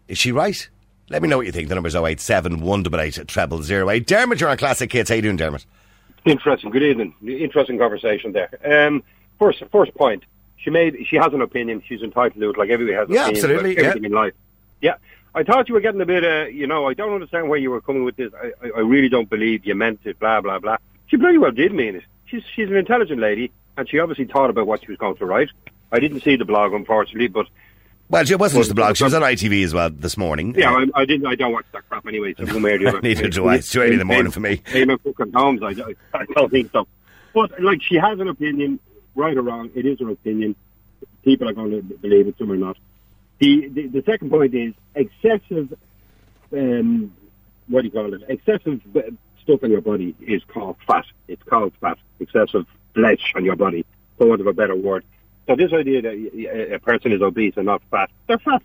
Is 0.09 0.19
she 0.19 0.33
right? 0.33 0.69
Let 1.09 1.23
me 1.23 1.29
know 1.29 1.37
what 1.37 1.47
you 1.47 1.53
think. 1.53 1.69
The 1.69 1.75
number's 1.75 1.95
087 1.95 2.61
188 2.61 3.29
treble 3.29 3.63
08. 3.91 4.07
Dermot, 4.07 4.41
you're 4.41 4.49
on 4.49 4.57
Classic 4.57 4.91
Hits. 4.91 5.11
How 5.11 5.17
you 5.17 5.23
doing, 5.23 5.37
Dermot? 5.37 5.67
Interesting. 6.25 6.71
Good 6.71 6.83
evening. 6.83 7.15
Interesting 7.27 7.79
conversation 7.79 8.33
there. 8.33 8.87
Um, 8.87 9.03
first, 9.39 9.63
first 9.71 9.95
point. 9.95 10.25
She 10.57 10.71
made. 10.71 10.97
She 11.09 11.17
has 11.17 11.33
an 11.33 11.41
opinion. 11.41 11.83
She's 11.87 12.03
entitled 12.03 12.41
to 12.41 12.51
it, 12.51 12.57
like 12.57 12.71
everybody 12.71 12.97
has. 12.97 13.09
An 13.09 13.15
yeah, 13.15 13.23
opinion 13.23 13.45
absolutely. 13.45 13.79
Everything 13.79 14.03
yeah. 14.05 14.09
in 14.09 14.15
life. 14.15 14.35
Yeah. 14.81 14.95
I 15.35 15.43
thought 15.43 15.69
you 15.69 15.75
were 15.75 15.81
getting 15.81 16.01
a 16.01 16.07
bit, 16.07 16.25
uh, 16.25 16.47
you 16.49 16.67
know, 16.67 16.87
I 16.87 16.95
don't 16.95 17.15
understand 17.15 17.49
where 17.49 17.59
you 17.59 17.71
were 17.71 17.81
coming 17.81 18.05
with 18.05 18.17
this. 18.17 18.33
I, 18.35 18.53
I, 18.67 18.71
I 18.77 18.81
really 18.81 19.09
don't 19.09 19.31
believe 19.31 19.65
you 19.65 19.75
meant 19.75 20.01
it, 20.05 20.19
blah, 20.19 20.43
blah, 20.43 20.59
blah. 20.59 20.77
She 21.07 21.17
pretty 21.17 21.39
well 21.39 21.51
did 21.51 21.73
mean 21.73 21.97
it. 21.97 22.05
She's, 22.27 22.43
she's 22.55 22.69
an 22.69 22.77
intelligent 22.77 23.19
lady, 23.19 23.51
and 23.77 23.89
she 23.89 23.99
obviously 23.99 24.27
thought 24.27 24.51
about 24.51 24.67
what 24.67 24.83
she 24.83 24.89
was 24.89 24.99
going 24.99 25.17
to 25.17 25.27
write. 25.27 25.49
I 25.93 26.01
didn't 26.01 26.23
see 26.23 26.37
the 26.37 26.45
blog, 26.45 26.73
unfortunately, 26.73 27.29
but... 27.29 27.47
Well, 28.09 28.25
she 28.25 28.35
wasn't 28.35 28.61
just 28.61 28.69
the 28.69 28.75
blog. 28.75 28.97
She 28.97 29.05
was 29.05 29.15
on 29.15 29.23
ITV 29.23 29.65
as 29.65 29.73
well 29.73 29.89
this 29.89 30.17
morning. 30.17 30.55
Yeah, 30.55 30.71
I, 30.71 31.01
I 31.01 31.05
didn't. 31.07 31.27
I 31.27 31.35
don't 31.35 31.53
watch 31.53 31.65
that 31.73 31.89
crap 31.89 32.07
anyway. 32.07 32.35
So 32.37 32.45
one 32.47 32.63
way 32.63 32.73
or 32.73 32.79
the 32.79 32.89
other. 32.89 33.01
Neither 33.01 33.29
do 33.29 33.47
I. 33.47 33.57
It's 33.57 33.71
too 33.71 33.81
early 33.81 33.95
in 33.95 33.99
the 33.99 34.05
morning 34.05 34.31
for 34.31 34.41
me. 34.41 34.61
Amen 34.75 34.99
fucking 34.99 35.33
Holmes. 35.33 35.63
I, 35.63 35.71
I 36.13 36.25
don't 36.35 36.51
think 36.51 36.73
so. 36.73 36.87
But 37.33 37.59
like, 37.63 37.81
she 37.83 37.95
has 37.95 38.21
an 38.21 38.29
opinion, 38.29 38.81
right 39.15 39.35
or 39.35 39.41
wrong. 39.41 39.71
It 39.75 39.87
is 39.87 39.99
her 40.01 40.11
opinion. 40.11 40.57
People 41.25 41.49
are 41.49 41.55
going 41.55 41.71
to 41.71 41.83
believe 41.83 42.27
it, 42.27 42.37
some 42.37 42.53
are 42.53 42.57
not. 42.57 42.77
The, 43.39 43.69
the, 43.69 43.87
the 43.87 44.03
second 44.03 44.29
point 44.29 44.55
is 44.55 44.75
excessive 44.95 45.73
um, 46.53 47.13
what 47.69 47.83
do 47.83 47.87
you 47.87 47.93
call 47.93 48.13
it? 48.15 48.23
Excessive 48.29 48.81
stuff 49.43 49.63
in 49.63 49.71
your 49.71 49.81
body 49.81 50.15
is 50.21 50.43
called 50.45 50.77
fat. 50.87 51.07
It's 51.29 51.43
called 51.45 51.73
fat. 51.81 51.99
Excessive 52.21 52.67
flesh 52.95 53.33
on 53.35 53.45
your 53.45 53.57
body, 53.57 53.85
for 54.19 54.27
want 54.27 54.41
of 54.41 54.47
a 54.47 54.53
better 54.53 54.77
word. 54.77 55.05
So 55.47 55.57
this 55.57 55.73
idea 55.73 56.03
that 56.03 56.75
a 56.75 56.79
person 56.79 57.13
is 57.13 57.21
obese 57.21 57.55
and 57.57 57.67
not 57.67 57.83
fat, 57.91 58.11
they're 58.27 58.39
fat. 58.39 58.63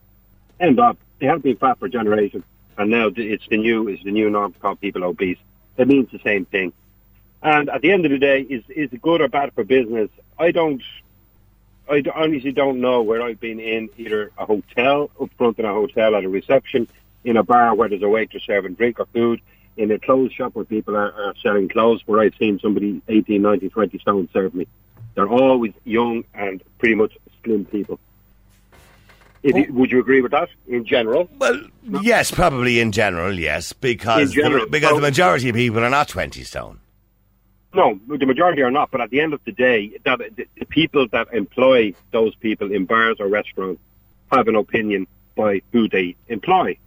End 0.60 0.80
of. 0.80 0.96
Uh, 0.96 1.00
they 1.20 1.26
have 1.26 1.42
been 1.42 1.58
fat 1.58 1.80
for 1.80 1.88
generations, 1.88 2.44
and 2.78 2.92
now 2.92 3.10
it's 3.16 3.48
the 3.48 3.58
new 3.58 3.88
it's 3.88 4.04
the 4.04 4.12
new 4.12 4.30
norm 4.30 4.54
to 4.54 4.60
call 4.60 4.76
people 4.76 5.04
obese. 5.04 5.38
It 5.78 5.88
means 5.88 6.12
the 6.12 6.20
same 6.20 6.46
thing. 6.46 6.74
And 7.42 7.70
at 7.70 7.82
the 7.82 7.92
end 7.92 8.06
of 8.06 8.12
the 8.12 8.20
day, 8.20 8.42
is 8.42 8.64
is 8.70 8.92
it 8.94 9.02
good 9.02 9.22
or 9.22 9.28
bad 9.28 9.54
for 9.54 9.64
business? 9.64 10.10
I 10.38 10.52
don't. 10.52 10.82
I 11.90 12.04
honestly 12.14 12.52
don't 12.52 12.82
know 12.82 13.02
where 13.02 13.22
I've 13.22 13.40
been 13.40 13.60
in 13.60 13.90
either 13.98 14.32
a 14.38 14.46
hotel, 14.46 15.10
up 15.22 15.30
front 15.38 15.58
in 15.58 15.66
a 15.66 15.74
hotel 15.74 16.16
at 16.16 16.26
a 16.26 16.30
reception, 16.30 16.88
in 17.24 17.38
a 17.38 17.44
bar 17.44 17.74
where 17.76 17.88
there's 17.88 18.04
a 18.04 18.10
waitress 18.10 18.44
serving 18.44 18.74
drink 18.74 19.00
or 19.00 19.06
food, 19.08 19.42
in 19.78 19.92
a 19.92 20.00
clothes 20.00 20.34
shop 20.34 20.54
where 20.54 20.66
people 20.66 20.96
are, 20.98 21.14
are 21.14 21.34
selling 21.42 21.70
clothes, 21.70 22.02
where 22.06 22.20
I've 22.20 22.36
seen 22.36 22.60
somebody 22.60 23.02
18, 23.08 23.42
19, 23.42 23.70
20 23.70 24.00
stone 24.00 24.30
serve 24.34 24.54
me. 24.54 24.68
They're 25.18 25.28
always 25.28 25.74
young 25.84 26.26
and 26.36 26.62
pretty 26.78 26.94
much 26.94 27.18
slim 27.44 27.66
people. 27.66 28.00
Would 29.44 29.92
you 29.92 30.00
agree 30.00 30.22
with 30.22 30.32
that 30.32 30.50
in 30.68 30.86
general? 30.86 31.28
Well, 31.40 31.60
yes, 32.02 32.30
probably 32.30 32.80
in 32.80 32.92
general, 32.92 33.34
yes, 33.34 33.74
because 33.74 34.32
general, 34.32 34.66
the, 34.66 34.72
because 34.72 34.92
so- 34.92 34.96
the 34.98 35.02
majority 35.02 35.50
of 35.50 35.56
people 35.56 35.84
are 35.84 35.90
not 35.90 36.08
twenty 36.08 36.44
stone. 36.44 36.82
No, 37.74 38.00
the 38.08 38.28
majority 38.28 38.62
are 38.62 38.70
not. 38.70 38.92
But 38.92 39.02
at 39.02 39.10
the 39.10 39.20
end 39.20 39.34
of 39.34 39.42
the 39.44 39.52
day, 39.54 39.98
that 40.06 40.20
the, 40.36 40.46
the 40.60 40.66
people 40.66 41.08
that 41.12 41.34
employ 41.34 41.96
those 42.12 42.36
people 42.36 42.72
in 42.72 42.86
bars 42.86 43.18
or 43.20 43.28
restaurants 43.28 43.82
have 44.32 44.48
an 44.48 44.56
opinion 44.56 45.08
by 45.36 45.64
who 45.72 45.90
they 45.90 46.16
employ. 46.28 46.78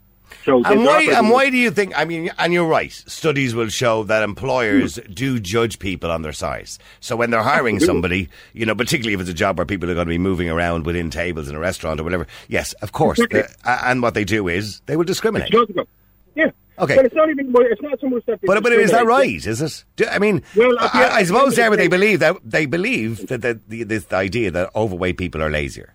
So 0.45 0.63
And 0.65 0.85
why? 0.85 1.03
And 1.05 1.31
why 1.31 1.51
do 1.51 1.57
you 1.57 1.71
think? 1.71 1.93
I 1.97 2.05
mean, 2.05 2.31
and 2.39 2.53
you're 2.53 2.67
right. 2.67 2.93
Studies 2.93 3.55
will 3.55 3.69
show 3.69 4.05
that 4.05 4.23
employers 4.23 4.97
hmm. 4.97 5.13
do 5.13 5.41
judge 5.41 5.79
people 5.79 6.11
on 6.11 6.23
their 6.23 6.33
size. 6.33 6.79
So 7.01 7.17
when 7.17 7.31
they're 7.31 7.43
hiring 7.43 7.81
somebody, 7.81 8.29
you 8.53 8.67
know, 8.67 8.75
particularly 8.75 9.15
if 9.15 9.21
it's 9.21 9.31
a 9.31 9.35
job 9.35 9.59
where 9.59 9.67
people 9.67 9.91
are 9.91 9.95
going 9.95 10.07
to 10.07 10.11
be 10.11 10.19
moving 10.19 10.49
around 10.49 10.87
within 10.87 11.11
tables 11.11 11.49
in 11.49 11.55
a 11.55 11.61
restaurant 11.61 12.01
or 12.01 12.05
whatever, 12.05 12.27
yes, 12.49 12.73
of 12.75 12.93
course. 12.93 13.19
Exactly. 13.19 13.55
and 13.65 14.03
what 14.03 14.15
they 14.15 14.25
do 14.25 14.49
is 14.49 14.81
they 14.87 14.97
will 14.97 15.05
discriminate. 15.05 15.53
Yeah. 16.35 16.51
Okay. 16.79 16.97
But 16.97 17.05
it's 17.07 17.15
not 17.15 17.29
even. 17.29 17.53
It's 17.55 17.83
not 17.83 18.01
so 18.01 18.09
much 18.09 18.25
that. 18.27 18.41
But, 18.43 18.63
but 18.63 18.73
is 18.73 18.91
that 18.91 19.05
right? 19.05 19.47
Is 19.47 19.61
it? 19.61 19.85
Do, 19.97 20.07
I 20.07 20.19
mean, 20.19 20.43
Well, 20.57 20.71
the- 20.71 20.91
I, 20.93 21.17
I 21.17 21.25
suppose 21.25 21.43
end 21.43 21.49
of 21.49 21.55
Sarah, 21.55 21.71
the 21.73 21.77
they 21.77 21.89
believe 21.89 22.21
that 22.21 22.37
they 22.43 22.67
believe 22.67 23.27
that, 23.27 23.43
the, 23.43 23.83
this 23.85 24.11
idea 24.13 24.51
that 24.51 24.75
overweight 24.75 25.19
people 25.19 25.43
are 25.43 25.51
lazier. 25.51 25.93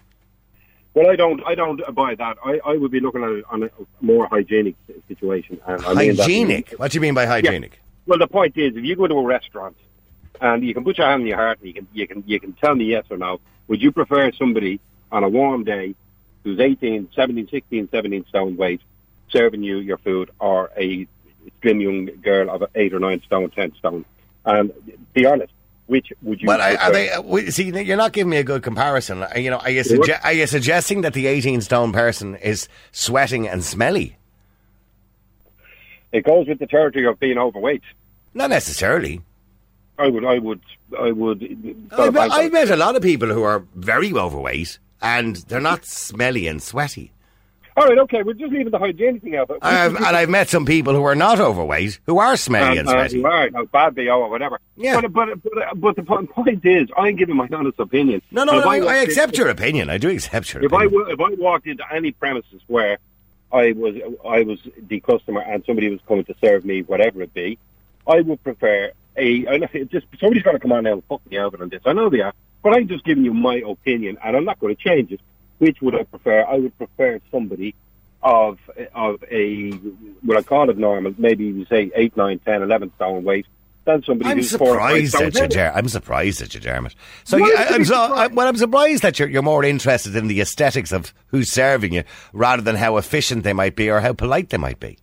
Well, 0.96 1.10
I 1.10 1.16
don't. 1.18 1.42
I 1.46 1.56
don't 1.56 1.82
buy 1.94 2.16
that. 2.16 2.38
I, 2.44 2.60
I 2.66 2.78
would 2.78 2.90
be 2.90 3.02
looking 3.02 3.22
at 3.24 3.30
it 3.30 3.46
on 3.50 3.64
a 3.64 3.70
more 4.02 4.28
hygienic 4.28 4.76
situation. 5.10 5.60
And 5.68 5.86
I 5.86 5.94
mean 5.94 6.16
that- 6.16 6.24
Hygienic. 6.24 6.72
What 6.78 6.92
do 6.92 6.96
you 6.96 7.02
mean 7.02 7.14
by 7.14 7.26
hygienic? 7.26 7.80
Well, 8.08 8.18
the 8.18 8.28
point 8.28 8.58
is, 8.58 8.76
if 8.78 8.84
you 8.86 8.96
go 8.96 9.06
to 9.08 9.16
a 9.16 9.24
restaurant 9.26 9.76
and 10.40 10.64
you 10.64 10.74
can 10.74 10.84
put 10.86 10.98
your 10.98 11.08
hand 11.08 11.22
on 11.24 11.28
your 11.28 11.38
heart 11.38 11.60
and 11.60 11.68
you 11.68 11.74
can 11.74 11.88
you 11.94 12.08
can 12.08 12.24
you 12.26 12.40
can 12.40 12.54
tell 12.54 12.74
me 12.76 12.86
yes 12.86 13.04
or 13.10 13.18
no, 13.18 13.42
would 13.68 13.82
you 13.82 13.92
prefer 13.92 14.32
somebody 14.32 14.80
on 15.12 15.24
a 15.24 15.30
warm 15.30 15.64
day 15.66 15.96
who's 16.44 16.60
18, 16.60 17.10
17, 17.14 17.50
16, 17.50 17.90
17 17.90 18.26
stone 18.30 18.56
weight 18.56 18.80
serving 19.30 19.64
you 19.64 19.78
your 19.80 19.98
food, 19.98 20.30
or 20.40 20.72
a 20.78 21.08
slim 21.62 21.82
young 21.82 22.06
girl 22.22 22.50
of 22.50 22.64
eight 22.76 22.94
or 22.94 23.00
nine 23.00 23.22
stone, 23.24 23.50
ten 23.50 23.74
stone? 23.76 24.06
And 24.46 24.72
be 25.14 25.26
honest, 25.26 25.52
which 25.88 26.12
would 26.22 26.42
you? 26.42 26.48
Well, 26.48 26.62
I, 26.62 26.76
are 26.76 26.92
they? 26.92 27.10
uh, 27.10 27.52
See, 27.52 27.70
you're 27.70 27.98
not 27.98 28.12
giving 28.14 28.30
me 28.32 28.38
a 28.38 28.44
good 28.44 28.64
comparison. 28.64 29.24
Uh, 29.24 29.30
You 29.36 29.50
know, 29.52 29.58
are 29.58 29.70
you, 29.70 29.82
sugge- 29.82 30.20
are 30.24 30.34
you 30.34 30.48
suggesting 30.48 31.02
that 31.02 31.14
the 31.14 31.28
18 31.28 31.62
stone 31.62 31.92
person 31.94 32.36
is 32.36 32.68
sweating 32.92 33.48
and 33.48 33.64
smelly? 33.64 34.18
It 36.12 36.24
goes 36.24 36.48
with 36.48 36.60
the 36.60 36.68
territory 36.68 37.06
of 37.06 37.20
being 37.20 37.38
overweight. 37.38 37.84
Not 38.34 38.50
necessarily. 38.50 39.22
I 39.98 40.08
would, 40.08 40.26
I 40.26 40.40
would, 40.40 40.62
I 41.00 41.12
would. 41.12 41.42
I've 41.92 42.14
met, 42.14 42.32
I've 42.32 42.52
met 42.52 42.70
a 42.70 42.76
lot 42.76 42.96
of 42.96 43.02
people 43.02 43.30
who 43.30 43.44
are 43.44 43.64
very 43.76 44.12
overweight 44.14 44.78
and 45.02 45.36
they're 45.48 45.62
not 45.62 45.86
smelly 45.86 46.48
and 46.48 46.62
sweaty. 46.62 47.12
All 47.78 47.86
right, 47.86 47.98
okay, 47.98 48.24
we're 48.24 48.34
just 48.34 48.54
leaving 48.54 48.72
the 48.72 48.80
hygiene 48.80 49.20
thing 49.20 49.36
out. 49.36 49.52
I've, 49.62 49.96
and 49.96 50.06
I've 50.06 50.30
met 50.30 50.48
some 50.48 50.66
people 50.66 50.94
who 50.94 51.04
are 51.04 51.16
not 51.16 51.42
overweight 51.42 52.00
who 52.06 52.20
are 52.20 52.38
smelly 52.38 52.78
and 52.78 52.88
uh, 52.88 52.92
sweaty. 52.94 53.18
you 53.18 53.26
are, 53.26 53.50
how 53.54 53.66
bad 53.66 53.96
they 53.96 54.08
are, 54.08 54.18
or 54.18 54.30
whatever. 54.30 54.60
Yeah. 54.78 55.02
But, 55.02 55.12
but, 55.12 55.44
but, 55.44 55.82
but 55.82 55.96
the 55.98 56.04
point 56.04 56.64
is, 56.66 56.88
I'm 56.98 57.18
giving 57.18 57.36
my 57.36 57.50
honest 57.52 57.78
opinion. 57.78 58.22
No, 58.32 58.46
no, 58.46 58.60
no 58.62 58.70
I, 58.70 58.78
I 58.78 58.96
accept 59.00 59.38
your 59.38 59.50
opinion. 59.50 59.90
I 59.90 59.98
do 59.98 60.10
accept 60.10 60.54
your 60.54 60.64
If 60.64 60.72
opinion. 60.72 60.94
wa- 60.94 61.08
if 61.10 61.20
I 61.20 61.34
walked 61.42 61.68
into 61.68 61.84
any 61.94 62.14
premises 62.14 62.62
where 62.68 62.98
I 63.52 63.74
was 63.74 63.96
I 64.26 64.44
was 64.44 64.60
the 64.88 65.02
customer 65.02 65.42
and 65.42 65.64
somebody 65.66 65.90
was 65.90 66.00
coming 66.08 66.24
to 66.26 66.36
serve 66.40 66.64
me 66.64 66.82
whatever 66.84 67.22
it 67.24 67.34
be, 67.34 67.58
I 68.08 68.22
would 68.22 68.42
prefer 68.42 68.92
a. 69.18 69.48
I 69.50 69.58
know 69.58 69.68
just 69.92 70.08
somebody's 70.18 70.44
got 70.44 70.54
to 70.54 70.60
come 70.60 70.72
on 70.72 70.86
now 70.86 70.94
and 70.94 71.04
fuck 71.06 71.30
me 71.30 71.38
over 71.40 71.62
on 71.62 71.68
this. 71.68 71.82
I 71.86 71.92
know 71.92 72.10
they 72.10 72.22
are, 72.22 72.34
but 72.64 72.74
I'm 72.74 72.88
just 72.88 73.04
giving 73.04 73.26
you 73.26 73.34
my 73.34 73.56
opinion, 73.68 74.18
and 74.24 74.38
I'm 74.38 74.46
not 74.46 74.60
going 74.60 74.74
to 74.74 74.82
change 74.82 75.12
it. 75.12 75.20
Which 75.60 75.82
would 75.82 75.96
I 75.96 76.04
prefer? 76.04 76.44
I 76.46 76.56
would 76.56 76.78
prefer 76.78 77.20
somebody 77.32 77.76
of 78.22 78.58
of 78.94 79.24
a 79.30 79.72
what 80.24 80.38
I 80.38 80.42
call 80.42 80.70
it 80.70 80.78
normal, 80.78 81.14
maybe 81.18 81.46
you 81.46 81.66
say 81.66 81.92
eight, 81.96 82.18
nine, 82.18 82.40
ten, 82.40 82.62
eleven 82.62 82.92
stone 82.96 83.24
weight, 83.24 83.46
than 83.86 84.04
somebody 84.04 84.32
I'm 84.32 84.38
who's 84.38 84.56
four 84.56 84.76
or 84.76 84.80
five 84.80 85.08
surprised 85.10 85.34
stone 85.34 85.44
at 85.44 85.54
you. 85.54 85.60
Der- 85.60 85.74
I'm 85.76 85.88
surprised 85.88 86.42
at 86.42 86.54
you, 86.54 86.60
Dermot. 86.60 86.96
So, 87.24 87.38
you, 87.38 87.56
I, 87.56 87.78
be 87.78 87.84
so, 87.86 87.96
I, 87.96 88.28
well, 88.28 88.48
I'm 88.48 88.58
surprised 88.58 89.04
that 89.04 89.20
you're, 89.20 89.30
you're 89.30 89.44
more 89.44 89.64
interested 89.64 90.16
in 90.16 90.28
the 90.28 90.42
aesthetics 90.42 90.92
of 90.92 91.14
who's 91.28 91.52
serving 91.52 91.94
you 91.94 92.04
rather 92.34 92.62
than 92.62 92.76
how 92.76 92.98
efficient 92.98 93.44
they 93.44 93.54
might 93.54 93.76
be 93.76 93.90
or 93.90 94.02
how 94.02 94.14
polite 94.14 94.50
they 94.50 94.58
might 94.58 94.80
be. 94.80 94.98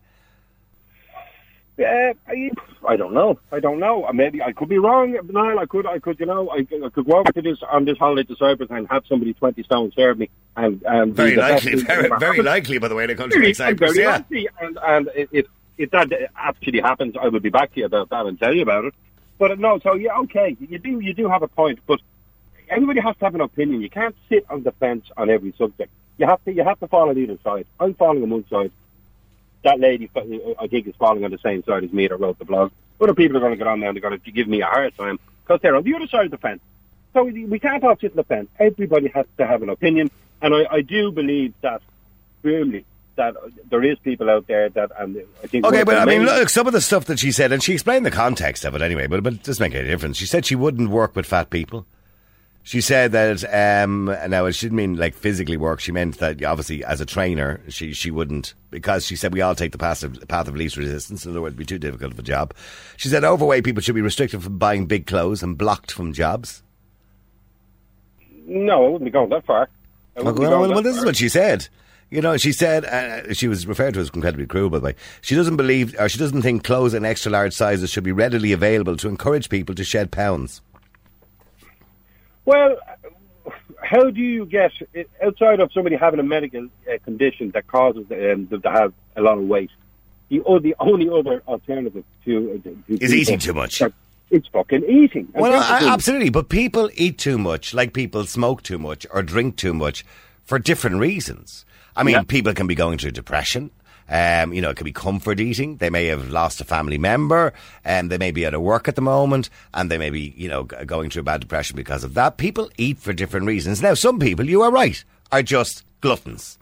Uh, 1.79 2.13
I, 2.29 2.51
I 2.87 2.97
don't 2.97 3.15
know. 3.15 3.39
I 3.51 3.59
don't 3.59 3.79
know. 3.79 4.05
Uh, 4.05 4.13
Maybe 4.13 4.43
I 4.43 4.53
could 4.53 4.69
be 4.69 4.79
wrong, 4.79 5.17
Niall. 5.31 5.59
I 5.59 5.65
could, 5.67 5.87
I 5.87 5.99
could, 5.99 6.21
you 6.21 6.27
know, 6.27 6.51
I, 6.51 6.59
I 6.59 6.91
could 6.91 7.07
go 7.07 7.19
over 7.19 7.33
to 7.33 7.41
this 7.43 7.59
on 7.71 7.87
this 7.87 7.97
holiday 7.97 8.25
to 8.25 8.37
Cyprus 8.37 8.69
and 8.71 8.87
have 8.91 9.07
somebody 9.07 9.33
twenty 9.33 9.63
stone 9.63 9.91
serve 9.97 10.19
me, 10.19 10.29
and, 10.57 10.83
and 10.83 11.15
Very 11.15 11.35
likely, 11.37 11.77
very, 11.83 12.11
very 12.19 12.43
likely, 12.43 12.77
by 12.79 12.89
the 12.89 12.95
way, 12.95 13.05
in 13.05 13.11
a 13.11 13.15
country 13.15 13.39
Very, 13.39 13.47
like 13.49 13.57
Cyprus. 13.57 13.93
very 13.93 14.05
Yeah. 14.05 14.11
likely. 14.13 14.49
And 14.61 14.79
and 14.87 15.11
if 15.15 15.47
if 15.79 15.91
that 15.93 16.13
actually 16.37 16.81
happens, 16.81 17.17
I 17.19 17.29
will 17.29 17.41
be 17.41 17.49
back 17.49 17.73
to 17.73 17.81
you 17.81 17.87
about 17.87 18.11
that 18.11 18.27
and 18.27 18.39
tell 18.39 18.55
you 18.55 18.63
about 18.63 18.85
it. 18.85 18.95
But 19.39 19.53
uh, 19.53 19.55
no, 19.55 19.79
so 19.79 19.95
yeah, 19.95 20.19
okay, 20.19 20.55
you 20.61 20.79
do 20.79 21.01
you 21.01 21.15
do 21.15 21.27
have 21.31 21.43
a 21.43 21.49
point, 21.49 21.79
but 21.87 22.01
everybody 22.69 23.01
has 23.01 23.17
to 23.17 23.25
have 23.25 23.35
an 23.35 23.41
opinion. 23.41 23.81
You 23.81 23.89
can't 23.89 24.15
sit 24.29 24.45
on 24.51 24.63
the 24.63 24.73
fence 24.73 25.07
on 25.17 25.31
every 25.31 25.55
subject. 25.57 25.91
You 26.19 26.27
have 26.27 26.45
to 26.45 26.53
you 26.53 26.65
have 26.65 26.79
to 26.81 26.87
fall 26.87 27.09
on 27.09 27.17
either 27.17 27.39
side. 27.43 27.67
I'm 27.81 27.95
falling 27.95 28.23
on 28.23 28.29
one 28.31 28.45
side. 28.51 28.73
That 29.65 29.79
lady, 29.79 30.11
I 30.17 30.67
think, 30.67 30.89
is 30.89 30.95
falling 30.97 31.25
on 31.25 31.31
the 31.31 31.39
same 31.39 31.63
side 31.65 31.85
as 31.85 31.93
me 31.93 32.09
that 32.09 32.17
wrote 32.17 32.39
the 32.39 32.45
blog. 32.45 32.73
Other 33.01 33.15
people 33.15 33.37
are 33.37 33.41
going 33.41 33.53
to 33.53 33.57
get 33.57 33.67
on 33.67 33.81
there 33.81 33.89
and 33.89 33.97
they're 33.97 34.09
going 34.09 34.21
to 34.21 34.31
give 34.31 34.49
me 34.49 34.61
a 34.61 34.67
hard 34.67 34.97
time 34.97 35.19
because 35.45 35.61
they're 35.61 35.77
on 35.77 35.85
the 35.85 35.95
other 35.95 36.07
side 36.09 36.27
of 36.27 36.31
the 36.31 36.39
fence. 36.39 36.61
So 37.13 37.25
we 37.25 37.45
we 37.45 37.59
can't 37.59 37.85
all 37.85 37.97
sit 37.97 38.13
on 38.13 38.17
the 38.17 38.25
fence. 38.25 38.49
Everybody 38.59 39.09
has 39.09 39.27
to 39.39 39.47
have 39.47 39.63
an 39.63 39.69
opinion, 39.69 40.11
and 40.41 40.55
I, 40.55 40.67
I 40.71 40.81
do 40.81 41.13
believe 41.13 41.53
that 41.61 41.83
firmly 42.43 42.85
that 43.17 43.35
there 43.69 43.83
is 43.85 43.99
people 43.99 44.31
out 44.31 44.47
there 44.47 44.69
that, 44.71 44.91
and 44.99 45.23
I 45.43 45.47
think. 45.47 45.67
Okay, 45.67 45.85
but 45.85 45.99
I 45.99 46.05
mean, 46.05 46.25
look, 46.25 46.49
some 46.49 46.67
of 46.67 46.73
the 46.73 46.81
stuff 46.81 47.05
that 47.07 47.19
she 47.19 47.31
said, 47.31 47.53
and 47.53 47.63
she 47.63 47.75
explained 47.75 48.07
the 48.07 48.11
context 48.11 48.65
of 48.65 48.75
it 48.75 48.83
anyway, 48.83 49.07
but, 49.07 49.23
but 49.23 49.35
it 49.35 49.43
doesn't 49.43 49.63
make 49.63 49.75
any 49.75 49.89
difference. 49.89 50.17
She 50.17 50.27
said 50.27 50.47
she 50.47 50.55
wouldn't 50.55 50.91
work 50.91 51.15
with 51.15 51.27
fat 51.27 51.51
people. 51.51 51.87
She 52.65 52.81
said 52.81 53.11
that, 53.13 53.43
um, 53.53 54.05
now 54.29 54.49
she 54.51 54.67
didn't 54.67 54.77
mean 54.77 54.97
like 54.97 55.15
physically 55.15 55.57
work. 55.57 55.81
She 55.81 55.91
meant 55.91 56.19
that 56.19 56.43
obviously 56.45 56.85
as 56.85 57.01
a 57.01 57.07
trainer, 57.07 57.61
she, 57.69 57.93
she 57.93 58.13
wouldn't, 58.13 58.55
because 58.71 59.05
she 59.05 59.17
said 59.17 59.33
we 59.33 59.41
all 59.41 59.57
take 59.57 59.73
the 59.73 59.79
path 59.79 60.05
of, 60.05 60.17
path 60.29 60.47
of 60.47 60.55
least 60.55 60.77
resistance, 60.77 61.25
in 61.25 61.33
other 61.33 61.41
words, 61.41 61.55
it'd 61.55 61.59
be 61.59 61.65
too 61.65 61.81
difficult 61.81 62.13
of 62.13 62.19
a 62.21 62.23
job. 62.23 62.55
She 62.97 63.09
said 63.09 63.25
overweight 63.25 63.65
people 63.65 63.83
should 63.83 63.97
be 63.97 64.01
restricted 64.01 64.45
from 64.45 64.59
buying 64.59 64.87
big 64.87 65.07
clothes 65.07 65.43
and 65.43 65.59
blocked 65.59 65.91
from 65.91 66.13
jobs. 66.13 66.63
No, 68.47 68.85
I 68.85 68.89
wouldn't 68.89 69.05
be 69.05 69.11
going 69.11 69.31
that 69.31 69.45
far. 69.45 69.69
Well, 70.17 70.35
well, 70.35 70.71
well, 70.71 70.83
this 70.83 70.97
is 70.97 71.05
what 71.05 71.17
she 71.17 71.29
said. 71.29 71.69
You 72.11 72.21
know, 72.21 72.37
she 72.37 72.53
said 72.53 72.85
uh, 72.85 73.33
she 73.33 73.49
was 73.49 73.67
referred 73.67 73.95
to 73.95 74.01
as 74.01 74.11
incredibly 74.11 74.47
cruel, 74.47 74.69
by 74.69 74.79
the 74.79 74.85
way. 74.85 74.95
She 75.23 75.35
doesn't 75.35 75.57
believe, 75.57 75.99
or 75.99 76.09
she 76.11 76.19
doesn't 76.19 76.43
think 76.43 76.63
clothes 76.63 76.93
in 76.93 77.05
extra 77.05 77.33
large 77.33 77.55
sizes 77.55 77.91
should 77.91 78.05
be 78.05 78.13
readily 78.13 78.53
available 78.53 78.97
to 78.99 79.09
encourage 79.09 79.49
people 79.49 79.75
to 79.75 79.83
shed 79.83 80.11
pounds. 80.11 80.61
Well, 82.45 82.77
how 83.83 84.11
do 84.11 84.21
you 84.21 84.47
get 84.47 84.73
outside 85.23 85.61
of 85.61 85.73
somebody 85.73 85.97
having 85.97 86.21
a 86.21 86.25
medical 86.25 86.67
uh, 86.67 86.99
condition 87.05 87.51
that 87.53 87.67
causes 87.67 88.07
um, 88.11 88.47
them 88.47 88.63
to 88.63 88.71
have 88.71 88.93
a 89.17 89.23
lot 89.23 89.39
of 89.39 89.45
weight? 89.45 89.71
The, 90.29 90.39
the 90.63 90.75
only 90.81 91.11
other 91.11 91.43
alternative 91.47 92.05
to, 92.25 92.63
uh, 92.65 92.69
to 92.89 93.05
Is 93.05 93.15
eating 93.15 93.39
too 93.39 93.53
much. 93.53 93.83
It's 94.31 94.49
fucking 94.49 94.85
eating. 94.89 95.29
Well, 95.35 95.53
I, 95.53 95.93
absolutely, 95.93 96.31
but 96.31 96.49
people 96.49 96.89
eat 96.95 97.19
too 97.19 97.37
much, 97.37 97.75
like 97.75 97.93
people 97.93 98.25
smoke 98.25 98.63
too 98.63 98.79
much 98.79 99.07
or 99.11 99.23
drink 99.23 99.57
too 99.57 99.75
much, 99.75 100.07
for 100.45 100.59
different 100.59 100.97
reasons. 100.97 101.67
I 101.95 102.03
mean, 102.03 102.15
Yeah. 102.15 102.23
people 102.23 102.55
can 102.55 102.67
be 102.67 102.75
going 102.75 102.97
through 102.97 103.11
depression. 103.11 103.71
Um, 104.09 104.53
you 104.53 104.61
know, 104.61 104.71
it 104.71 104.77
could 104.77 104.85
be 104.85 104.93
comfort 104.93 105.41
eating. 105.41 105.77
They 105.77 105.91
may 105.91 106.07
have 106.07 106.31
lost 106.31 106.61
a 106.61 106.65
family 106.65 106.99
member, 106.99 107.53
and 107.85 108.11
they 108.11 108.19
may 108.19 108.31
be 108.31 108.47
out 108.47 108.55
of 108.55 108.61
work 108.61 108.89
at 108.89 108.97
the 108.97 109.03
moment, 109.03 109.49
and 109.73 109.91
they 109.91 109.99
may 109.99 110.11
be, 110.11 110.35
you 110.37 110.49
know, 110.49 110.65
going 110.65 111.11
through 111.11 111.21
a 111.21 111.25
bad 111.25 111.41
depression 111.41 111.77
because 111.77 112.05
of 112.05 112.15
that. 112.15 112.37
People 112.37 112.71
eat 112.77 112.99
for 112.99 113.13
different 113.13 113.47
reasons. 113.47 113.83
Now, 113.83 113.95
some 113.95 114.19
people, 114.19 114.49
you 114.49 114.63
are 114.63 114.71
right, 114.71 115.03
are 115.31 115.43
just 115.43 115.85
gluttons. 116.01 116.59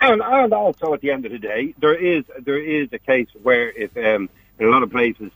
And, 0.00 0.22
and 0.22 0.52
also, 0.52 0.94
at 0.94 1.00
the 1.00 1.10
end 1.10 1.26
of 1.26 1.32
the 1.32 1.38
day, 1.38 1.74
there 1.78 1.94
is 1.94 2.24
there 2.38 2.58
is 2.58 2.88
a 2.92 2.98
case 2.98 3.28
where 3.42 3.70
if 3.70 3.96
um, 3.96 4.28
in 4.58 4.66
a 4.66 4.70
lot 4.70 4.82
of 4.82 4.90
places 4.90 5.30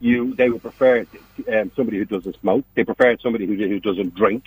you 0.00 0.34
they 0.34 0.50
would 0.50 0.62
prefer 0.62 1.06
um, 1.52 1.72
somebody 1.74 1.98
who 1.98 2.04
doesn't 2.04 2.38
smoke, 2.40 2.64
they 2.74 2.84
prefer 2.84 3.16
somebody 3.18 3.46
who, 3.46 3.54
who 3.54 3.80
doesn't 3.80 4.14
drink, 4.14 4.44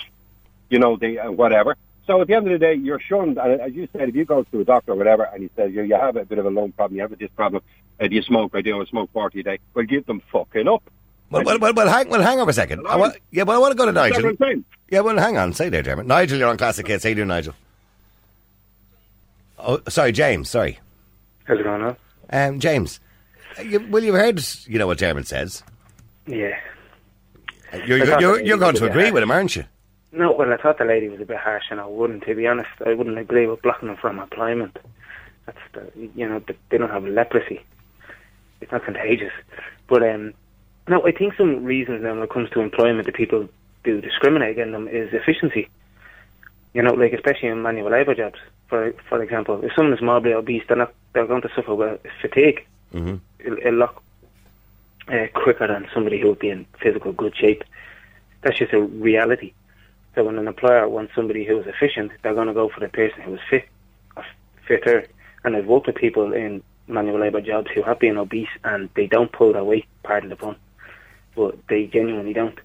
you 0.70 0.80
know, 0.80 0.96
they 0.96 1.18
uh, 1.18 1.32
whatever. 1.32 1.76
So 2.08 2.22
at 2.22 2.28
the 2.28 2.34
end 2.34 2.48
of 2.48 2.54
the 2.54 2.66
day, 2.66 2.74
you're 2.74 3.00
shunned. 3.02 3.38
And 3.38 3.60
as 3.62 3.74
you 3.74 3.88
said, 3.92 4.10
if 4.10 4.16
you 4.16 4.26
go 4.26 4.44
to 4.44 4.62
a 4.62 4.64
doctor 4.64 4.94
or 4.94 4.96
whatever, 4.96 5.24
and 5.24 5.44
he 5.44 5.50
says 5.56 5.74
you, 5.74 5.84
you 5.84 5.96
have 5.96 6.16
a 6.16 6.26
bit 6.26 6.40
of 6.40 6.46
a 6.46 6.50
lung 6.50 6.72
problem, 6.72 6.96
you 6.96 7.02
have 7.02 7.18
this 7.18 7.30
problem, 7.36 7.62
uh, 8.00 8.08
do 8.08 8.16
you 8.16 8.22
smoke? 8.22 8.52
I 8.56 8.62
do. 8.62 8.82
I 8.82 8.86
smoke 8.86 9.12
forty 9.12 9.42
a 9.42 9.44
day. 9.44 9.60
Well, 9.74 9.86
give 9.86 10.06
them 10.06 10.22
fucking 10.32 10.68
up. 10.68 10.84
Well, 11.30 11.44
well, 11.44 11.60
well, 11.60 11.74
well, 11.74 11.90
hang, 11.90 12.10
well, 12.10 12.22
hang 12.22 12.40
on 12.40 12.48
a 12.48 12.54
second. 12.54 12.88
I 12.88 12.96
want, 12.96 13.18
yeah, 13.32 13.44
well, 13.44 13.58
I 13.58 13.60
want 13.60 13.74
to 13.74 13.78
go 13.78 13.86
to 13.86 13.92
That's 13.92 14.14
Nigel. 14.14 14.24
what 14.24 14.30
I'm 14.30 14.38
saying. 14.38 14.66
Yeah, 14.90 15.02
well, 15.02 15.18
hang 15.18 15.38
on. 15.38 15.52
Say 15.52 15.68
there, 15.68 15.84
Dermot. 15.84 16.06
Nigel, 16.06 16.38
you're 16.40 16.48
on 16.48 16.58
Classic 16.58 16.88
Hits. 16.88 17.04
How 17.04 17.10
you 17.10 17.16
doing, 17.16 17.28
Nigel? 17.28 17.54
Oh, 19.60 19.82
sorry, 19.90 20.14
James. 20.14 20.50
Sorry. 20.50 20.80
How's 21.44 21.60
it 21.60 21.64
going 21.64 21.82
on? 21.82 21.98
Um, 22.30 22.60
James, 22.62 23.02
uh, 23.60 23.64
you, 23.64 23.86
well, 23.90 24.02
you've 24.02 24.16
heard, 24.16 24.42
you 24.68 24.80
know, 24.80 24.88
what 24.88 25.00
Dermot 25.00 25.28
says. 25.28 25.64
Yeah. 26.26 26.58
You're, 27.86 28.04
I 28.04 28.06
thought 28.06 28.22
you're, 28.22 28.40
you're 28.40 28.58
going 28.58 28.76
to 28.76 28.86
agree 28.86 29.12
with 29.12 29.22
him, 29.22 29.32
aren't 29.32 29.58
you? 29.58 29.66
No, 30.12 30.32
well, 30.32 30.54
I 30.54 30.58
thought 30.58 30.78
the 30.78 30.86
lady 30.86 31.10
was 31.10 31.20
a 31.20 31.26
bit 31.26 31.38
harsh, 31.38 31.66
and 31.70 31.80
I 31.80 31.86
wouldn't, 31.86 32.24
to 32.24 32.36
be 32.36 32.48
honest. 32.48 32.70
I 32.86 32.94
wouldn't 32.94 33.18
agree 33.18 33.46
with 33.46 33.62
blocking 33.62 33.88
them 33.88 33.98
from 33.98 34.20
employment. 34.20 34.78
That's 35.46 35.58
the, 35.74 35.92
you 36.16 36.28
know, 36.28 36.42
they 36.70 36.78
don't 36.78 36.90
have 36.90 37.06
leprosy. 37.06 37.62
It's 38.62 38.72
not 38.72 38.86
contagious. 38.86 39.34
But, 39.88 40.04
um, 40.04 40.34
no, 40.88 41.06
I 41.06 41.12
think 41.12 41.36
some 41.36 41.64
reasons 41.64 42.04
now 42.04 42.14
when 42.14 42.24
it 42.24 42.30
comes 42.30 42.50
to 42.52 42.62
employment 42.62 43.06
that 43.06 43.16
people 43.16 43.50
do 43.84 44.02
discriminate 44.02 44.52
against 44.52 44.72
them 44.72 44.88
is 44.88 45.14
efficiency. 45.14 45.70
You 46.74 46.82
know, 46.82 46.94
like 46.94 47.14
especially 47.14 47.50
in 47.50 47.62
manual 47.62 47.92
labour 47.92 48.16
jobs. 48.16 48.40
For 48.68 48.94
for 49.08 49.24
example, 49.24 49.64
if 49.64 49.72
someone 49.76 49.94
is 49.94 50.02
morbidly 50.02 50.34
obese, 50.34 50.64
they're 50.68 50.78
not 50.78 50.94
they're 51.14 51.26
going 51.26 51.42
to 51.42 51.50
suffer 51.56 51.74
with 51.74 52.02
fatigue 52.22 52.66
Mm-hmm. 52.94 53.68
a, 53.68 53.70
a 53.70 53.72
lot 53.72 54.02
uh, 55.10 55.28
quicker 55.34 55.68
than 55.68 55.88
somebody 55.94 56.22
who 56.22 56.30
would 56.30 56.40
be 56.40 56.50
in 56.50 56.66
physical 56.82 57.12
good 57.12 57.36
shape. 57.36 57.64
That's 58.42 58.58
just 58.58 58.74
a 58.74 58.82
reality. 58.82 59.54
So 60.18 60.24
when 60.24 60.40
an 60.40 60.48
employer 60.48 60.90
wants 60.90 61.14
somebody 61.14 61.46
who 61.46 61.60
is 61.60 61.68
efficient, 61.68 62.12
they're 62.24 62.34
going 62.34 62.48
to 62.48 62.54
go 62.54 62.70
for 62.70 62.80
the 62.80 62.88
person 62.90 63.22
who 63.22 63.36
is 63.36 63.40
fit, 63.52 63.70
fitter. 64.68 65.06
And 65.44 65.56
I've 65.56 65.68
worked 65.68 65.86
with 65.86 65.96
people 65.96 66.34
in 66.34 66.64
manual 66.88 67.20
labour 67.20 67.40
jobs 67.40 67.68
who 67.76 67.84
have 67.84 68.00
been 68.00 68.18
obese 68.18 68.50
and 68.64 68.90
they 68.96 69.06
don't 69.06 69.32
pull 69.32 69.54
their 69.54 69.64
weight, 69.64 69.86
pardon 70.02 70.30
the 70.30 70.36
pun, 70.36 70.56
but 71.36 71.56
they 71.70 71.86
genuinely 71.86 72.34
don't. 72.34 72.58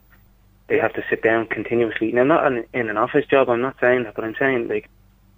They 0.68 0.78
have 0.78 0.94
to 0.94 1.04
sit 1.10 1.22
down 1.22 1.46
continuously. 1.48 2.10
Now, 2.12 2.24
not 2.24 2.46
in, 2.46 2.64
in 2.72 2.88
an 2.88 2.96
office 2.96 3.26
job, 3.26 3.50
I'm 3.50 3.60
not 3.60 3.76
saying 3.78 4.04
that, 4.04 4.14
but 4.14 4.24
I'm 4.24 4.36
saying 4.38 4.68
like 4.68 4.88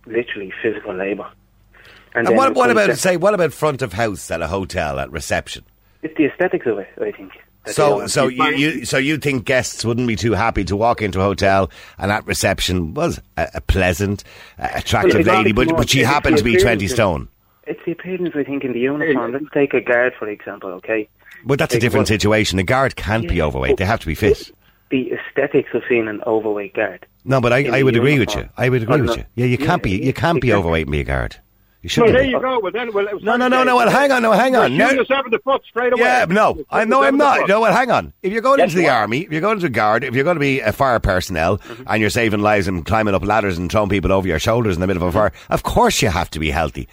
literally 0.07 0.53
physical 0.63 0.95
labour. 0.95 1.29
And 2.15 2.29
then 2.29 2.37
what, 2.37 2.55
what 2.55 2.71
about 2.71 2.87
down- 2.87 2.97
say? 2.97 3.17
What 3.17 3.35
about 3.35 3.53
front 3.53 3.83
of 3.83 3.93
house 3.93 4.31
at 4.31 4.41
a 4.41 4.47
hotel 4.47 5.01
at 5.01 5.11
reception? 5.11 5.65
It's 6.03 6.17
the 6.17 6.27
aesthetics 6.27 6.67
of 6.67 6.79
it, 6.79 6.91
I 7.01 7.11
think. 7.11 7.33
That 7.65 7.71
they 7.71 7.73
So, 7.73 7.99
don't- 8.01 8.09
so 8.09 8.29
you, 8.29 8.45
you, 8.57 8.85
so 8.85 8.99
you 8.99 9.17
think 9.19 9.45
guests 9.45 9.85
wouldn't 9.85 10.07
be 10.09 10.17
too 10.17 10.33
happy 10.33 10.65
to 10.65 10.77
walk 10.77 11.03
into 11.03 11.21
a 11.21 11.25
hotel 11.25 11.71
and 11.99 12.11
at 12.13 12.27
reception 12.27 12.95
was 12.95 13.21
a, 13.37 13.49
a 13.55 13.61
pleasant, 13.61 14.25
uh, 14.59 14.69
attractive 14.75 15.27
Well, 15.27 15.37
lady, 15.39 15.53
but 15.53 15.69
but 15.77 15.89
she 15.91 16.01
it's 16.01 16.09
happened 16.09 16.39
to 16.39 16.45
be 16.45 16.57
twenty 16.57 16.89
stone. 16.89 17.29
It's 17.67 17.81
the 17.87 17.93
appearance, 17.93 18.35
I 18.37 18.45
think, 18.45 18.63
in 18.63 18.73
the 18.75 18.81
uniform. 18.81 19.33
Let's 19.33 19.47
take 19.55 19.73
a 19.73 19.81
guard, 19.81 20.13
for 20.19 20.29
example, 20.29 20.69
okay? 20.73 21.09
But 21.47 21.59
that's 21.59 21.75
a 21.75 21.79
different 21.81 22.03
what- 22.03 22.09
situation. 22.09 22.59
A 22.59 22.63
guard 22.63 22.95
can't 22.97 23.27
be 23.29 23.41
overweight; 23.41 23.77
they 23.79 23.85
have 23.87 24.01
to 24.01 24.07
be 24.07 24.15
fit. 24.15 24.51
The 24.91 25.13
aesthetics 25.13 25.71
of 25.75 25.83
seeing 25.89 26.07
an 26.07 26.21
overweight 26.25 26.75
guard. 26.75 27.07
No, 27.25 27.41
but 27.41 27.53
I, 27.53 27.57
I 27.57 27.63
the 27.63 27.83
would 27.85 27.97
agree 27.97 28.19
with 28.19 28.35
you. 28.37 28.49
I 28.57 28.69
would 28.69 28.83
agree 28.83 28.95
Oh, 28.97 29.01
with 29.01 29.07
no. 29.11 29.17
you. 29.17 29.25
Yeah, 29.35 29.47
you 29.47 29.57
Yeah, 29.59 29.67
can't 29.67 29.83
be 29.83 29.91
you 29.93 30.13
can't 30.13 30.41
be 30.41 30.49
exactly. 30.49 30.53
overweight 30.53 30.87
and 30.87 30.93
be 30.93 31.01
a 31.01 31.05
guard. 31.05 31.37
You 31.85 31.91
shouldn't. 31.91 32.15
there 32.15 32.25
you 32.25 32.41
go. 32.41 32.61
Well, 32.61 32.73
then, 32.73 32.95
well, 32.95 33.07
No, 33.21 33.37
no, 33.37 33.47
no, 33.47 33.63
no. 33.63 33.77
Well, 33.77 33.91
hang 33.91 34.11
on, 34.11 34.23
no, 34.23 34.33
hang 34.33 34.57
on. 34.57 34.75
No, 34.75 34.91
yourself 34.91 35.27
in 35.27 35.33
the 35.33 35.39
foot 35.41 35.61
straight 35.69 35.93
away. 35.93 36.01
Yeah, 36.01 36.25
no, 36.25 36.65
I 36.71 36.87
no, 36.87 37.03
I'm 37.03 37.19
not. 37.19 37.41
foot. 37.41 37.49
No, 37.51 37.61
well, 37.61 37.75
hang 37.75 37.91
on. 37.91 38.15
If 38.23 38.33
you're 38.33 38.41
going 38.41 38.59
into 38.59 38.77
the 38.77 38.85
what? 38.85 38.93
army, 38.93 39.21
if 39.21 39.31
you're 39.31 39.43
going 39.43 39.61
to 39.61 39.69
guard, 39.69 40.03
if 40.03 40.15
you're 40.15 40.25
going 40.25 40.37
to 40.37 40.41
be 40.41 40.61
a 40.61 40.73
fire 40.73 40.99
personnel, 40.99 41.61
and 41.87 42.01
you're 42.01 42.09
saving 42.09 42.41
lives 42.41 42.69
and 42.69 42.87
climbing 42.87 43.15
up 43.15 43.23
ladders 43.23 43.59
and 43.59 43.71
throwing 43.71 43.91
people 43.91 44.13
over 44.13 44.27
your 44.27 44.39
shoulders 44.39 44.77
in 44.77 44.81
the 44.81 44.87
middle 44.87 45.03
of 45.03 45.11
a 45.11 45.13
fire, 45.13 45.33
of 45.51 45.63
course 45.63 46.01
you 46.01 46.09
have 46.09 46.31
to 46.31 46.39
be 46.39 46.51
healthy. 46.51 46.89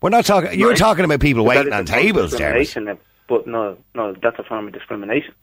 We're 0.00 0.10
not 0.10 0.24
talking. 0.24 0.56
You're 0.56 0.76
talking 0.76 1.04
about 1.04 1.18
people 1.18 1.44
waiting 1.44 1.72
on 1.72 1.80
a 1.82 1.86
form 1.86 1.98
of 1.98 2.30
tables, 2.30 2.34
uh, 2.34 2.94
But 3.26 3.48
no, 3.48 3.76
no, 3.96 4.14
that's 4.22 4.38
a 4.38 4.44
form 4.44 4.68
of 4.68 4.72
discrimination. 4.72 5.34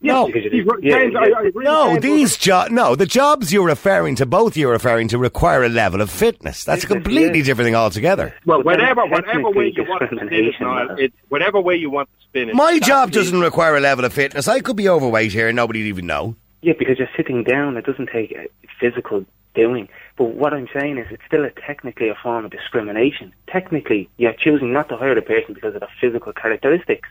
No. 0.00 0.26
Because 0.26 0.44
you 0.44 0.50
He's 0.50 0.66
yeah, 0.82 0.98
James, 0.98 1.12
yeah. 1.14 1.20
I, 1.20 1.42
I 1.46 1.50
No, 1.54 1.98
these 1.98 2.36
jobs. 2.36 2.70
No, 2.70 2.94
the 2.94 3.06
jobs 3.06 3.52
you're 3.52 3.66
referring 3.66 4.14
to, 4.16 4.26
both 4.26 4.56
you're 4.56 4.72
referring 4.72 5.08
to, 5.08 5.18
require 5.18 5.64
a 5.64 5.68
level 5.68 6.00
of 6.00 6.10
fitness. 6.10 6.64
That's 6.64 6.84
a 6.84 6.86
completely 6.86 7.38
yes. 7.38 7.46
different 7.46 7.66
thing 7.66 7.74
altogether. 7.74 8.34
Well, 8.46 8.62
whatever, 8.62 9.06
whatever 9.06 9.50
way 9.50 9.72
you 9.74 9.84
want 9.84 10.08
to 10.08 10.16
spin 10.16 10.28
it, 10.32 10.54
Niall, 10.60 10.98
it, 10.98 11.12
whatever 11.28 11.60
way 11.60 11.74
you 11.74 11.90
want 11.90 12.08
to 12.12 12.26
spin 12.26 12.48
it. 12.50 12.54
My 12.54 12.78
job 12.78 13.10
doesn't 13.10 13.40
require 13.40 13.76
a 13.76 13.80
level 13.80 14.04
of 14.04 14.12
fitness. 14.12 14.46
I 14.46 14.60
could 14.60 14.76
be 14.76 14.88
overweight 14.88 15.32
here 15.32 15.48
and 15.48 15.56
nobody'd 15.56 15.86
even 15.86 16.06
know. 16.06 16.36
Yeah, 16.62 16.74
because 16.78 16.98
you're 16.98 17.08
sitting 17.16 17.44
down. 17.44 17.76
It 17.76 17.84
doesn't 17.84 18.10
take 18.12 18.36
uh, 18.36 18.44
physical 18.80 19.24
doing. 19.54 19.88
But 20.16 20.34
what 20.34 20.52
I'm 20.52 20.68
saying 20.72 20.98
is, 20.98 21.06
it's 21.10 21.22
still 21.26 21.44
a 21.44 21.50
technically 21.50 22.08
a 22.08 22.14
form 22.14 22.44
of 22.44 22.50
discrimination. 22.50 23.32
Technically, 23.46 24.08
you're 24.16 24.32
choosing 24.32 24.72
not 24.72 24.88
to 24.88 24.96
hire 24.96 25.14
the 25.14 25.22
person 25.22 25.54
because 25.54 25.74
of 25.74 25.80
their 25.80 25.90
physical 26.00 26.32
characteristics. 26.32 27.08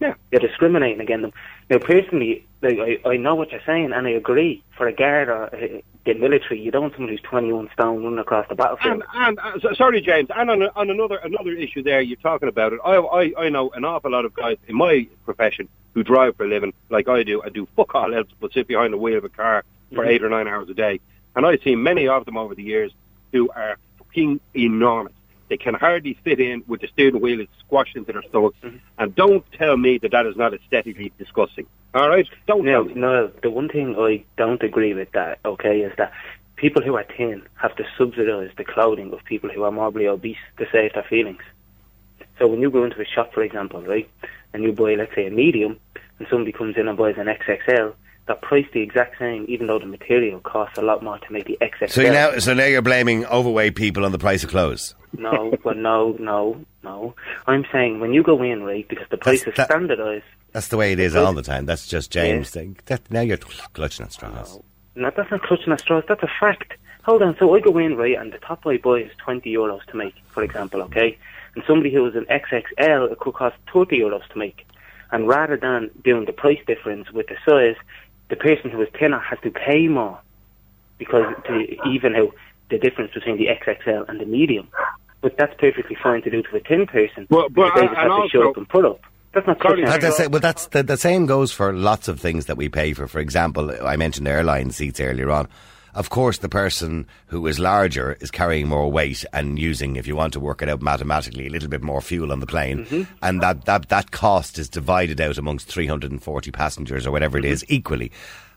Yeah. 0.00 0.14
You're 0.32 0.40
discriminating 0.40 1.00
against 1.00 1.22
them. 1.22 1.32
Now, 1.68 1.78
personally, 1.78 2.46
like, 2.62 2.78
I, 2.78 3.08
I 3.08 3.16
know 3.18 3.34
what 3.34 3.52
you're 3.52 3.60
saying, 3.66 3.92
and 3.92 4.06
I 4.06 4.10
agree. 4.10 4.62
For 4.76 4.88
a 4.88 4.92
guard 4.94 5.28
or 5.28 5.54
uh, 5.54 5.80
the 6.06 6.14
military, 6.14 6.58
you 6.60 6.70
don't 6.70 6.82
want 6.82 6.94
someone 6.94 7.10
who's 7.10 7.20
21 7.20 7.68
stone 7.74 8.02
running 8.02 8.18
across 8.18 8.48
the 8.48 8.54
battlefield. 8.54 9.02
And, 9.14 9.38
and 9.42 9.62
uh, 9.64 9.74
sorry, 9.74 10.00
James. 10.00 10.28
And 10.34 10.50
on, 10.50 10.62
on 10.62 10.88
another 10.90 11.16
another 11.22 11.52
issue 11.52 11.82
there, 11.82 12.00
you're 12.00 12.16
talking 12.16 12.48
about 12.48 12.72
it. 12.72 12.80
I, 12.82 12.96
I 12.96 13.32
I 13.44 13.48
know 13.50 13.70
an 13.70 13.84
awful 13.84 14.10
lot 14.10 14.24
of 14.24 14.32
guys 14.34 14.56
in 14.66 14.74
my 14.76 15.06
profession 15.26 15.68
who 15.92 16.02
drive 16.02 16.36
for 16.36 16.44
a 16.44 16.48
living, 16.48 16.72
like 16.88 17.08
I 17.08 17.22
do. 17.22 17.42
I 17.42 17.50
do 17.50 17.68
fuck 17.76 17.94
all 17.94 18.14
else 18.14 18.28
but 18.40 18.52
sit 18.54 18.66
behind 18.68 18.94
the 18.94 18.98
wheel 18.98 19.18
of 19.18 19.24
a 19.24 19.28
car 19.28 19.64
for 19.94 20.04
Mhm. 20.04 20.08
eight 20.08 20.22
or 20.22 20.30
nine 20.30 20.48
hours 20.48 20.70
a 20.70 20.74
day. 20.74 21.00
And 21.36 21.44
I've 21.44 21.60
seen 21.62 21.82
many 21.82 22.08
of 22.08 22.24
them 22.24 22.38
over 22.38 22.54
the 22.54 22.62
years 22.62 22.90
who 23.32 23.50
are 23.50 23.76
fucking 23.98 24.40
enormous. 24.54 25.12
They 25.50 25.56
can 25.58 25.74
hardly 25.74 26.16
fit 26.24 26.40
in 26.40 26.62
with 26.68 26.80
the 26.80 26.86
steering 26.86 27.20
wheel; 27.20 27.44
squashed 27.58 27.96
into 27.96 28.12
their 28.12 28.22
stomachs. 28.22 28.56
Mm-hmm. 28.62 28.76
And 28.98 29.14
don't 29.16 29.44
tell 29.52 29.76
me 29.76 29.98
that 29.98 30.12
that 30.12 30.24
is 30.24 30.36
not 30.36 30.54
aesthetically 30.54 31.12
disgusting. 31.18 31.66
All 31.92 32.08
right, 32.08 32.26
don't 32.46 32.64
No, 32.64 32.84
tell 32.84 32.84
me. 32.84 32.94
no. 32.94 33.26
The 33.42 33.50
one 33.50 33.68
thing 33.68 33.96
I 33.98 34.24
don't 34.38 34.62
agree 34.62 34.94
with 34.94 35.10
that, 35.12 35.40
okay, 35.44 35.80
is 35.80 35.92
that 35.98 36.12
people 36.54 36.82
who 36.82 36.94
are 36.96 37.04
thin 37.16 37.42
have 37.56 37.74
to 37.76 37.84
subsidise 37.98 38.52
the 38.56 38.64
clothing 38.64 39.12
of 39.12 39.24
people 39.24 39.50
who 39.50 39.64
are 39.64 39.72
morbidly 39.72 40.06
obese 40.06 40.36
to 40.58 40.66
save 40.70 40.92
their 40.94 41.02
feelings. 41.02 41.42
So 42.38 42.46
when 42.46 42.60
you 42.60 42.70
go 42.70 42.84
into 42.84 43.00
a 43.00 43.04
shop, 43.04 43.34
for 43.34 43.42
example, 43.42 43.82
right, 43.82 44.08
and 44.54 44.62
you 44.62 44.72
buy, 44.72 44.94
let's 44.94 45.14
say, 45.16 45.26
a 45.26 45.30
medium, 45.30 45.78
and 46.18 46.28
somebody 46.30 46.52
comes 46.52 46.76
in 46.76 46.86
and 46.86 46.96
buys 46.96 47.16
an 47.18 47.26
XXL, 47.26 47.92
they're 48.26 48.36
priced 48.36 48.72
the 48.72 48.80
exact 48.80 49.18
same, 49.18 49.44
even 49.48 49.66
though 49.66 49.78
the 49.78 49.86
material 49.86 50.40
costs 50.40 50.78
a 50.78 50.82
lot 50.82 51.02
more 51.02 51.18
to 51.18 51.32
make 51.32 51.46
the 51.46 51.58
XXL. 51.60 51.90
So 51.90 52.02
now, 52.02 52.38
so 52.38 52.54
now 52.54 52.64
you're 52.66 52.82
blaming 52.82 53.24
overweight 53.26 53.74
people 53.74 54.04
on 54.04 54.12
the 54.12 54.18
price 54.18 54.44
of 54.44 54.50
clothes. 54.50 54.94
No, 55.18 55.52
but 55.64 55.76
no, 55.76 56.16
no, 56.20 56.64
no. 56.84 57.14
I'm 57.48 57.64
saying 57.72 57.98
when 58.00 58.12
you 58.14 58.22
go 58.22 58.40
in, 58.42 58.62
right, 58.62 58.86
because 58.88 59.08
the 59.10 59.16
price 59.16 59.40
That's- 59.40 59.52
is 59.54 59.56
that- 59.56 59.66
standardised. 59.70 60.24
That's 60.52 60.68
the 60.68 60.76
way 60.76 60.92
it 60.92 60.98
is 60.98 61.14
all 61.14 61.32
the 61.32 61.42
time. 61.42 61.64
That's 61.66 61.86
just 61.86 62.10
James. 62.10 62.48
saying 62.50 62.78
That, 62.86 63.08
now 63.08 63.20
you're 63.20 63.36
clutching 63.72 64.06
at 64.06 64.12
straws. 64.12 64.58
No, 64.96 65.10
that's 65.16 65.30
not 65.30 65.42
clutching 65.42 65.72
at 65.72 65.78
straws. 65.80 66.02
That's 66.08 66.22
a 66.24 66.30
fact. 66.40 66.72
Hold 67.04 67.22
on. 67.22 67.36
So 67.38 67.54
I 67.54 67.60
go 67.60 67.78
in 67.78 67.96
right, 67.96 68.16
and 68.18 68.32
the 68.32 68.38
top 68.38 68.66
I 68.66 68.76
buy 68.76 68.96
is 69.02 69.12
twenty 69.18 69.54
euros 69.54 69.84
to 69.86 69.96
make, 69.96 70.14
for 70.30 70.42
example. 70.42 70.82
Okay, 70.82 71.16
and 71.54 71.62
somebody 71.68 71.94
who 71.94 72.04
is 72.06 72.16
an 72.16 72.26
XXL, 72.28 73.12
it 73.12 73.18
could 73.20 73.34
cost 73.34 73.56
thirty 73.72 74.00
euros 74.00 74.26
to 74.32 74.38
make. 74.38 74.66
And 75.12 75.28
rather 75.28 75.56
than 75.56 75.90
doing 76.04 76.24
the 76.24 76.32
price 76.32 76.58
difference 76.66 77.10
with 77.12 77.28
the 77.28 77.36
size, 77.46 77.76
the 78.30 78.36
person 78.36 78.70
who 78.70 78.80
is 78.80 78.88
thinner 78.98 79.18
has 79.18 79.38
to 79.42 79.50
pay 79.50 79.88
more 79.88 80.18
because 80.98 81.24
to 81.46 81.66
even 81.88 82.14
out 82.14 82.34
the 82.70 82.78
difference 82.78 83.12
between 83.12 83.36
the 83.36 83.46
XXL 83.46 84.08
and 84.08 84.20
the 84.20 84.24
medium. 84.26 84.68
But 85.20 85.36
that's 85.36 85.52
perfectly 85.58 85.96
fine 86.02 86.22
to 86.22 86.30
do 86.30 86.42
to 86.42 86.56
a 86.56 86.60
thin 86.60 86.86
person. 86.86 87.26
But- 87.28 87.52
but- 87.52 87.74
because 87.74 87.80
they 87.80 87.86
just 87.88 87.98
and 87.98 88.12
have 88.12 88.22
to 88.22 88.28
show 88.30 88.38
also- 88.38 88.50
up 88.50 88.56
and 88.56 88.68
put 88.68 88.84
up. 88.84 89.00
That's 89.32 89.46
not 89.46 89.58
Sorry, 89.62 89.82
clutching 89.82 90.00
that's 90.00 90.14
straws. 90.16 90.28
Well, 90.30 90.40
that's 90.40 90.66
the, 90.66 90.82
the 90.82 90.96
same 90.96 91.26
goes 91.26 91.52
for 91.52 91.72
lots 91.72 92.08
of 92.08 92.18
things 92.18 92.46
that 92.46 92.56
we 92.56 92.68
pay 92.68 92.94
for. 92.94 93.06
For 93.06 93.20
example, 93.20 93.70
I 93.86 93.96
mentioned 93.96 94.26
airline 94.26 94.72
seats 94.72 94.98
earlier 94.98 95.30
on. 95.30 95.46
Of 95.94 96.08
course, 96.10 96.38
the 96.38 96.48
person 96.48 97.06
who 97.26 97.46
is 97.46 97.58
larger 97.58 98.16
is 98.20 98.30
carrying 98.30 98.68
more 98.68 98.90
weight 98.90 99.24
and 99.32 99.58
using, 99.58 99.96
if 99.96 100.06
you 100.06 100.14
want 100.14 100.32
to 100.34 100.40
work 100.40 100.62
it 100.62 100.68
out 100.68 100.80
mathematically, 100.82 101.46
a 101.46 101.50
little 101.50 101.68
bit 101.68 101.82
more 101.82 102.00
fuel 102.00 102.30
on 102.32 102.40
the 102.40 102.46
plane, 102.46 102.84
Mm-hmm. 102.86 103.12
and 103.22 103.40
that, 103.42 103.64
that 103.64 103.88
that 103.88 104.10
cost 104.12 104.58
is 104.58 104.68
divided 104.68 105.20
out 105.20 105.36
amongst 105.38 105.66
340 105.68 106.50
passengers 106.52 107.06
or 107.06 107.10
whatever 107.10 107.38
it 107.38 107.44
Mm-hmm. 107.44 107.52
is 107.52 107.64
equally. 107.68 108.12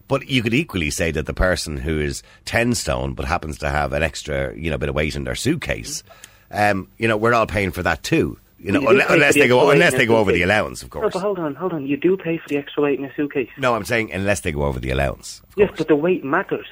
But 0.07 0.27
you 0.29 0.43
could 0.43 0.53
equally 0.53 0.89
say 0.91 1.11
that 1.11 1.25
the 1.25 1.33
person 1.33 1.77
who 1.77 1.99
is 1.99 2.21
10 2.45 2.75
stone 2.75 3.13
but 3.13 3.25
happens 3.25 3.57
to 3.59 3.69
have 3.69 3.93
an 3.93 4.03
extra, 4.03 4.55
you 4.55 4.69
know, 4.69 4.77
bit 4.77 4.89
of 4.89 4.95
weight 4.95 5.15
in 5.15 5.23
their 5.23 5.33
suitcase, 5.35 6.03
um, 6.51 6.87
you 6.99 7.07
know, 7.07 7.17
we're 7.17 7.33
all 7.33 7.47
paying 7.47 7.71
for 7.71 7.81
that 7.83 8.03
too. 8.03 8.37
You 8.59 8.71
know, 8.71 8.79
You 8.81 9.01
unless 9.09 9.33
the 9.33 9.41
they 9.41 9.47
go 9.47 9.69
unless 9.71 9.93
they 9.93 10.05
go 10.05 10.17
over 10.17 10.31
the 10.31 10.41
allowance, 10.43 10.83
of 10.83 10.87
No, 10.93 11.01
course. 11.01 11.13
but 11.13 11.21
hold 11.21 11.39
on, 11.39 11.55
hold 11.55 11.73
on. 11.73 11.85
You 11.85 11.97
do 11.97 12.15
pay 12.15 12.37
for 12.37 12.47
the 12.47 12.57
extra 12.57 12.83
weight 12.83 12.97
in 12.99 13.03
a 13.05 13.13
suitcase. 13.15 13.49
No, 13.57 13.75
I'm 13.75 13.83
saying 13.83 14.11
unless 14.13 14.41
they 14.41 14.51
go 14.53 14.63
over 14.63 14.79
the 14.79 14.89
allowance. 14.91 15.41
Yes, 15.57 15.67
course. 15.69 15.79
but 15.79 15.87
the 15.89 15.95
weight 15.97 16.23
matters. 16.23 16.67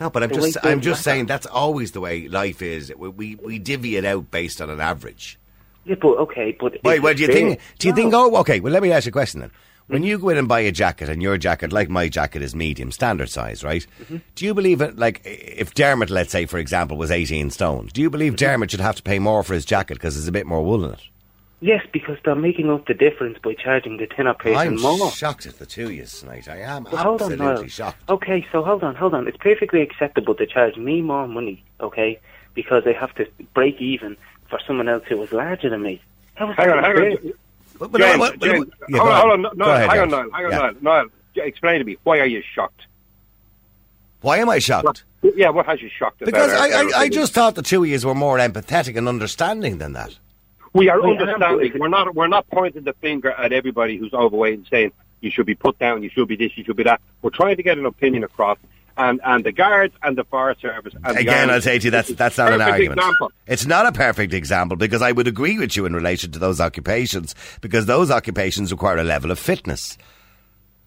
No, 0.00 0.10
but 0.10 0.22
I'm 0.22 0.28
the 0.30 0.34
just 0.34 0.58
I'm 0.62 0.80
just 0.80 1.00
matter. 1.00 1.02
saying 1.02 1.26
that's 1.26 1.46
always 1.46 1.92
the 1.92 2.00
way 2.00 2.28
life 2.28 2.62
is. 2.62 2.92
We 2.96 3.08
we, 3.08 3.34
we 3.36 3.58
divvy 3.58 3.96
it 3.96 4.04
out 4.04 4.30
based 4.30 4.60
on 4.60 4.70
an 4.70 4.80
average. 4.80 5.38
Yeah, 5.84 5.94
but 6.00 6.18
okay, 6.18 6.56
but 6.58 6.82
Wait, 6.82 7.00
well, 7.00 7.14
do 7.14 7.22
you 7.22 7.28
fair. 7.28 7.36
think? 7.36 7.60
Do 7.78 7.88
you 7.88 7.94
think? 7.94 8.12
Oh, 8.14 8.36
okay. 8.38 8.58
Well, 8.60 8.72
let 8.72 8.82
me 8.82 8.90
ask 8.92 9.06
you 9.06 9.10
a 9.10 9.12
question 9.12 9.40
then. 9.40 9.50
When 9.88 10.02
you 10.02 10.18
go 10.18 10.30
in 10.30 10.36
and 10.36 10.48
buy 10.48 10.60
a 10.60 10.72
jacket, 10.72 11.08
and 11.08 11.22
your 11.22 11.38
jacket, 11.38 11.72
like 11.72 11.88
my 11.88 12.08
jacket, 12.08 12.42
is 12.42 12.56
medium, 12.56 12.90
standard 12.90 13.30
size, 13.30 13.62
right? 13.62 13.86
Mm-hmm. 14.02 14.16
Do 14.34 14.44
you 14.44 14.52
believe 14.52 14.80
it? 14.80 14.98
Like, 14.98 15.20
if 15.24 15.74
Dermot, 15.74 16.10
let's 16.10 16.32
say, 16.32 16.44
for 16.44 16.58
example, 16.58 16.96
was 16.96 17.12
18 17.12 17.50
stone, 17.50 17.88
do 17.92 18.00
you 18.02 18.10
believe 18.10 18.32
Mm-hmm. 18.32 18.44
Dermot 18.46 18.70
should 18.72 18.80
have 18.80 18.96
to 18.96 19.02
pay 19.04 19.20
more 19.20 19.44
for 19.44 19.54
his 19.54 19.64
jacket 19.64 19.94
because 19.94 20.16
there's 20.16 20.26
a 20.26 20.32
bit 20.32 20.44
more 20.44 20.64
wool 20.64 20.84
in 20.86 20.94
it? 20.94 21.00
Yes, 21.60 21.86
because 21.90 22.18
they're 22.24 22.34
making 22.34 22.70
up 22.70 22.86
the 22.86 22.92
difference 22.94 23.38
by 23.42 23.54
charging 23.54 23.96
the 23.96 24.06
thinner 24.06 24.34
person 24.34 24.56
I'm 24.58 24.76
more. 24.80 25.10
shocked 25.10 25.46
at 25.46 25.58
the 25.58 25.64
two 25.64 25.86
of 25.86 25.92
you 25.92 26.04
tonight. 26.04 26.48
I 26.48 26.58
am 26.58 26.84
Well, 26.84 26.96
hold 27.02 27.22
on, 27.22 27.32
absolutely 27.32 27.56
Niall. 27.62 27.68
shocked. 27.68 28.10
Okay, 28.10 28.46
so 28.52 28.62
hold 28.62 28.84
on, 28.84 28.94
hold 28.94 29.14
on. 29.14 29.26
It's 29.26 29.38
perfectly 29.38 29.80
acceptable 29.80 30.34
to 30.34 30.46
charge 30.46 30.76
me 30.76 31.00
more 31.00 31.26
money, 31.26 31.64
okay, 31.80 32.20
because 32.54 32.82
I 32.86 32.92
have 32.92 33.14
to 33.14 33.26
break 33.54 33.80
even 33.80 34.16
for 34.50 34.58
someone 34.66 34.88
else 34.88 35.04
who 35.08 35.16
was 35.16 35.32
larger 35.32 35.70
than 35.70 35.82
me. 35.82 36.00
How 36.34 36.50
is 36.50 36.56
Hang 36.56 36.70
on, 36.70 36.82
that 36.82 36.84
hang 36.96 37.12
on. 37.16 37.32
But- 37.78 37.92
but- 37.92 38.00
James, 38.02 38.18
but- 38.18 38.38
but- 38.38 38.50
James, 38.50 38.66
yeah, 38.90 38.98
hold 38.98 39.10
on, 39.10 39.14
on. 39.14 39.20
hold 39.20 39.32
on, 39.32 39.42
Go 39.42 39.50
Niall, 39.64 39.70
ahead, 39.76 39.88
hang 39.90 40.00
on, 40.00 40.08
Niall, 40.10 40.30
hang 40.32 40.44
on, 40.44 40.50
Yeah. 40.50 40.58
Niall, 40.58 40.74
Niall, 40.82 41.06
explain 41.36 41.78
to 41.78 41.84
me, 41.84 41.96
why 42.04 42.18
are 42.20 42.26
you 42.26 42.42
shocked? 42.54 42.86
Why 44.20 44.38
am 44.38 44.48
I 44.50 44.58
shocked? 44.58 45.04
Yeah, 45.34 45.50
what 45.50 45.66
has 45.66 45.80
you 45.82 45.88
shocked? 45.88 46.20
Because 46.20 46.52
our- 46.52 46.58
I, 46.58 46.68
I, 46.96 47.00
I 47.04 47.08
just 47.08 47.32
thought 47.32 47.54
the 47.54 47.62
two 47.62 47.82
of 47.82 47.88
you 47.88 47.98
were 48.06 48.14
more 48.14 48.38
empathetic 48.38 48.96
and 48.96 49.08
understanding 49.08 49.78
than 49.78 49.94
that. 49.94 50.18
We 50.76 50.90
are 50.90 51.02
understanding. 51.02 51.72
We're 51.78 51.88
not. 51.88 52.14
We're 52.14 52.28
not 52.28 52.48
pointing 52.50 52.84
the 52.84 52.92
finger 52.94 53.30
at 53.30 53.52
everybody 53.52 53.96
who's 53.96 54.12
overweight 54.12 54.54
and 54.54 54.66
saying 54.68 54.92
you 55.20 55.30
should 55.30 55.46
be 55.46 55.54
put 55.54 55.78
down, 55.78 56.02
you 56.02 56.10
should 56.10 56.28
be 56.28 56.36
this, 56.36 56.52
you 56.56 56.64
should 56.64 56.76
be 56.76 56.84
that. 56.84 57.00
We're 57.22 57.30
trying 57.30 57.56
to 57.56 57.62
get 57.62 57.78
an 57.78 57.86
opinion 57.86 58.24
across, 58.24 58.58
and 58.96 59.20
and 59.24 59.44
the 59.44 59.52
guards 59.52 59.94
and 60.02 60.16
the 60.16 60.24
fire 60.24 60.54
service. 60.60 60.94
And 61.02 61.16
Again, 61.16 61.50
I'll 61.50 61.60
say 61.60 61.78
to 61.78 61.84
you, 61.84 61.90
that's 61.90 62.10
that's 62.10 62.38
not 62.38 62.52
an 62.52 62.60
argument. 62.60 62.98
Example. 62.98 63.32
It's 63.46 63.66
not 63.66 63.86
a 63.86 63.92
perfect 63.92 64.34
example 64.34 64.76
because 64.76 65.02
I 65.02 65.12
would 65.12 65.26
agree 65.26 65.58
with 65.58 65.76
you 65.76 65.86
in 65.86 65.94
relation 65.94 66.30
to 66.32 66.38
those 66.38 66.60
occupations 66.60 67.34
because 67.60 67.86
those 67.86 68.10
occupations 68.10 68.70
require 68.70 68.98
a 68.98 69.04
level 69.04 69.30
of 69.30 69.38
fitness. 69.38 69.96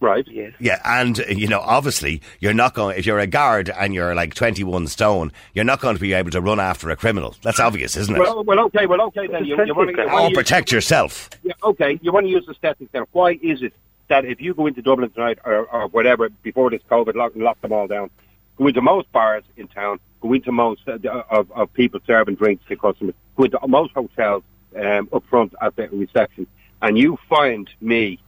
Right. 0.02 0.26
Yes. 0.30 0.54
Yeah, 0.60 0.82
and 0.86 1.18
you 1.30 1.48
know, 1.48 1.60
obviously, 1.60 2.22
you're 2.40 2.54
not 2.54 2.74
going. 2.74 2.98
If 2.98 3.06
you're 3.06 3.20
a 3.20 3.28
guard 3.28 3.70
and 3.70 3.94
you're 3.94 4.16
like 4.16 4.34
21 4.34 4.88
stone, 4.88 5.32
you're 5.54 5.66
not 5.66 5.82
going 5.82 5.96
to 5.96 6.02
be 6.02 6.14
able 6.14 6.32
to 6.32 6.40
run 6.40 6.60
after 6.60 6.90
a 6.90 6.96
criminal. 6.96 7.36
That's 7.42 7.60
obvious, 7.60 7.98
isn't 7.98 8.16
it? 8.16 8.20
Well, 8.20 8.44
well, 8.46 8.60
okay, 8.68 8.86
well, 8.86 9.02
okay. 9.02 9.28
Then 9.28 9.44
you, 9.44 9.62
you 9.66 9.76
want 9.76 9.94
to. 9.96 10.10
or 10.10 10.32
protect 10.32 10.72
yourself. 10.72 11.30
Yeah, 11.44 11.54
okay, 11.64 12.00
you 12.02 12.14
want 12.14 12.28
to 12.28 12.30
use 12.30 12.46
the 12.46 12.54
statistics 12.54 12.92
then. 12.94 13.04
Why 13.12 13.38
is 13.42 13.62
it 13.62 13.74
that 14.10 14.26
if 14.26 14.42
you 14.42 14.54
go 14.54 14.68
into 14.68 14.82
Dublin 14.82 15.10
tonight 15.12 15.40
or, 15.46 15.66
or 15.68 15.88
whatever, 15.88 16.30
before 16.44 16.70
this 16.70 16.82
COVID 16.90 17.16
lock, 17.16 17.32
lock 17.36 17.62
them 17.62 17.72
all 17.72 17.88
down, 17.88 18.10
go 18.58 18.68
into 18.68 18.82
most 18.82 19.12
bars 19.12 19.44
in 19.56 19.68
town, 19.68 20.00
go 20.22 20.34
into 20.34 20.52
most 20.52 20.82
uh, 20.88 20.98
of, 21.30 21.52
of 21.52 21.72
people 21.74 22.00
serving 22.06 22.36
drinks 22.36 22.64
to 22.68 22.76
customers, 22.76 23.16
go 23.36 23.44
into 23.46 23.60
most 23.68 23.94
hotels 23.94 24.44
um, 24.76 25.10
up 25.14 25.24
front 25.30 25.54
at 25.62 25.76
the 25.76 25.88
reception, 25.90 26.48
and 26.82 26.98
you 26.98 27.18
find 27.30 27.70
me, 27.82 28.20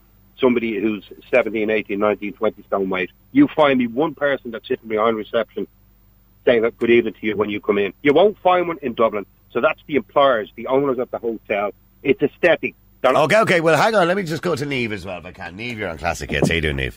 somebody 0.42 0.78
who's 0.78 1.04
17, 1.30 1.70
18, 1.70 1.98
19, 1.98 2.32
20 2.34 2.62
stone 2.64 2.90
weight, 2.90 3.10
you 3.30 3.48
find 3.48 3.78
me 3.78 3.86
one 3.86 4.14
person 4.14 4.50
that's 4.50 4.68
sitting 4.68 4.88
behind 4.88 5.16
reception 5.16 5.66
saying 6.44 6.62
that 6.62 6.76
good 6.76 6.90
evening 6.90 7.14
to 7.14 7.26
you 7.26 7.36
when 7.36 7.48
you 7.48 7.60
come 7.60 7.78
in. 7.78 7.94
You 8.02 8.12
won't 8.12 8.36
find 8.40 8.66
one 8.68 8.78
in 8.82 8.94
Dublin. 8.94 9.24
So 9.52 9.60
that's 9.60 9.80
the 9.86 9.94
employers, 9.94 10.50
the 10.56 10.66
owners 10.66 10.98
of 10.98 11.10
the 11.10 11.18
hotel. 11.18 11.70
It's 12.02 12.20
aesthetic. 12.20 12.74
They're 13.00 13.14
Okay, 13.14 13.38
okay. 13.40 13.60
Well, 13.60 13.76
hang 13.76 13.94
on. 13.94 14.08
Let 14.08 14.16
me 14.16 14.24
just 14.24 14.42
go 14.42 14.56
to 14.56 14.66
Neve 14.66 14.92
as 14.92 15.06
well, 15.06 15.18
if 15.18 15.24
I 15.26 15.32
can. 15.32 15.56
Neve, 15.56 15.78
you're 15.78 15.88
on 15.88 15.98
Classic 15.98 16.28
Hits. 16.30 16.48
How 16.48 16.54
you 16.54 16.60
doing, 16.60 16.76
Neve? 16.76 16.96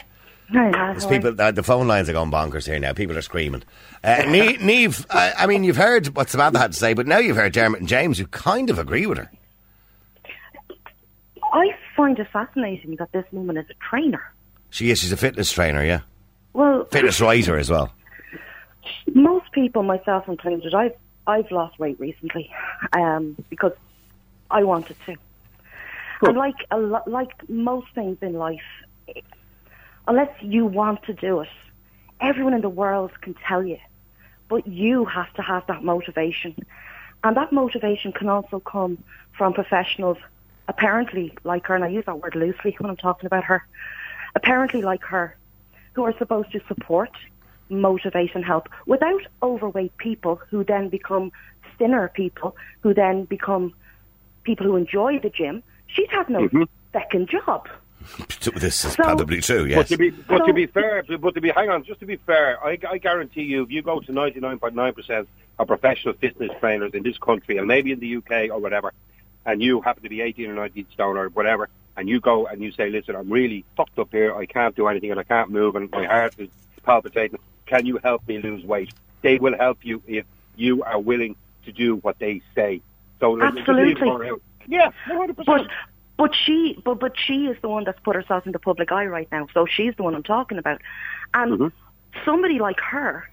Hi, 0.52 0.72
There's 0.92 1.06
people. 1.06 1.40
Uh, 1.40 1.52
the 1.52 1.64
phone 1.64 1.88
lines 1.88 2.08
are 2.10 2.14
going 2.14 2.32
bonkers 2.32 2.66
here 2.68 2.80
now. 2.80 2.94
People 2.94 3.18
are 3.18 3.22
screaming. 3.22 3.64
Uh, 4.04 4.24
Ne- 4.28 4.58
Neve, 4.58 5.06
I, 5.10 5.34
I 5.40 5.48
mean, 5.48 5.64
you've 5.64 5.78
heard 5.78 6.16
what 6.16 6.30
Samantha 6.30 6.60
had 6.60 6.72
to 6.74 6.78
say, 6.78 6.94
but 6.94 7.08
now 7.08 7.18
you've 7.18 7.38
heard 7.38 7.54
Dermot 7.54 7.80
and 7.80 7.90
James, 7.90 8.18
who 8.18 8.28
kind 8.28 8.70
of 8.70 8.78
agree 8.80 9.06
with 9.06 9.18
her. 9.18 9.32
I 11.54 11.70
find 11.96 12.18
it 12.20 12.28
fascinating 12.32 12.96
that 12.98 13.12
this 13.12 13.26
woman 13.32 13.58
is 13.58 13.66
a 13.70 13.74
trainer. 13.90 14.22
She 14.70 14.90
is. 14.92 15.00
She's 15.00 15.12
a 15.12 15.18
fitness 15.18 15.52
trainer. 15.52 15.84
Yeah, 15.84 16.02
Well, 16.54 16.86
fitness 16.86 17.22
writer 17.26 17.58
as 17.58 17.70
well. 17.70 17.92
most 19.14 19.52
people, 19.52 19.84
myself 19.84 20.28
included, 20.28 20.74
I've 20.74 20.94
I've 21.28 21.50
lost 21.52 21.80
weight 21.80 22.00
recently 22.00 22.52
um, 22.94 23.36
because 23.50 23.72
I 24.52 24.64
wanted 24.64 24.96
to. 25.08 25.16
And 26.22 26.38
like 26.38 26.56
a 26.72 26.78
lo- 26.78 27.04
like 27.08 27.32
most 27.50 27.88
things 27.96 28.18
in 28.22 28.34
life, 28.34 28.62
unless 30.08 30.30
you 30.42 30.66
want 30.66 31.04
to 31.04 31.14
do 31.14 31.42
it, 31.42 31.50
everyone 32.22 32.54
in 32.54 32.62
the 32.62 32.70
world 32.70 33.12
can 33.22 33.36
tell 33.48 33.64
you, 33.66 33.80
but 34.50 34.68
you 34.68 35.06
have 35.06 35.32
to 35.34 35.42
have 35.42 35.66
that 35.68 35.84
motivation, 35.84 36.56
and 37.24 37.36
that 37.38 37.52
motivation 37.52 38.12
can 38.12 38.30
also 38.30 38.60
come 38.60 38.98
from 39.38 39.54
professionals, 39.54 40.18
apparently 40.68 41.34
like 41.44 41.68
her, 41.68 41.76
and 41.76 41.84
I 41.84 41.90
use 41.90 42.06
that 42.06 42.22
word 42.22 42.36
loosely 42.36 42.76
when 42.80 42.90
I'm 42.90 42.98
talking 42.98 43.28
about 43.28 43.44
her, 43.46 43.66
apparently 44.36 44.82
like 44.82 45.04
her, 45.04 45.36
who 45.94 46.04
are 46.04 46.18
supposed 46.18 46.52
to 46.52 46.62
support, 46.68 47.12
motivate 47.70 48.36
and 48.36 48.46
help 48.46 48.70
without 48.86 49.22
overweight 49.42 49.96
people 49.98 50.40
who 50.50 50.64
then 50.64 50.90
become 50.90 51.32
thinner 51.78 52.10
people 52.10 52.56
who 52.82 52.94
then 52.94 53.26
become 53.26 53.74
people 54.44 54.66
who 54.66 54.76
enjoy 54.76 55.20
the 55.20 55.30
gym. 55.30 55.64
She'd 55.88 56.10
have 56.12 56.30
no 56.30 56.42
mm-hmm. 56.42 56.64
second 56.94 57.30
job. 57.30 57.68
This 58.56 58.86
is 58.86 58.94
So- 58.94 59.04
probably 59.04 59.42
true. 59.42 59.64
But 59.64 59.70
Yes. 59.70 59.90
to 59.90 59.98
be, 59.98 60.12
but 60.12 60.46
to 60.46 60.54
be 60.54 60.68
fair, 60.68 61.04
but 61.20 61.34
to 61.34 61.42
be, 61.42 61.50
hang 61.50 61.70
on, 61.70 61.84
just 61.84 62.00
to 62.02 62.06
be 62.06 62.18
fair, 62.18 62.64
I, 62.64 62.78
I 62.88 63.00
guarantee 63.00 63.42
you, 63.42 63.64
if 63.64 63.72
you 63.72 63.82
go 63.82 64.00
to 64.00 64.12
99.9% 64.12 65.26
of 65.58 65.68
professional 65.68 66.14
fitness 66.14 66.52
trainers 66.60 66.94
in 66.94 67.02
this 67.02 67.18
country, 67.18 67.58
and 67.58 67.68
maybe 67.68 67.92
in 67.92 68.00
the 68.00 68.18
UK 68.18 68.52
or 68.52 68.60
whatever, 68.60 68.94
and 69.46 69.62
you 69.62 69.82
happen 69.82 70.04
to 70.04 70.10
be 70.10 70.22
18 70.22 70.50
or 70.50 70.54
19 70.54 70.88
stone 70.94 71.18
or 71.18 71.30
whatever, 71.30 71.70
and 71.98 72.10
you 72.10 72.20
go 72.20 72.48
and 72.48 72.62
you 72.62 72.72
say, 72.72 72.90
listen, 72.90 73.16
I'm 73.16 73.30
really 73.30 73.64
fucked 73.78 74.00
up 74.00 74.10
here, 74.12 74.36
I 74.36 74.46
can't 74.46 74.76
do 74.76 74.88
anything 74.88 75.12
and 75.12 75.20
I 75.20 75.24
can't 75.24 75.50
move 75.50 75.76
and 75.76 75.90
my 75.92 76.06
heart 76.06 76.36
is 76.38 76.50
palpitating, 76.84 77.40
can 77.66 77.86
you 77.86 77.98
help 78.04 78.28
me 78.28 78.40
lose 78.40 78.64
weight? 78.64 78.94
They 79.22 79.38
will 79.38 79.58
help 79.58 79.80
you 79.84 80.02
if 80.08 80.26
you 80.56 80.84
are 80.84 81.00
willing 81.00 81.36
to 81.66 81.72
do 81.72 81.96
what 81.98 82.20
they 82.20 82.42
say. 82.54 82.82
So 83.20 83.32
let- 83.32 83.56
just 83.56 83.68
leave 83.68 83.98
Absolutely. 83.98 84.42
Yeah, 84.68 84.92
100%. 85.08 85.46
But 85.46 85.68
but 86.18 86.34
she 86.34 86.80
but 86.84 87.00
but 87.00 87.14
she 87.18 87.48
is 87.48 87.58
the 87.62 87.70
one 87.70 87.84
that's 87.84 88.00
put 88.00 88.16
herself 88.16 88.46
in 88.46 88.52
the 88.52 88.60
public 88.60 88.92
eye 88.92 89.06
right 89.06 89.28
now. 89.32 89.48
So 89.54 89.66
she's 89.66 89.96
the 89.96 90.04
one 90.04 90.16
I'm 90.16 90.24
talking 90.24 90.58
about. 90.58 90.82
And 91.34 91.52
mm-hmm. 91.60 92.22
somebody 92.24 92.60
like 92.60 92.80
her 92.80 93.30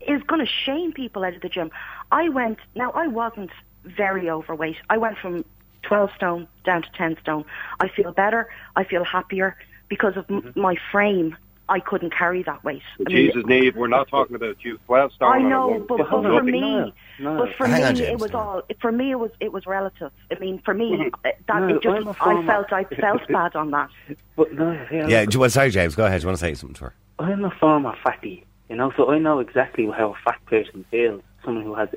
is 0.00 0.22
going 0.24 0.40
to 0.44 0.50
shame 0.64 0.92
people 0.92 1.24
out 1.24 1.34
of 1.34 1.42
the 1.42 1.48
gym. 1.48 1.70
I 2.10 2.28
went 2.28 2.58
now. 2.74 2.90
I 2.92 3.08
wasn't 3.08 3.50
very 3.84 4.28
overweight. 4.30 4.76
I 4.90 4.98
went 4.98 5.18
from 5.18 5.44
12 5.82 6.10
stone 6.16 6.48
down 6.64 6.82
to 6.82 6.90
10 6.92 7.16
stone. 7.20 7.44
I 7.80 7.88
feel 7.88 8.12
better. 8.12 8.48
I 8.76 8.84
feel 8.84 9.04
happier 9.04 9.56
because 9.88 10.16
of 10.16 10.24
m- 10.30 10.52
my 10.56 10.76
frame. 10.90 11.36
I 11.68 11.80
couldn't 11.80 12.10
carry 12.12 12.42
that 12.42 12.62
weight. 12.64 12.82
I 12.98 13.04
mean, 13.04 13.16
Jesus, 13.32 13.46
Neve, 13.46 13.76
we're 13.76 13.86
not 13.86 14.08
talking 14.08 14.36
about 14.36 14.62
you. 14.64 14.78
12 14.86 15.12
stone 15.12 15.32
I 15.32 15.38
know, 15.38 15.68
woman. 15.68 15.86
but, 15.88 15.98
but 15.98 16.08
for 16.08 16.26
on. 16.26 16.44
me, 16.46 16.60
No, 16.60 16.92
no. 17.20 17.36
but 17.46 17.54
for 17.56 17.66
Hang 17.66 17.80
me, 17.82 17.86
on, 17.88 17.94
James, 17.94 18.10
it 18.10 18.18
was 18.18 18.32
no. 18.32 18.38
all. 18.38 18.62
For 18.80 18.92
me, 18.92 19.12
it 19.12 19.18
was 19.18 19.30
it 19.40 19.52
was 19.52 19.64
relative. 19.64 20.10
I 20.30 20.38
mean, 20.38 20.60
for 20.64 20.74
me, 20.74 20.90
Mm-hmm. 20.92 21.14
uh, 21.24 21.30
that 21.46 21.60
No, 21.60 21.76
it 21.76 21.82
just 21.82 21.96
I'm 21.96 22.06
a 22.08 22.10
I 22.10 22.14
former- 22.14 22.46
felt 22.52 22.72
I 22.72 22.84
felt 22.84 23.26
bad 23.28 23.54
on 23.56 23.70
that. 23.70 23.88
But 24.36 24.52
no, 24.52 24.72
yeah, 24.90 25.08
Yeah. 25.08 25.20
look, 25.20 25.30
do 25.30 25.36
you- 25.36 25.40
Well, 25.40 25.50
sorry, 25.50 25.70
James. 25.70 25.94
Go 25.94 26.04
ahead. 26.04 26.20
Do 26.20 26.24
you 26.24 26.28
want 26.28 26.38
to 26.40 26.44
say 26.44 26.54
something 26.54 26.74
to 26.74 26.84
her? 26.86 26.94
I'm 27.20 27.44
a 27.44 27.50
former 27.50 27.94
fatty, 28.02 28.44
you 28.68 28.76
know, 28.76 28.92
so 28.96 29.10
I 29.10 29.18
know 29.18 29.38
exactly 29.38 29.86
how 29.86 30.12
a 30.12 30.16
fat 30.24 30.44
person 30.46 30.84
feels. 30.90 31.22
Someone 31.44 31.64
who 31.64 31.74
has, 31.74 31.88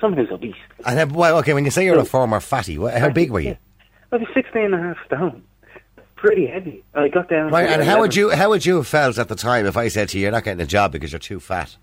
someone 0.00 0.18
who's 0.24 0.32
obese. 0.32 0.54
And 0.86 0.98
uh, 0.98 1.14
well, 1.14 1.38
okay, 1.38 1.54
when 1.54 1.64
you 1.64 1.70
say 1.70 1.84
you're 1.84 1.98
a 1.98 2.04
former 2.04 2.40
fatty, 2.40 2.76
wh- 2.76 2.90
how 2.92 3.10
big 3.10 3.30
were 3.30 3.40
you? 3.40 3.56
I 4.12 4.16
was 4.16 4.28
16 4.34 4.62
and 4.62 4.74
a 4.74 4.78
half 4.78 4.96
stone. 5.06 5.42
Pretty 6.16 6.46
heavy. 6.46 6.84
I 6.94 7.08
got 7.08 7.28
down. 7.28 7.50
Right, 7.50 7.68
and 7.68 7.82
how 7.82 8.00
would 8.00 8.14
you 8.14 8.30
how 8.30 8.50
would 8.50 8.66
you 8.66 8.76
have 8.76 8.86
felt 8.86 9.18
at 9.18 9.28
the 9.28 9.34
time 9.34 9.64
if 9.66 9.76
I 9.76 9.88
said 9.88 10.10
to 10.10 10.18
you, 10.18 10.24
"You're 10.24 10.32
not 10.32 10.44
getting 10.44 10.60
a 10.60 10.66
job 10.66 10.92
because 10.92 11.12
you're 11.12 11.18
too 11.18 11.40
fat"? 11.40 11.76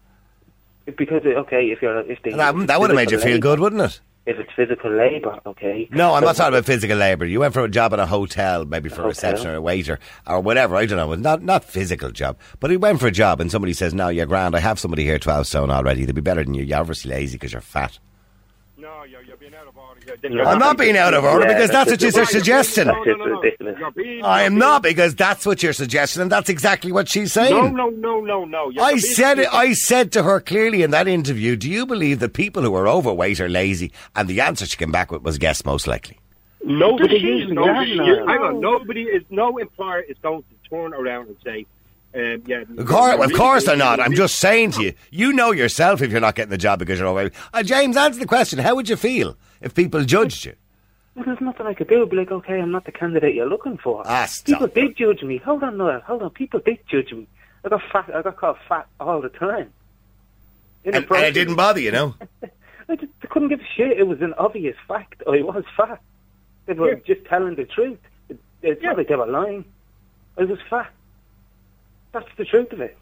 Because 0.86 1.24
okay, 1.26 1.66
if 1.72 1.82
you're 1.82 2.00
if 2.10 2.22
they, 2.24 2.32
That, 2.32 2.68
that 2.68 2.80
would 2.80 2.92
have 2.92 2.96
made 2.96 3.12
you 3.12 3.20
feel 3.20 3.40
good, 3.40 3.60
wouldn't 3.60 3.82
it? 3.82 4.00
If 4.30 4.38
it's 4.40 4.52
physical 4.58 4.92
labour, 4.92 5.40
okay. 5.46 5.88
No, 5.90 6.14
I'm 6.14 6.22
So- 6.22 6.26
not 6.28 6.36
talking 6.36 6.54
about 6.56 6.66
physical 6.66 6.98
labour. 6.98 7.26
You 7.26 7.40
went 7.40 7.54
for 7.54 7.64
a 7.64 7.70
job 7.70 7.94
at 7.94 8.00
a 8.00 8.06
hotel, 8.06 8.66
maybe 8.66 8.90
for 8.90 9.04
a 9.04 9.08
reception 9.08 9.48
or 9.48 9.56
a 9.56 9.62
waiter 9.62 10.00
or 10.28 10.42
whatever. 10.42 10.76
I 10.76 10.86
don't 10.86 10.98
know. 10.98 11.14
It's 11.14 11.24
not 11.24 11.42
not 11.44 11.64
physical 11.64 12.12
job, 12.12 12.38
but 12.60 12.70
he 12.70 12.76
went 12.76 13.00
for 13.00 13.08
a 13.08 13.12
job, 13.12 13.40
and 13.40 13.50
somebody 13.50 13.72
says, 13.72 13.94
"No, 13.94 14.10
you're 14.10 14.26
grand. 14.26 14.54
I 14.54 14.60
have 14.60 14.80
somebody 14.80 15.06
here, 15.06 15.18
twelve 15.18 15.48
stone 15.48 15.72
already. 15.72 16.04
They'd 16.04 16.14
be 16.14 16.20
better 16.20 16.44
than 16.44 16.56
you. 16.56 16.64
You're 16.66 16.78
obviously 16.80 17.10
lazy 17.12 17.38
because 17.38 17.54
you're 17.54 17.62
fat." 17.62 18.00
No, 18.78 19.06
you're, 19.10 19.24
you're 19.24 19.38
being 19.38 19.56
out 19.56 19.68
of 19.70 19.78
order. 19.78 19.87
No, 20.30 20.44
I'm 20.44 20.60
not 20.60 20.78
being 20.78 20.98
out 20.98 21.14
of 21.14 21.24
order 21.24 21.46
Yeah, 21.48 21.54
because 21.54 21.70
that's 21.70 21.90
that's 21.90 21.92
what 21.92 22.02
you're 22.02 22.12
just- 22.12 22.32
suggesting. 22.32 22.88
No, 22.88 23.04
no, 23.04 23.16
no, 23.62 24.26
I 24.26 24.44
am 24.44 24.58
not 24.58 24.82
because 24.84 25.16
that's 25.16 25.46
what 25.46 25.62
you're 25.64 25.74
suggesting, 25.74 26.22
and 26.22 26.32
that's 26.32 26.50
exactly 26.50 26.92
what 26.92 27.10
she's 27.10 27.34
saying. 27.34 27.54
No, 27.54 27.68
no, 27.68 27.90
no, 27.90 28.22
no, 28.22 28.46
no. 28.46 28.70
You're 28.70 28.84
I 28.84 28.98
said 28.98 29.40
it. 29.40 29.48
I 29.54 29.74
said 29.74 30.12
to 30.14 30.24
her 30.24 30.40
clearly 30.40 30.82
in 30.84 30.92
that 30.92 31.08
interview, 31.08 31.56
"Do 31.56 31.70
you 31.70 31.86
believe 31.86 32.20
that 32.20 32.34
people 32.34 32.64
who 32.64 32.74
are 32.76 32.88
overweight 32.88 33.40
are 33.40 33.50
lazy?" 33.50 33.92
And 34.16 34.28
the 34.28 34.42
answer 34.42 34.66
she 34.66 34.78
came 34.78 34.92
back 34.92 35.12
with 35.12 35.22
was, 35.24 35.38
"Yes, 35.42 35.64
most 35.66 35.88
likely." 35.88 36.18
Nobody, 36.64 37.08
Does 37.08 37.22
she 37.22 37.28
usually 37.28 37.54
nobody, 37.56 37.98
have 37.98 38.08
no- 38.08 38.28
hang 38.28 38.40
on. 38.40 38.60
Nobody 38.60 39.04
is, 39.04 39.24
no 39.30 39.58
employer 39.58 40.02
is 40.02 40.18
going 40.22 40.44
to 40.44 40.70
turn 40.70 40.94
around 40.94 41.28
and 41.28 41.38
say, 41.44 41.66
um, 42.16 42.42
yeah. 42.46 42.64
Of 42.78 42.86
course, 42.88 43.24
of 43.24 43.34
course 43.34 43.66
they're 43.66 43.78
not. 43.78 44.00
I'm 44.00 44.14
just 44.14 44.40
saying 44.40 44.72
to 44.72 44.84
you, 44.84 44.94
you 45.12 45.32
know 45.34 45.52
yourself 45.52 46.02
if 46.02 46.12
you're 46.12 46.20
not 46.20 46.36
getting 46.36 46.50
the 46.50 46.58
job 46.58 46.80
because 46.80 47.00
you're 47.00 47.08
overweight. 47.08 47.32
Uh, 47.54 47.64
James, 47.64 47.96
answer 47.96 48.20
the 48.20 48.26
question. 48.26 48.60
How 48.60 48.76
would 48.76 48.90
you 48.90 48.96
feel 48.98 49.38
if 49.62 49.74
people 49.74 50.04
judged 50.04 50.46
you? 50.46 50.54
Well, 51.16 51.26
there's 51.26 51.42
nothing 51.42 51.66
I 51.66 51.74
could 51.74 51.88
do. 51.88 52.06
Be 52.06 52.18
like, 52.18 52.32
okay, 52.32 52.60
I'm 52.62 52.72
not 52.72 52.86
the 52.86 52.92
candidate 52.92 53.34
you're 53.34 53.50
looking 53.50 53.78
for. 53.78 54.04
Ah, 54.06 54.26
stop 54.26 54.60
People 54.60 54.68
did 54.68 54.96
judge 54.98 55.24
me. 55.24 55.38
Hold 55.38 55.64
on, 55.64 55.78
Noel. 55.78 56.02
Hold 56.02 56.22
on. 56.22 56.30
People 56.30 56.60
did 56.64 56.78
judge 56.88 57.12
me. 57.12 57.28
I 57.66 57.70
got 57.70 57.82
fat. 57.92 58.14
I 58.16 58.22
got 58.22 58.38
called 58.38 58.58
fat 58.70 58.88
all 59.00 59.22
the 59.22 59.30
time. 59.30 59.72
And, 60.86 60.96
and 60.96 61.06
it 61.12 61.32
didn't 61.34 61.56
bother 61.56 61.80
you, 61.82 61.92
no? 61.92 62.16
I 62.90 62.96
just 62.96 63.12
I 63.24 63.28
couldn't 63.28 63.50
give 63.50 63.60
a 63.60 63.68
shit. 63.76 63.98
It 64.00 64.08
was 64.08 64.22
an 64.22 64.34
obvious 64.36 64.78
fact. 64.88 65.22
I 65.28 65.42
was 65.42 65.66
fat. 65.76 66.00
They 66.68 66.74
were 66.74 66.94
Yeah. 66.94 67.00
just 67.16 67.26
telling 67.26 67.56
the 67.56 67.66
truth. 67.66 68.00
It's 68.30 68.82
Yeah. 68.82 68.90
not 68.90 68.98
like 68.98 69.08
they 69.08 69.16
were 69.16 69.26
lying. 69.26 69.66
I 70.38 70.44
was 70.46 70.60
fat. 70.70 70.92
That's 72.14 72.28
the 72.38 72.46
truth 72.46 72.72
of 72.74 72.80
it. 72.82 72.98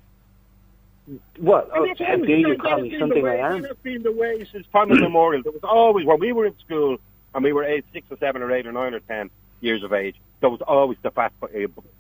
What? 1.37 1.69
Oh, 1.73 1.83
And 1.83 1.89
that's 1.91 1.99
how 1.99 2.15
dare 2.17 2.37
you 2.37 2.47
that- 2.49 2.59
call 2.61 2.81
me 2.81 2.97
something 2.99 3.23
the 3.23 3.29
I 3.29 3.33
way- 3.35 3.41
am? 3.41 3.61
That 3.61 3.67
has 3.69 3.77
been 3.83 4.03
the 4.03 4.11
way 4.11 4.43
since 4.51 4.65
time 4.73 4.91
immemorial. 4.91 5.43
There 5.43 5.51
was 5.51 5.63
always, 5.63 6.05
when 6.05 6.19
we 6.19 6.31
were 6.33 6.45
in 6.45 6.57
school, 6.59 6.97
and 7.33 7.43
we 7.43 7.53
were 7.53 7.63
eight, 7.63 7.85
six 7.93 8.07
or 8.09 8.17
seven 8.17 8.41
or 8.41 8.51
eight 8.51 8.65
or 8.65 8.71
nine 8.71 8.93
or 8.93 8.99
ten 9.01 9.29
years 9.61 9.83
of 9.83 9.93
age, 9.93 10.15
there 10.41 10.49
was 10.49 10.61
always 10.61 10.97
the 11.03 11.11
fat 11.11 11.31
uh, 11.43 11.47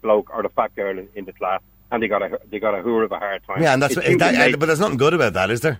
bloke 0.01 0.29
or 0.33 0.41
the 0.43 0.49
fat 0.49 0.75
girl 0.75 0.97
in, 0.97 1.07
in 1.15 1.25
the 1.25 1.33
class. 1.33 1.61
and 1.91 2.01
they 2.01 2.07
got 2.07 2.21
a 2.23 2.39
they 2.49 2.59
got 2.59 2.73
a 2.77 2.81
hoor 2.81 3.03
of 3.03 3.11
a 3.11 3.19
hard 3.19 3.41
time. 3.45 3.61
Yeah, 3.61 3.73
and 3.73 3.81
that's 3.81 3.95
It's 3.95 4.17
that, 4.17 4.59
but 4.59 4.65
there's 4.65 4.79
nothing 4.79 4.97
good 4.97 5.13
about 5.13 5.33
that, 5.33 5.51
is 5.51 5.61
there? 5.61 5.79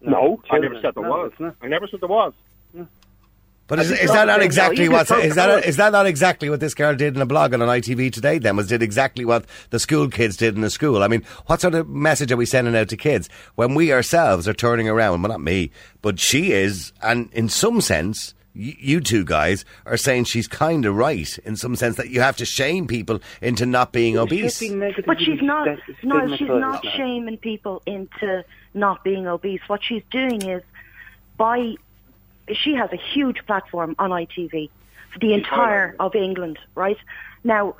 no, 0.00 0.40
I 0.50 0.58
never 0.58 0.80
said 0.80 0.94
there 0.94 1.02
No, 1.04 1.10
was. 1.10 1.32
I 1.60 1.66
never 1.66 1.86
said 1.88 2.00
there 2.00 2.08
was. 2.08 2.32
But 3.70 3.78
is, 3.78 3.90
is 3.92 4.10
that 4.12 4.26
not 4.26 4.42
exactly 4.42 4.84
you 4.84 4.90
what 4.90 5.06
can 5.06 5.28
that 5.30 5.32
about 5.48 5.58
it. 5.60 5.64
is 5.64 5.76
that 5.76 5.92
not 5.92 6.04
exactly 6.04 6.50
what 6.50 6.60
this 6.60 6.74
girl 6.74 6.94
did 6.94 7.16
in 7.16 7.22
a 7.22 7.26
blog 7.26 7.54
on 7.54 7.62
an 7.62 7.68
ITV 7.68 8.12
today? 8.12 8.38
Then 8.38 8.56
was 8.56 8.66
did 8.66 8.82
exactly 8.82 9.24
what 9.24 9.46
the 9.70 9.78
school 9.78 10.08
kids 10.08 10.36
did 10.36 10.54
in 10.56 10.60
the 10.60 10.70
school. 10.70 11.02
I 11.02 11.08
mean, 11.08 11.22
what 11.46 11.62
sort 11.62 11.74
of 11.74 11.88
message 11.88 12.30
are 12.32 12.36
we 12.36 12.44
sending 12.46 12.76
out 12.76 12.88
to 12.90 12.96
kids 12.98 13.30
when 13.54 13.74
we 13.74 13.92
ourselves 13.92 14.46
are 14.46 14.52
turning 14.52 14.88
around? 14.88 15.22
Well, 15.22 15.30
not 15.30 15.40
me, 15.40 15.70
but 16.02 16.18
she 16.20 16.52
is, 16.52 16.92
and 17.02 17.32
in 17.32 17.48
some 17.48 17.80
sense. 17.80 18.34
y- 18.54 18.74
You 18.80 19.00
two 19.00 19.24
guys 19.24 19.64
are 19.86 19.96
saying 19.96 20.24
she's 20.24 20.48
kind 20.48 20.84
of 20.84 20.96
right 20.96 21.38
in 21.44 21.54
some 21.54 21.76
sense 21.76 21.94
that 21.96 22.10
you 22.10 22.20
have 22.20 22.36
to 22.38 22.44
shame 22.44 22.88
people 22.88 23.20
into 23.40 23.64
not 23.64 23.92
being 23.92 24.18
obese. 24.18 24.58
Should 24.58 24.80
be 24.80 25.02
But 25.06 25.20
she's 25.20 25.40
not. 25.40 25.68
No, 26.02 26.36
she's 26.36 26.48
not 26.48 26.84
shaming 26.84 27.36
people 27.38 27.80
into 27.86 28.44
not 28.74 29.04
being 29.04 29.28
obese. 29.28 29.60
What 29.68 29.84
she's 29.84 30.02
doing 30.10 30.42
is 30.42 30.62
by 31.36 31.74
she 32.54 32.74
has 32.74 32.92
a 32.92 32.96
huge 32.96 33.44
platform 33.46 33.94
on 33.98 34.10
ITV 34.10 34.70
for 35.12 35.18
the 35.18 35.34
entire 35.34 35.96
of 35.98 36.14
England, 36.14 36.58
right? 36.74 36.98
Now, 37.44 37.76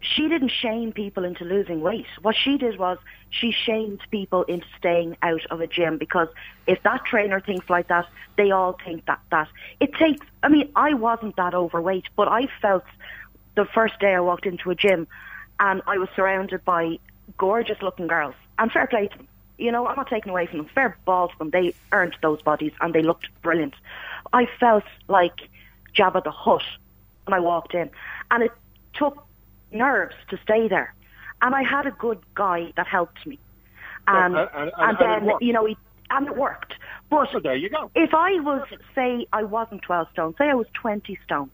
she 0.00 0.28
didn't 0.28 0.50
shame 0.50 0.92
people 0.92 1.24
into 1.24 1.44
losing 1.44 1.80
weight. 1.80 2.06
What 2.20 2.34
she 2.34 2.58
did 2.58 2.78
was 2.78 2.98
she 3.30 3.52
shamed 3.52 4.00
people 4.10 4.42
into 4.44 4.66
staying 4.76 5.16
out 5.22 5.46
of 5.46 5.60
a 5.60 5.66
gym 5.66 5.96
because 5.96 6.28
if 6.66 6.82
that 6.82 7.04
trainer 7.04 7.40
thinks 7.40 7.70
like 7.70 7.88
that, 7.88 8.06
they 8.36 8.50
all 8.50 8.76
think 8.84 9.06
that 9.06 9.20
that. 9.30 9.48
It 9.78 9.94
takes, 9.94 10.26
I 10.42 10.48
mean, 10.48 10.70
I 10.74 10.94
wasn't 10.94 11.36
that 11.36 11.54
overweight, 11.54 12.06
but 12.16 12.28
I 12.28 12.48
felt 12.60 12.84
the 13.54 13.64
first 13.64 13.98
day 14.00 14.14
I 14.14 14.20
walked 14.20 14.46
into 14.46 14.70
a 14.70 14.74
gym 14.74 15.06
and 15.60 15.82
I 15.86 15.98
was 15.98 16.08
surrounded 16.16 16.64
by 16.64 16.98
gorgeous 17.38 17.80
looking 17.80 18.08
girls 18.08 18.34
and 18.58 18.70
fair 18.72 18.86
play 18.88 19.06
to 19.06 19.16
them. 19.16 19.28
You 19.58 19.70
know, 19.70 19.86
I'm 19.86 19.96
not 19.96 20.08
taking 20.08 20.30
away 20.30 20.46
from 20.46 20.58
them. 20.58 20.68
Fair 20.74 20.96
ball 21.04 21.28
to 21.28 21.38
them. 21.38 21.50
They 21.50 21.74
earned 21.92 22.16
those 22.22 22.42
bodies 22.42 22.72
and 22.80 22.94
they 22.94 23.02
looked 23.02 23.28
brilliant. 23.42 23.74
I 24.32 24.46
felt 24.58 24.84
like 25.08 25.48
Jabba 25.94 26.24
the 26.24 26.30
Hutt 26.30 26.62
when 27.26 27.34
I 27.34 27.40
walked 27.40 27.74
in. 27.74 27.90
And 28.30 28.42
it 28.42 28.52
took 28.94 29.22
nerves 29.70 30.14
to 30.30 30.38
stay 30.42 30.68
there. 30.68 30.94
And 31.42 31.54
I 31.54 31.62
had 31.62 31.86
a 31.86 31.90
good 31.92 32.18
guy 32.34 32.72
that 32.76 32.86
helped 32.86 33.26
me. 33.26 33.38
Um, 34.08 34.16
and, 34.16 34.36
and- 34.36 34.48
and- 34.54 34.72
and 34.78 34.98
and 35.00 35.26
then, 35.28 35.30
you 35.40 35.52
know, 35.52 35.64
he, 35.66 35.76
and 36.10 36.26
it 36.26 36.36
worked. 36.36 36.74
But 37.10 37.30
So 37.30 37.40
there 37.40 37.54
you 37.56 37.68
go. 37.68 37.90
if 37.94 38.14
I 38.14 38.40
was, 38.40 38.66
say, 38.94 39.26
I 39.32 39.42
wasn't 39.44 39.82
12 39.82 40.08
stone, 40.12 40.34
say 40.38 40.48
I 40.50 40.54
was 40.54 40.66
20 40.74 41.18
stone, 41.24 41.50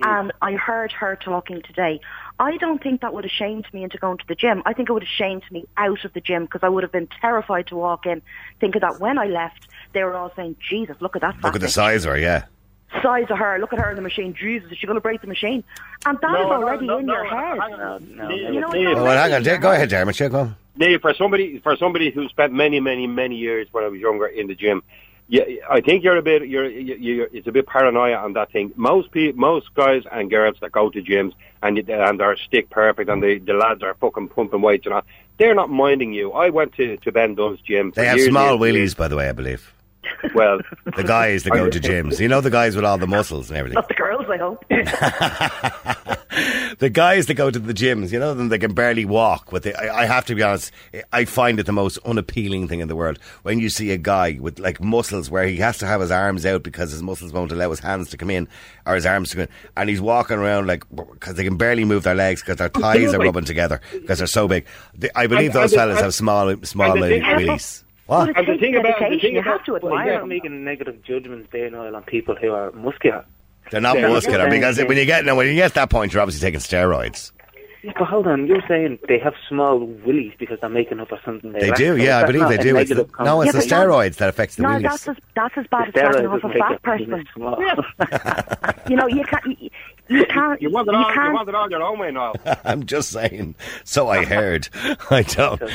and 0.00 0.30
um, 0.30 0.32
I 0.40 0.52
heard 0.54 0.90
her 0.92 1.16
talking 1.16 1.62
today, 1.62 2.00
I 2.38 2.56
don't 2.56 2.82
think 2.82 3.02
that 3.02 3.12
would 3.14 3.24
have 3.24 3.30
shamed 3.30 3.66
me 3.72 3.84
into 3.84 3.98
going 3.98 4.18
to 4.18 4.24
the 4.26 4.34
gym. 4.34 4.62
I 4.66 4.72
think 4.72 4.88
it 4.88 4.92
would 4.92 5.02
have 5.04 5.08
shamed 5.10 5.44
me 5.50 5.64
out 5.76 6.04
of 6.04 6.12
the 6.12 6.20
gym 6.20 6.44
because 6.44 6.62
I 6.64 6.68
would 6.68 6.82
have 6.82 6.90
been 6.92 7.08
terrified 7.20 7.68
to 7.68 7.76
walk 7.76 8.06
in, 8.06 8.20
thinking 8.58 8.80
that 8.80 9.00
when 9.00 9.18
I 9.18 9.26
left, 9.26 9.68
they 9.92 10.02
were 10.02 10.14
all 10.16 10.32
saying, 10.34 10.56
Jesus, 10.68 10.96
look 11.00 11.14
at 11.14 11.22
that 11.22 11.36
Look 11.42 11.54
at 11.54 11.60
the 11.60 11.68
size 11.68 12.04
of 12.04 12.12
her, 12.12 12.18
yeah. 12.18 12.44
size 13.02 13.26
of 13.30 13.38
her, 13.38 13.58
look 13.60 13.72
at 13.72 13.78
her 13.78 13.90
in 13.90 13.96
the 13.96 14.02
machine, 14.02 14.34
Jesus, 14.34 14.72
is 14.72 14.78
she 14.78 14.86
going 14.86 14.96
to 14.96 15.00
break 15.00 15.20
the 15.20 15.26
machine? 15.28 15.62
And 16.04 16.18
that 16.20 16.30
is 16.30 16.32
No, 16.34 16.48
no, 16.48 16.52
already 16.54 16.86
no, 16.86 16.98
in 16.98 17.06
no, 17.06 17.14
your 17.14 17.24
head. 17.26 17.58
hang 17.60 17.72
on. 17.74 18.16
No, 18.16 18.28
no, 18.28 18.28
Niall, 18.28 18.54
You 18.54 18.60
know, 18.60 18.68
Niall, 18.70 18.90
it's 18.92 19.00
Oh, 19.00 19.04
well, 19.04 19.16
hang 19.16 19.32
on, 19.32 19.32
already 19.32 19.50
in 19.50 19.60
go 19.60 19.70
ahead, 19.72 19.88
Dermot. 19.88 20.14
Check 20.16 20.34
on. 20.34 20.56
Niall, 20.76 20.98
for 21.00 21.14
somebody 21.14 21.58
for 21.60 21.76
somebody 21.76 22.10
who 22.10 22.28
spent 22.28 22.52
many, 22.52 22.80
many, 22.80 23.06
many 23.06 23.36
years 23.36 23.68
when 23.72 23.84
I 23.84 23.88
was 23.88 24.00
younger 24.00 24.26
in 24.26 24.46
the 24.48 24.54
gym, 24.54 24.82
yeah, 25.32 25.44
I 25.70 25.80
think 25.80 26.04
you're 26.04 26.18
a 26.18 26.22
bit 26.22 26.46
you're, 26.46 26.68
you 26.68 26.94
you're 26.96 27.28
it's 27.32 27.46
a 27.46 27.52
bit 27.52 27.66
paranoia 27.66 28.16
on 28.16 28.34
that 28.34 28.52
thing. 28.52 28.70
Most 28.76 29.10
pe- 29.12 29.32
most 29.32 29.72
guys 29.72 30.02
and 30.12 30.28
girls 30.28 30.56
that 30.60 30.72
go 30.72 30.90
to 30.90 31.00
gyms 31.00 31.32
and 31.62 31.78
and 31.88 32.20
are 32.20 32.36
stick 32.36 32.68
perfect 32.68 33.08
and 33.08 33.22
the 33.22 33.38
the 33.38 33.54
lads 33.54 33.82
are 33.82 33.94
fucking 33.94 34.28
pumping 34.28 34.60
weights 34.60 34.84
and 34.84 34.94
all, 34.94 35.02
they're 35.38 35.54
not 35.54 35.70
minding 35.70 36.12
you. 36.12 36.32
I 36.32 36.50
went 36.50 36.74
to 36.74 36.98
to 36.98 37.12
Ben 37.12 37.34
Dunne's 37.34 37.62
gym. 37.62 37.92
They 37.96 38.04
have 38.04 38.18
years, 38.18 38.28
small 38.28 38.50
years, 38.50 38.60
willies, 38.60 38.94
by 38.94 39.08
the 39.08 39.16
way, 39.16 39.30
I 39.30 39.32
believe. 39.32 39.72
Well, 40.34 40.60
The 40.96 41.04
guys 41.04 41.44
that 41.44 41.50
go 41.50 41.70
to 41.70 41.80
gyms. 41.80 42.20
You 42.20 42.28
know 42.28 42.40
the 42.40 42.50
guys 42.50 42.76
with 42.76 42.84
all 42.84 42.98
the 42.98 43.06
muscles 43.06 43.50
and 43.50 43.58
everything. 43.58 43.74
Not 43.76 43.88
the 43.88 43.94
girls, 43.94 44.26
I 44.28 44.36
hope. 44.36 44.64
the 46.78 46.90
guys 46.90 47.26
that 47.26 47.34
go 47.34 47.50
to 47.50 47.58
the 47.58 47.74
gyms, 47.74 48.12
you 48.12 48.18
know 48.18 48.34
them, 48.34 48.48
they 48.48 48.58
can 48.58 48.74
barely 48.74 49.04
walk. 49.04 49.52
With 49.52 49.64
the, 49.64 49.78
I, 49.80 50.02
I 50.02 50.06
have 50.06 50.24
to 50.26 50.34
be 50.34 50.42
honest, 50.42 50.72
I 51.12 51.24
find 51.24 51.60
it 51.60 51.66
the 51.66 51.72
most 51.72 51.98
unappealing 52.04 52.68
thing 52.68 52.80
in 52.80 52.88
the 52.88 52.96
world 52.96 53.18
when 53.42 53.58
you 53.58 53.68
see 53.68 53.90
a 53.90 53.98
guy 53.98 54.38
with 54.40 54.58
like 54.58 54.80
muscles 54.82 55.30
where 55.30 55.46
he 55.46 55.56
has 55.58 55.78
to 55.78 55.86
have 55.86 56.00
his 56.00 56.10
arms 56.10 56.44
out 56.46 56.62
because 56.62 56.90
his 56.90 57.02
muscles 57.02 57.32
won't 57.32 57.52
allow 57.52 57.70
his 57.70 57.80
hands 57.80 58.10
to 58.10 58.16
come 58.16 58.30
in 58.30 58.48
or 58.86 58.94
his 58.94 59.06
arms 59.06 59.30
to 59.30 59.36
come 59.36 59.42
in, 59.42 59.48
and 59.76 59.88
he's 59.88 60.00
walking 60.00 60.38
around 60.38 60.66
like 60.66 60.84
because 60.90 61.34
they 61.36 61.44
can 61.44 61.56
barely 61.56 61.84
move 61.84 62.02
their 62.02 62.14
legs 62.14 62.42
because 62.42 62.56
their 62.56 62.68
thighs 62.68 63.14
are 63.14 63.18
rubbing 63.20 63.44
together 63.44 63.80
because 63.92 64.18
they're 64.18 64.26
so 64.26 64.48
big. 64.48 64.66
The- 64.94 65.16
I 65.18 65.26
believe 65.26 65.54
And- 65.54 65.62
those 65.62 65.72
and 65.72 65.80
fellas 65.80 65.96
and- 65.98 66.04
have 66.04 66.14
small, 66.14 66.54
small 66.64 67.02
and 67.02 67.72
the 68.18 68.26
thing- 68.26 68.34
willies. 68.34 68.36
But 68.36 68.36
What? 68.36 68.36
it 68.36 68.36
And 68.36 68.46
the 68.46 68.60
thing 68.60 68.76
about- 68.76 68.98
the 68.98 69.18
thing 69.18 69.34
you 69.34 69.40
about- 69.40 69.52
have 69.52 69.64
to 69.66 69.76
admire 69.76 70.12
you're 70.12 70.26
making 70.26 70.64
negative 70.64 71.02
judgments 71.02 71.48
there, 71.52 71.70
Noel, 71.70 71.96
on 71.96 72.02
people 72.04 72.34
who 72.36 72.52
are 72.52 72.70
muscular. 72.72 73.24
They're 73.70 73.80
not 73.80 73.98
Yeah. 73.98 74.08
muscular 74.08 74.44
Yeah. 74.44 74.50
because 74.50 74.78
when 74.84 74.96
you 74.98 75.04
get 75.06 75.24
no, 75.24 75.34
when 75.36 75.46
you 75.46 75.54
get 75.54 75.68
to 75.68 75.74
that 75.76 75.90
point, 75.90 76.12
you're 76.12 76.20
obviously 76.22 76.46
taking 76.46 76.60
steroids. 76.60 77.32
Yeah, 77.84 77.90
but 77.98 78.04
hold 78.06 78.28
on, 78.28 78.46
you're 78.46 78.62
saying 78.68 79.00
they 79.08 79.18
have 79.18 79.34
small 79.48 79.78
willies 79.80 80.32
because 80.38 80.60
they're 80.60 80.70
making 80.70 81.00
up 81.00 81.10
or 81.10 81.18
something. 81.24 81.50
They 81.50 81.66
lack. 81.68 81.76
do, 81.76 81.96
yeah, 81.96 82.20
I 82.20 82.26
believe 82.26 82.48
they 82.48 82.56
do. 82.58 82.76
It's 82.76 82.90
the, 82.90 83.08
no, 83.24 83.40
it's 83.42 83.46
Yeah, 83.52 83.60
the 83.60 83.66
but 83.68 83.70
not- 83.76 83.86
steroids 83.88 84.16
that 84.18 84.28
affects 84.28 84.54
the 84.54 84.62
No, 84.62 84.68
willies. 84.68 84.82
that's 84.84 85.08
as, 85.08 85.16
that's 85.34 85.58
as 85.58 85.66
bad 85.66 85.88
as 85.88 85.94
Steroids 85.94 86.12
talking 86.12 86.26
off 86.28 86.44
a 86.44 86.58
fat 86.78 86.82
person. 86.82 87.24
penis. 87.34 87.84
You 88.88 88.96
know, 88.96 89.08
you 89.08 89.24
can't. 89.24 89.58
You, 90.08 90.18
you 90.18 90.26
can't. 90.26 90.60
you 90.60 90.70
want 90.70 90.88
it 90.88 90.92
you 90.92 90.98
all. 90.98 91.14
You 91.14 91.32
want 91.32 91.48
it 91.48 91.54
all 91.54 91.70
your 91.70 91.82
own 91.82 91.98
way 91.98 92.10
now. 92.10 92.32
I'm 92.64 92.84
just 92.86 93.10
saying. 93.10 93.54
So 93.84 94.08
I 94.08 94.24
heard. 94.24 94.68
I 95.10 95.22
don't. 95.22 95.62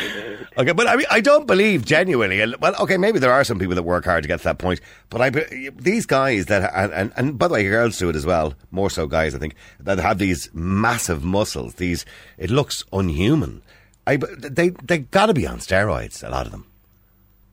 Okay, 0.57 0.71
but 0.71 0.87
I 0.87 0.95
mean, 0.95 1.05
I 1.11 1.21
don't 1.21 1.45
believe 1.45 1.85
genuinely. 1.85 2.41
and- 2.41 2.55
Well, 2.59 2.75
okay, 2.79 2.97
maybe 2.97 3.19
there 3.19 3.31
are 3.31 3.43
some 3.43 3.59
people 3.59 3.75
that 3.75 3.83
work 3.83 4.05
hard 4.05 4.23
to 4.23 4.27
get 4.27 4.39
to 4.39 4.43
that 4.45 4.57
point, 4.57 4.81
but 5.11 5.21
I 5.21 5.29
these 5.29 6.05
guys 6.07 6.47
that 6.47 6.71
and, 6.75 6.91
and, 6.93 7.13
and 7.15 7.37
by 7.37 7.47
the 7.47 7.53
way, 7.53 7.63
girls 7.63 7.97
do 7.99 8.09
it 8.09 8.15
as 8.15 8.25
well. 8.25 8.55
More 8.71 8.89
so, 8.89 9.05
guys, 9.07 9.35
I 9.35 9.37
think 9.37 9.53
that 9.79 9.99
have 9.99 10.17
these 10.17 10.49
massive 10.53 11.23
muscles. 11.23 11.75
These 11.75 12.05
it 12.39 12.49
looks 12.49 12.83
unhuman. 12.91 13.61
I 14.07 14.17
they 14.17 14.69
they 14.69 14.99
got 14.99 15.27
to 15.27 15.33
be 15.35 15.45
on 15.45 15.59
steroids. 15.59 16.27
A 16.27 16.31
lot 16.31 16.45
of 16.47 16.51
them. 16.51 16.65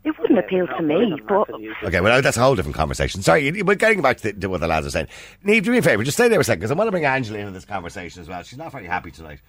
It 0.04 0.18
wouldn't 0.18 0.38
appeal 0.38 0.66
to 0.66 0.82
me, 0.82 1.14
but 1.26 1.48
Okay, 1.82 2.00
well, 2.00 2.20
that's 2.20 2.36
a 2.36 2.40
whole 2.42 2.54
different 2.54 2.76
conversation. 2.76 3.22
Sorry, 3.22 3.46
you- 3.46 3.64
but 3.64 3.78
getting 3.78 4.02
back 4.02 4.18
to, 4.18 4.32
to 4.34 4.48
what 4.48 4.60
the 4.60 4.66
lads 4.66 4.86
are 4.86 4.90
saying. 4.90 5.08
Neve, 5.42 5.64
do 5.64 5.70
me 5.70 5.78
a 5.78 5.82
favour, 5.82 6.04
just 6.04 6.16
stay 6.18 6.28
there 6.28 6.40
a 6.40 6.44
second, 6.44 6.60
because 6.60 6.70
I 6.70 6.74
want 6.74 6.88
to 6.88 6.92
bring 6.92 7.06
Angela 7.06 7.38
into 7.38 7.52
this 7.52 7.64
conversation 7.64 8.20
as 8.20 8.28
well. 8.28 8.42
She's 8.42 8.58
not 8.58 8.70
very 8.72 8.86
happy 8.86 9.10
tonight. 9.10 9.40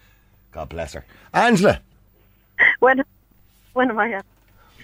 God 0.51 0.69
bless 0.69 0.93
her. 0.93 1.03
Angela, 1.33 1.81
When 2.79 3.03
when 3.73 3.89
am 3.89 3.99
I 3.99 4.07
happy? 4.07 4.27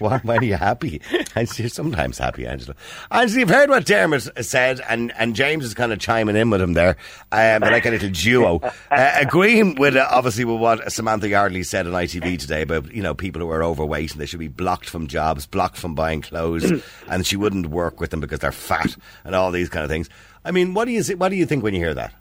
Why, 0.02 0.18
why 0.18 0.36
are 0.36 0.44
you 0.44 0.56
happy? 0.56 1.00
And 1.34 1.48
she's 1.48 1.72
sometimes 1.72 2.18
happy, 2.18 2.46
Angela. 2.46 2.74
Angela, 3.10 3.40
you've 3.40 3.48
heard 3.48 3.70
what 3.70 3.86
Dermot 3.86 4.44
said, 4.44 4.80
and, 4.88 5.12
and 5.16 5.34
James 5.34 5.64
is 5.64 5.74
kind 5.74 5.92
of 5.92 5.98
chiming 5.98 6.36
in 6.36 6.50
with 6.50 6.60
him 6.60 6.74
there. 6.74 6.96
Um, 7.30 7.60
they're 7.60 7.70
like 7.70 7.86
a 7.86 7.90
little 7.90 8.10
duo. 8.10 8.60
Uh, 8.90 9.12
agreeing 9.20 9.76
with, 9.76 9.96
uh, 9.96 10.06
obviously, 10.10 10.44
with 10.44 10.60
what 10.60 10.92
Samantha 10.92 11.28
Yardley 11.28 11.62
said 11.62 11.86
on 11.86 11.92
ITV 11.92 12.38
today 12.38 12.62
about, 12.62 12.92
you 12.92 13.02
know, 13.02 13.14
people 13.14 13.40
who 13.40 13.50
are 13.50 13.64
overweight 13.64 14.12
and 14.12 14.20
they 14.20 14.26
should 14.26 14.40
be 14.40 14.48
blocked 14.48 14.88
from 14.88 15.06
jobs, 15.06 15.46
blocked 15.46 15.76
from 15.76 15.94
buying 15.94 16.20
clothes, 16.20 16.70
and 17.08 17.26
she 17.26 17.36
wouldn't 17.36 17.66
work 17.66 18.00
with 18.00 18.10
them 18.10 18.20
because 18.20 18.40
they're 18.40 18.52
fat 18.52 18.96
and 19.24 19.34
all 19.34 19.50
these 19.50 19.68
kind 19.68 19.84
of 19.84 19.90
things. 19.90 20.10
I 20.44 20.50
mean, 20.50 20.74
what 20.74 20.86
do 20.86 20.90
you, 20.92 21.02
what 21.16 21.28
do 21.28 21.36
you 21.36 21.46
think 21.46 21.62
when 21.62 21.72
you 21.74 21.80
hear 21.80 21.94
that? 21.94 22.12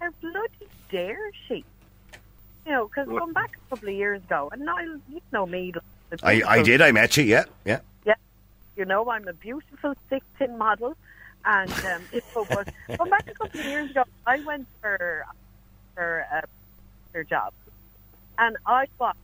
How 0.00 0.10
bloody 0.20 0.48
dare 0.90 1.30
she? 1.46 1.64
You 2.66 2.72
know, 2.72 2.86
because 2.86 3.08
going 3.08 3.32
back 3.32 3.52
a 3.56 3.70
couple 3.70 3.88
of 3.88 3.94
years 3.94 4.22
ago, 4.22 4.48
and 4.52 4.62
now 4.62 4.78
you 4.78 5.20
know 5.32 5.46
me. 5.46 5.72
The 6.10 6.26
I, 6.26 6.42
I 6.46 6.62
did, 6.62 6.80
I 6.80 6.92
met 6.92 7.16
you, 7.16 7.24
yeah, 7.24 7.44
yeah. 7.64 7.80
Yeah, 8.04 8.14
you 8.76 8.84
know, 8.84 9.08
I'm 9.10 9.26
a 9.28 9.32
beautiful 9.32 9.94
thick 10.08 10.22
tin 10.38 10.58
model, 10.58 10.96
and 11.44 11.70
um, 11.72 12.02
it 12.12 12.24
was 12.34 12.66
going 12.96 13.10
back 13.10 13.28
a 13.28 13.34
couple 13.34 13.60
of 13.60 13.66
years 13.66 13.90
ago. 13.90 14.04
I 14.26 14.40
went 14.40 14.66
for 14.80 15.24
for 15.94 16.26
a 16.32 16.44
their 17.12 17.24
job, 17.24 17.52
and 18.38 18.56
I 18.66 18.86
was, 18.98 19.16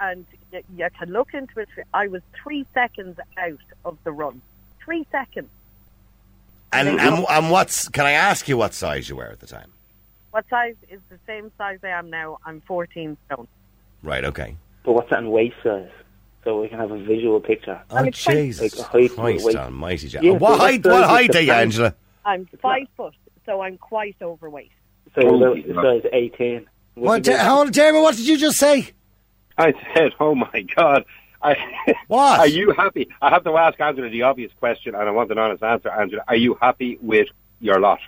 and 0.00 0.26
you, 0.52 0.62
you 0.76 0.88
can 0.98 1.10
look 1.10 1.34
into 1.34 1.60
it. 1.60 1.68
I 1.92 2.08
was 2.08 2.22
three 2.42 2.66
seconds 2.74 3.18
out 3.36 3.58
of 3.84 3.98
the 4.04 4.12
run. 4.12 4.40
Three 4.84 5.06
seconds. 5.10 5.48
And, 6.72 6.88
and, 7.00 7.24
and 7.28 7.50
what's, 7.50 7.88
can 7.88 8.04
I 8.04 8.12
ask 8.12 8.46
you 8.48 8.56
what 8.56 8.74
size 8.74 9.08
you 9.08 9.16
were 9.16 9.26
at 9.26 9.40
the 9.40 9.46
time? 9.46 9.72
What 10.30 10.44
size 10.50 10.74
is 10.90 11.00
the 11.08 11.18
same 11.26 11.50
size 11.56 11.78
I 11.82 11.88
am 11.88 12.10
now? 12.10 12.38
I'm 12.44 12.60
14 12.62 13.16
stone. 13.26 13.48
Right, 14.02 14.24
okay. 14.24 14.56
But 14.84 14.92
what's 14.92 15.10
that 15.10 15.20
in 15.20 15.30
waist 15.30 15.56
size? 15.62 15.88
So 16.48 16.62
we 16.62 16.68
can 16.68 16.78
have 16.78 16.90
a 16.90 16.96
visual 16.96 17.40
picture. 17.40 17.78
Oh, 17.90 17.96
I'm 17.96 18.04
quite- 18.04 18.14
Jesus 18.14 18.78
Like 18.78 18.86
a 18.86 18.90
height 18.90 19.10
Christ 19.14 19.44
weight. 19.44 19.56
almighty. 19.56 20.08
Jack. 20.08 20.22
Yeah, 20.22 20.30
what 20.30 20.52
so 20.54 20.58
height, 20.64 20.82
that's 20.82 20.94
what 20.94 21.04
height 21.06 21.36
are 21.36 21.40
you. 21.42 21.52
Angela? 21.52 21.94
I'm 22.24 22.46
five 22.62 22.86
foot, 22.96 23.12
so 23.44 23.60
I'm 23.60 23.76
quite 23.76 24.16
overweight. 24.22 24.70
So 25.14 25.20
Oh, 25.28 25.52
about 25.52 26.02
size 26.02 26.10
18. 26.10 26.54
Would 26.54 27.04
What, 27.04 27.26
you 27.26 27.34
uh, 27.34 27.36
be- 27.36 27.44
hold 27.44 27.66
on, 27.66 27.72
Jeremy, 27.74 28.00
what 28.00 28.16
did 28.16 28.26
you 28.26 28.38
just 28.38 28.56
say? 28.56 28.92
I 29.58 29.74
said, 29.94 30.12
"Oh 30.20 30.34
my 30.34 30.62
God." 30.74 31.04
I, 31.42 31.54
What? 32.06 32.40
Are 32.40 32.46
you 32.46 32.72
happy? 32.72 33.08
I 33.20 33.28
have 33.28 33.44
to 33.44 33.54
ask 33.58 33.78
Angela 33.78 34.08
the 34.08 34.22
obvious 34.22 34.50
question, 34.58 34.94
and 34.94 35.06
I 35.06 35.10
want 35.12 35.30
an 35.30 35.36
honest 35.36 35.62
answer. 35.62 35.90
Angela, 35.90 36.22
are 36.28 36.36
you 36.36 36.56
happy 36.62 36.98
with 37.02 37.28
your 37.60 37.78
lot, 37.78 38.00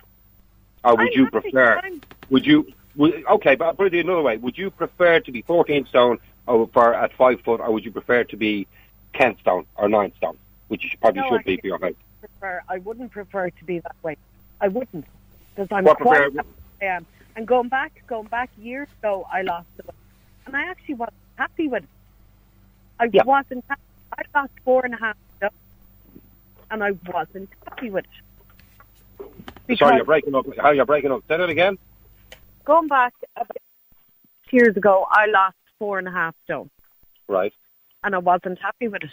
or 0.83 0.95
would 0.95 1.01
I'm 1.01 1.07
you 1.13 1.25
happy, 1.25 1.41
prefer? 1.51 1.77
I'm- 1.77 2.01
Would 2.31 2.47
you? 2.47 2.65
Would, 2.95 3.23
okay, 3.33 3.53
but 3.55 3.65
I'll 3.65 3.73
put 3.75 3.93
it 3.93 4.03
another 4.03 4.23
way. 4.23 4.37
Would 4.37 4.57
you 4.57 4.71
prefer 4.71 5.19
to 5.19 5.31
be 5.31 5.43
14 5.43 5.85
stone 5.85 6.17
or 6.17 6.19
Oh, 6.47 6.67
for 6.73 6.93
at 6.93 7.13
five 7.17 7.39
foot, 7.41 7.59
or 7.61 7.71
would 7.71 7.85
you 7.85 7.91
prefer 7.91 8.23
to 8.25 8.37
be 8.37 8.67
ten 9.13 9.37
stone 9.39 9.65
or 9.75 9.87
nine 9.87 10.11
stone, 10.17 10.37
which 10.69 10.83
you 10.83 10.89
probably 10.99 11.21
No, 11.21 11.29
should 11.29 11.39
I 11.39 11.43
be 11.43 11.57
for 11.57 11.67
your 11.67 11.79
height? 11.79 11.97
prefer. 12.19 12.61
I 12.69 12.77
wouldn't 12.79 13.11
prefer 13.11 13.49
to 13.49 13.65
be 13.65 13.79
that 13.79 13.95
way. 14.03 14.17
I 14.59 14.67
wouldn't 14.67 15.05
because 15.55 15.67
I'm 15.71 15.83
What 15.83 15.97
quite. 15.97 16.31
I 16.81 16.85
am. 16.85 17.05
And 17.35 17.47
going 17.47 17.69
back, 17.69 18.03
going 18.07 18.27
back 18.27 18.49
years 18.57 18.87
ago, 18.99 19.25
I 19.31 19.41
lost 19.43 19.67
the 19.77 19.83
weight, 19.83 19.95
and 20.45 20.55
I 20.55 20.63
actually 20.69 20.95
wasn't 20.95 21.15
happy 21.37 21.67
with 21.67 21.83
it. 21.83 21.89
I 22.99 23.09
Yeah. 23.11 23.23
wasn't. 23.23 23.63
Happy. 23.69 23.81
I 24.17 24.23
lost 24.39 24.51
four 24.65 24.83
and 24.83 24.93
a 24.93 24.97
half 24.97 25.15
stone, 25.37 25.49
and 26.69 26.83
I 26.83 26.91
wasn't 27.11 27.49
happy 27.67 27.89
with 27.89 28.05
it. 28.05 29.25
Because 29.67 29.79
Sorry, 29.87 29.95
you're 29.95 30.05
breaking 30.05 30.35
up. 30.35 30.45
How 30.57 30.71
you're 30.71 30.85
breaking 30.85 31.11
up? 31.11 31.23
Say 31.27 31.37
that 31.37 31.49
again. 31.49 31.77
going 32.65 32.87
back 32.87 33.13
years 34.51 34.75
ago, 34.75 35.07
I 35.09 35.25
lost 35.27 35.55
four 35.81 35.97
and 35.97 36.07
a 36.07 36.11
half 36.11 36.35
stone, 36.45 36.69
Right. 37.27 37.53
and 38.03 38.13
I 38.13 38.19
wasn't 38.19 38.59
happy 38.67 38.87
with 38.87 39.03
it. 39.03 39.09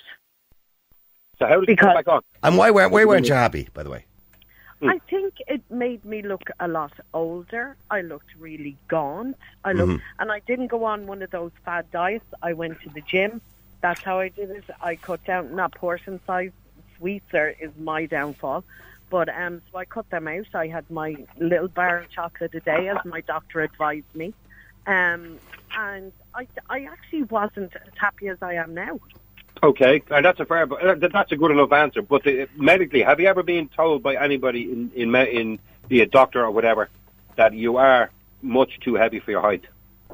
So 1.38 1.46
how 1.46 1.60
did 1.60 1.68
you 1.70 1.76
Because- 1.76 1.94
get 1.94 2.04
back 2.04 2.08
on? 2.14 2.20
And 2.42 2.58
why, 2.58 2.70
why, 2.70 2.84
why 2.94 3.06
weren't 3.06 3.26
you 3.26 3.34
happy, 3.34 3.68
by 3.72 3.82
the 3.84 3.90
way? 3.94 4.04
Hmm. 4.80 4.90
I 4.90 4.98
think 5.12 5.30
it 5.54 5.62
made 5.70 6.04
me 6.04 6.20
look 6.32 6.46
a 6.60 6.68
lot 6.68 6.92
older. 7.14 7.64
I 7.90 8.02
looked 8.02 8.32
really 8.38 8.76
gaunt. 8.86 9.36
I 9.64 9.72
looked, 9.72 9.92
Mhm. 9.92 10.02
and 10.18 10.30
I 10.30 10.40
didn't 10.40 10.66
go 10.66 10.84
on 10.84 11.06
one 11.06 11.22
of 11.22 11.30
those 11.30 11.52
fad 11.64 11.90
diets. 11.90 12.26
I 12.42 12.52
went 12.52 12.80
to 12.82 12.90
the 12.90 13.00
gym. 13.12 13.40
That's 13.80 14.02
how 14.02 14.18
I 14.18 14.28
did 14.28 14.50
it. 14.50 14.64
I 14.82 14.96
cut 14.96 15.24
down 15.24 15.54
not 15.56 15.72
portion 15.74 16.20
size. 16.26 16.52
Sweets 16.98 17.32
are 17.32 17.54
is 17.64 17.70
my 17.78 18.04
downfall, 18.06 18.62
but 19.08 19.28
um, 19.42 19.62
so 19.72 19.78
I 19.78 19.84
cut 19.86 20.10
them 20.10 20.28
out. 20.28 20.46
I 20.54 20.66
had 20.66 20.84
my 20.90 21.10
little 21.38 21.68
bar 21.68 21.94
of 22.00 22.10
chocolate 22.10 22.54
a 22.54 22.60
day, 22.60 22.88
as 22.88 23.02
my 23.04 23.20
doctor 23.22 23.60
advised 23.60 24.12
me, 24.14 24.34
um, 24.86 25.38
and 25.76 26.12
I, 26.38 26.46
I 26.70 26.84
actually 26.84 27.24
wasn't 27.24 27.74
as 27.74 27.92
happy 27.96 28.28
as 28.28 28.38
I 28.42 28.54
am 28.54 28.74
now. 28.74 29.00
Okay, 29.62 30.02
and 30.10 30.24
that's 30.24 30.38
a 30.38 30.44
fair, 30.44 30.66
but 30.66 30.84
uh, 30.84 31.08
that's 31.12 31.32
a 31.32 31.36
good 31.36 31.50
enough 31.50 31.72
answer. 31.72 32.00
But 32.00 32.22
the, 32.22 32.48
medically, 32.56 33.02
have 33.02 33.18
you 33.18 33.26
ever 33.26 33.42
been 33.42 33.68
told 33.68 34.04
by 34.04 34.14
anybody 34.14 34.70
in 34.70 34.92
in 34.94 35.14
in 35.14 35.58
be 35.88 36.00
a 36.00 36.06
doctor 36.06 36.44
or 36.44 36.52
whatever 36.52 36.88
that 37.36 37.54
you 37.54 37.76
are 37.76 38.10
much 38.40 38.78
too 38.80 38.94
heavy 38.94 39.18
for 39.18 39.32
your 39.32 39.40
height? 39.40 39.64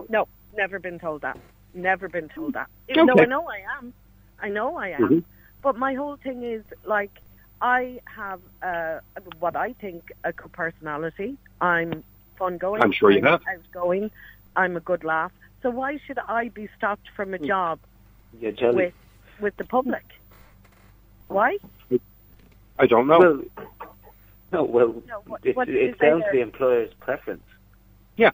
No, 0.08 0.28
never 0.56 0.78
been 0.78 0.98
told 0.98 1.20
that. 1.22 1.38
Never 1.74 2.08
been 2.08 2.30
told 2.30 2.54
that. 2.54 2.68
Okay. 2.90 3.02
No, 3.02 3.18
I 3.18 3.26
know 3.26 3.46
I 3.46 3.60
am. 3.78 3.92
I 4.40 4.48
know 4.48 4.76
I 4.78 4.88
am. 4.88 5.02
Mhm. 5.02 5.24
But 5.60 5.76
my 5.76 5.92
whole 5.92 6.16
thing 6.16 6.42
is 6.42 6.64
like 6.86 7.20
I 7.60 8.00
have 8.06 8.40
uh, 8.62 9.00
what 9.40 9.56
I 9.56 9.74
think 9.74 10.10
a 10.24 10.32
good 10.32 10.52
personality. 10.52 11.36
I'm 11.60 12.02
fun 12.38 12.56
going. 12.56 12.80
I'm 12.80 12.92
sure 12.92 13.10
you 13.10 13.18
I'm 13.18 13.24
have. 13.24 13.42
Outgoing. 13.46 14.10
I'm 14.56 14.76
a 14.76 14.80
good 14.80 15.04
laugh. 15.04 15.32
So 15.64 15.70
why 15.70 15.98
should 16.06 16.18
I 16.28 16.50
be 16.50 16.68
stopped 16.76 17.08
from 17.16 17.32
a 17.32 17.38
Hmm. 17.38 17.46
job 17.46 17.78
You're 18.38 18.52
jelly. 18.52 18.76
with 18.76 18.94
with 19.40 19.56
the 19.56 19.64
public? 19.64 20.04
Why? 21.28 21.56
I 22.78 22.86
don't 22.86 23.06
know. 23.06 23.18
Well, 23.18 23.42
no, 24.52 24.62
well, 24.64 25.02
No, 25.08 25.22
what- 25.26 25.40
it's, 25.42 25.56
what 25.56 25.68
it's 25.70 25.94
is 25.94 25.98
there 25.98 26.10
down 26.10 26.20
to 26.20 26.26
the 26.32 26.40
employer's 26.42 26.92
preference. 27.00 27.42
Yeah. 28.16 28.30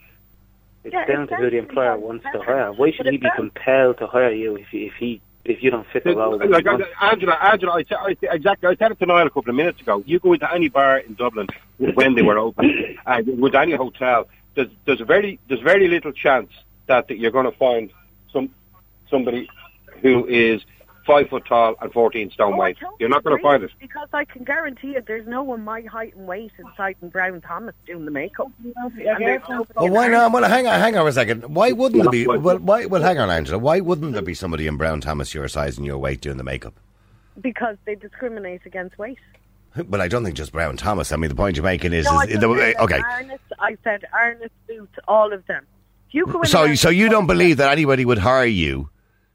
It's 0.82 0.92
Yeah, 0.92 1.04
down 1.06 1.28
to 1.28 1.36
who 1.36 1.50
the 1.50 1.58
employer 1.58 1.96
wants 1.98 2.24
to 2.32 2.42
hire. 2.42 2.72
Why 2.72 2.90
should 2.90 3.06
he 3.06 3.16
be 3.18 3.30
compelled 3.36 3.98
to 3.98 4.08
hire 4.08 4.32
you 4.32 4.56
if 4.56 4.72
you, 4.74 4.86
if 4.86 4.94
he 4.94 5.20
if 5.44 5.62
you 5.62 5.70
don't 5.70 5.86
fit 5.86 6.02
the 6.02 6.16
role? 6.16 6.36
that 6.36 6.50
like? 6.50 6.66
Angela, 7.00 7.34
Angela, 7.40 7.72
I, 7.72 7.84
I, 7.94 8.16
exactly. 8.34 8.68
I 8.68 8.74
said 8.74 8.90
it 8.90 8.98
to 8.98 9.06
Niall 9.06 9.28
a 9.28 9.30
couple 9.30 9.50
of 9.50 9.56
minutes 9.56 9.80
ago. 9.80 10.02
You 10.04 10.18
go 10.18 10.32
into 10.32 10.52
any 10.52 10.68
bar 10.68 10.98
in 10.98 11.14
Dublin 11.14 11.46
when 11.94 12.14
they 12.16 12.22
were 12.22 12.38
open, 12.38 12.96
and 13.06 13.40
with 13.40 13.54
any 13.54 13.72
hotel, 13.76 14.26
there's 14.56 14.70
there's 14.84 15.00
very 15.00 15.38
there's 15.48 15.60
very 15.60 15.86
little 15.86 16.12
chance 16.12 16.50
that, 16.90 17.08
that 17.08 17.18
you're 17.18 17.30
going 17.30 17.50
to 17.50 17.56
find 17.56 17.90
some 18.32 18.50
somebody 19.08 19.48
who 20.02 20.26
is 20.26 20.60
five 21.06 21.28
foot 21.28 21.44
tall 21.46 21.74
and 21.80 21.92
fourteen 21.92 22.30
stone 22.30 22.54
Oh, 22.54 22.56
weight. 22.58 22.76
You're 22.98 23.08
not 23.08 23.24
going 23.24 23.36
to 23.36 23.42
find 23.42 23.62
it. 23.62 23.70
because 23.80 24.08
I 24.12 24.24
can 24.24 24.44
guarantee 24.44 24.88
you, 24.94 25.02
there's 25.06 25.26
no 25.26 25.42
one 25.42 25.62
my 25.64 25.80
height 25.82 26.14
and 26.14 26.26
weight 26.26 26.52
inside 26.58 26.96
in 27.00 27.08
Brown 27.08 27.40
Thomas 27.40 27.74
doing 27.86 28.04
the 28.04 28.10
makeup. 28.10 28.48
And 28.62 28.74
Well, 28.76 29.88
why 29.88 30.04
Ireland. 30.04 30.12
not? 30.12 30.32
Well, 30.32 30.44
hang 30.48 30.66
on, 30.66 30.78
hang 30.80 30.96
on 30.96 31.06
a 31.06 31.12
second. 31.12 31.54
Why 31.54 31.72
wouldn't 31.72 32.02
there 32.02 32.10
be? 32.10 32.26
Well, 32.26 32.58
why? 32.58 32.86
Well, 32.86 33.02
hang 33.02 33.18
on, 33.18 33.30
Angela. 33.30 33.58
Why 33.58 33.80
wouldn't 33.80 34.12
there 34.12 34.22
be 34.22 34.34
somebody 34.34 34.66
in 34.66 34.76
Brown 34.76 35.00
Thomas 35.00 35.34
your 35.34 35.48
size 35.48 35.78
and 35.78 35.86
your 35.86 35.98
weight 35.98 36.20
doing 36.20 36.36
the 36.36 36.44
makeup? 36.44 36.74
Because 37.40 37.76
they 37.86 37.94
discriminate 37.94 38.62
against 38.66 38.98
weight. 38.98 39.18
Well, 39.88 40.02
I 40.02 40.08
don't 40.08 40.24
think 40.24 40.36
just 40.36 40.50
Brown 40.52 40.76
Thomas. 40.76 41.12
I 41.12 41.16
mean, 41.16 41.28
the 41.28 41.36
point 41.36 41.56
you're 41.56 41.62
making 41.64 41.92
is, 41.92 42.04
No, 42.04 42.20
is 42.22 42.28
just 42.28 42.40
the, 42.40 42.82
okay. 42.82 42.98
Arnotts, 42.98 43.38
I 43.60 43.76
said 43.84 44.04
Arnotts 44.12 44.50
Boots, 44.68 44.96
all 45.06 45.32
of 45.32 45.46
them. 45.46 45.64
You 46.12 46.26
go 46.26 46.40
in 46.40 46.46
So, 46.48 46.74
so 46.74 46.88
you 46.90 47.08
don't 47.08 47.26
believe 47.26 47.56
that 47.58 47.70
anybody 47.70 48.04
would 48.04 48.18
hire 48.18 48.44
you 48.44 48.90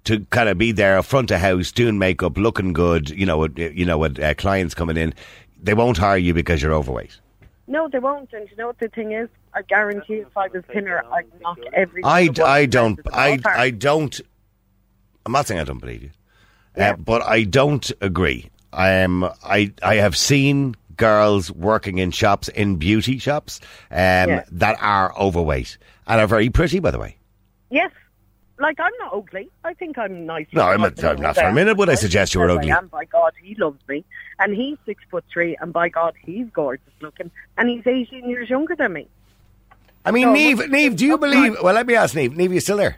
to 0.05 0.25
kind 0.25 0.49
of 0.49 0.57
be 0.57 0.71
there 0.71 1.01
front 1.03 1.31
of 1.31 1.39
house, 1.39 1.71
doing 1.71 1.97
makeup, 1.97 2.37
looking 2.37 2.73
good? 2.73 3.09
You 3.09 3.25
know, 3.25 3.37
with, 3.39 3.57
you 3.57 3.85
know, 3.85 3.97
with 3.97 4.19
uh, 4.19 4.33
clients 4.35 4.73
coming 4.75 4.97
in, 4.97 5.13
they 5.61 5.73
won't 5.73 5.97
hire 5.97 6.17
you 6.17 6.33
because 6.33 6.61
you're 6.61 6.73
overweight. 6.73 7.19
No, 7.67 7.87
they 7.87 7.99
won't. 7.99 8.31
And 8.33 8.47
you 8.49 8.55
know 8.57 8.67
what 8.67 8.79
the 8.79 8.89
thing 8.89 9.11
is? 9.13 9.29
I 9.53 9.61
guarantee 9.63 10.15
if 10.15 10.37
I 10.37 10.47
was 10.49 10.63
thinner, 10.71 11.01
I'd 11.11 11.25
knock 11.41 11.57
every. 11.73 12.03
I, 12.03 12.29
I 12.43 12.65
don't, 12.65 12.99
I, 13.11 13.39
I 13.45 13.69
don't. 13.71 14.19
I'm 15.25 15.31
not 15.31 15.47
saying 15.47 15.59
I 15.61 15.63
don't 15.63 15.79
believe 15.79 16.03
you, 16.03 16.11
Yeah. 16.77 16.91
uh, 16.91 16.95
but 16.97 17.23
I 17.23 17.43
don't 17.43 17.89
agree. 18.01 18.51
I 18.71 18.89
am. 18.89 19.23
I 19.23 19.71
I 19.81 19.95
have 19.95 20.15
seen 20.15 20.75
girls 20.97 21.51
working 21.51 21.97
in 21.97 22.11
shops, 22.11 22.47
in 22.49 22.75
beauty 22.77 23.17
shops, 23.17 23.59
um, 23.91 23.97
Yeah. 23.97 24.43
that 24.51 24.77
are 24.81 25.13
overweight 25.17 25.77
and 26.07 26.19
are 26.21 26.27
very 26.27 26.49
pretty, 26.49 26.79
by 26.79 26.91
the 26.91 26.99
way. 26.99 27.17
Yes. 27.69 27.91
Like, 28.57 28.79
I'm 28.79 28.91
not 28.99 29.13
ugly. 29.13 29.49
I 29.65 29.73
think 29.73 29.97
I'm 29.97 30.25
nice. 30.25 30.45
No, 30.53 30.61
I'm 30.63 30.79
not- 30.79 31.03
I'm 31.03 31.19
not 31.21 31.35
for 31.35 31.41
a 31.43 31.53
minute 31.53 31.75
would 31.77 31.89
I 31.89 31.95
suggest 31.95 32.33
you 32.33 32.39
were 32.39 32.49
ugly. 32.49 32.71
I 32.71 32.77
am. 32.77 32.87
By 32.87 33.03
God, 33.05 33.33
he 33.43 33.53
loves 33.55 33.79
me. 33.89 34.05
And 34.39 34.55
he's 34.55 34.77
six 34.85 35.03
foot 35.11 35.25
three, 35.31 35.57
and 35.59 35.73
by 35.73 35.89
God, 35.89 36.13
he's 36.21 36.47
gorgeous 36.53 36.85
looking. 37.01 37.31
And 37.57 37.69
he's 37.69 37.85
18 37.85 38.29
years 38.29 38.49
younger 38.49 38.75
than 38.75 38.93
me. 38.93 39.07
I 40.05 40.11
mean, 40.11 40.31
Neve, 40.31 40.69
Neve, 40.69 40.95
do 40.95 41.05
you 41.05 41.17
believe? 41.17 41.57
Well, 41.61 41.73
let 41.73 41.85
me 41.87 41.95
ask 41.95 42.15
Neve. 42.15 42.37
Neve, 42.37 42.53
you 42.53 42.59
still 42.61 42.77
there? 42.77 42.97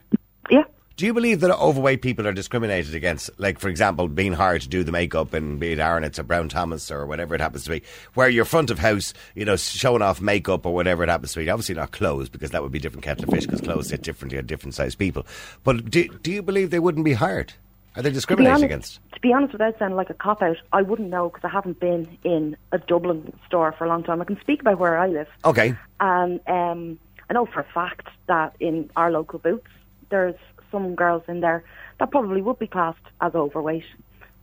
Yeah. 0.51 0.63
Do 0.97 1.05
you 1.05 1.13
believe 1.13 1.41
that 1.41 1.51
overweight 1.51 2.01
people 2.01 2.27
are 2.27 2.33
discriminated 2.33 2.95
against? 2.95 3.29
Like, 3.39 3.59
for 3.59 3.69
example, 3.69 4.07
being 4.07 4.33
hired 4.33 4.63
to 4.63 4.67
do 4.67 4.83
the 4.83 4.91
makeup 4.91 5.31
and 5.31 5.59
be 5.59 5.73
it 5.73 5.79
Arnott's 5.79 6.17
or 6.17 6.23
Brown 6.23 6.49
Thomas 6.49 6.89
or 6.89 7.05
whatever 7.05 7.35
it 7.35 7.41
happens 7.41 7.65
to 7.65 7.69
be, 7.69 7.83
where 8.15 8.27
you're 8.27 8.45
front 8.45 8.71
of 8.71 8.79
house, 8.79 9.13
you 9.35 9.45
know, 9.45 9.57
showing 9.57 10.01
off 10.01 10.19
makeup 10.19 10.65
or 10.65 10.73
whatever 10.73 11.03
it 11.03 11.09
happens 11.09 11.33
to 11.33 11.39
be. 11.39 11.51
Obviously 11.51 11.75
not 11.75 11.91
clothes 11.91 12.29
because 12.29 12.49
that 12.49 12.63
would 12.63 12.71
be 12.71 12.79
different 12.79 13.03
kettle 13.03 13.25
of 13.25 13.29
fish 13.29 13.45
because 13.45 13.61
clothes 13.61 13.89
sit 13.89 14.01
differently 14.01 14.39
on 14.39 14.47
different 14.47 14.73
sized 14.73 14.97
people. 14.97 15.23
But 15.63 15.87
do, 15.87 16.07
do 16.23 16.31
you 16.31 16.41
believe 16.41 16.71
they 16.71 16.79
wouldn't 16.79 17.05
be 17.05 17.13
hired? 17.13 17.53
Are 17.95 18.01
they 18.01 18.09
discriminated 18.09 18.55
honest, 18.55 18.65
against? 18.65 18.99
to 19.13 19.19
be 19.21 19.31
honest, 19.31 19.53
without 19.53 19.77
sounding 19.77 19.97
like 19.97 20.09
a 20.09 20.15
cop 20.15 20.41
out, 20.41 20.57
I 20.73 20.81
wouldn't 20.81 21.11
know 21.11 21.29
because 21.29 21.47
I 21.47 21.49
haven't 21.49 21.79
been 21.79 22.17
in 22.23 22.57
a 22.71 22.79
Dublin 22.79 23.37
store 23.45 23.71
for 23.71 23.85
a 23.85 23.87
long 23.87 24.03
time. 24.03 24.19
I 24.19 24.25
can 24.25 24.39
speak 24.41 24.61
about 24.61 24.79
where 24.79 24.97
I 24.97 25.05
live. 25.05 25.27
Okay. 25.45 25.75
And 25.99 26.39
um, 26.47 26.97
I 27.29 27.33
know 27.33 27.45
for 27.45 27.59
a 27.59 27.67
fact 27.71 28.07
that 28.25 28.55
in 28.59 28.89
our 28.95 29.11
local 29.11 29.37
Boots, 29.37 29.67
there's 30.09 30.35
some 30.71 30.95
girls 30.95 31.23
in 31.27 31.39
there 31.41 31.63
that 31.99 32.11
probably 32.11 32.41
would 32.41 32.59
be 32.59 32.67
classed 32.67 32.99
as 33.21 33.33
overweight. 33.35 33.85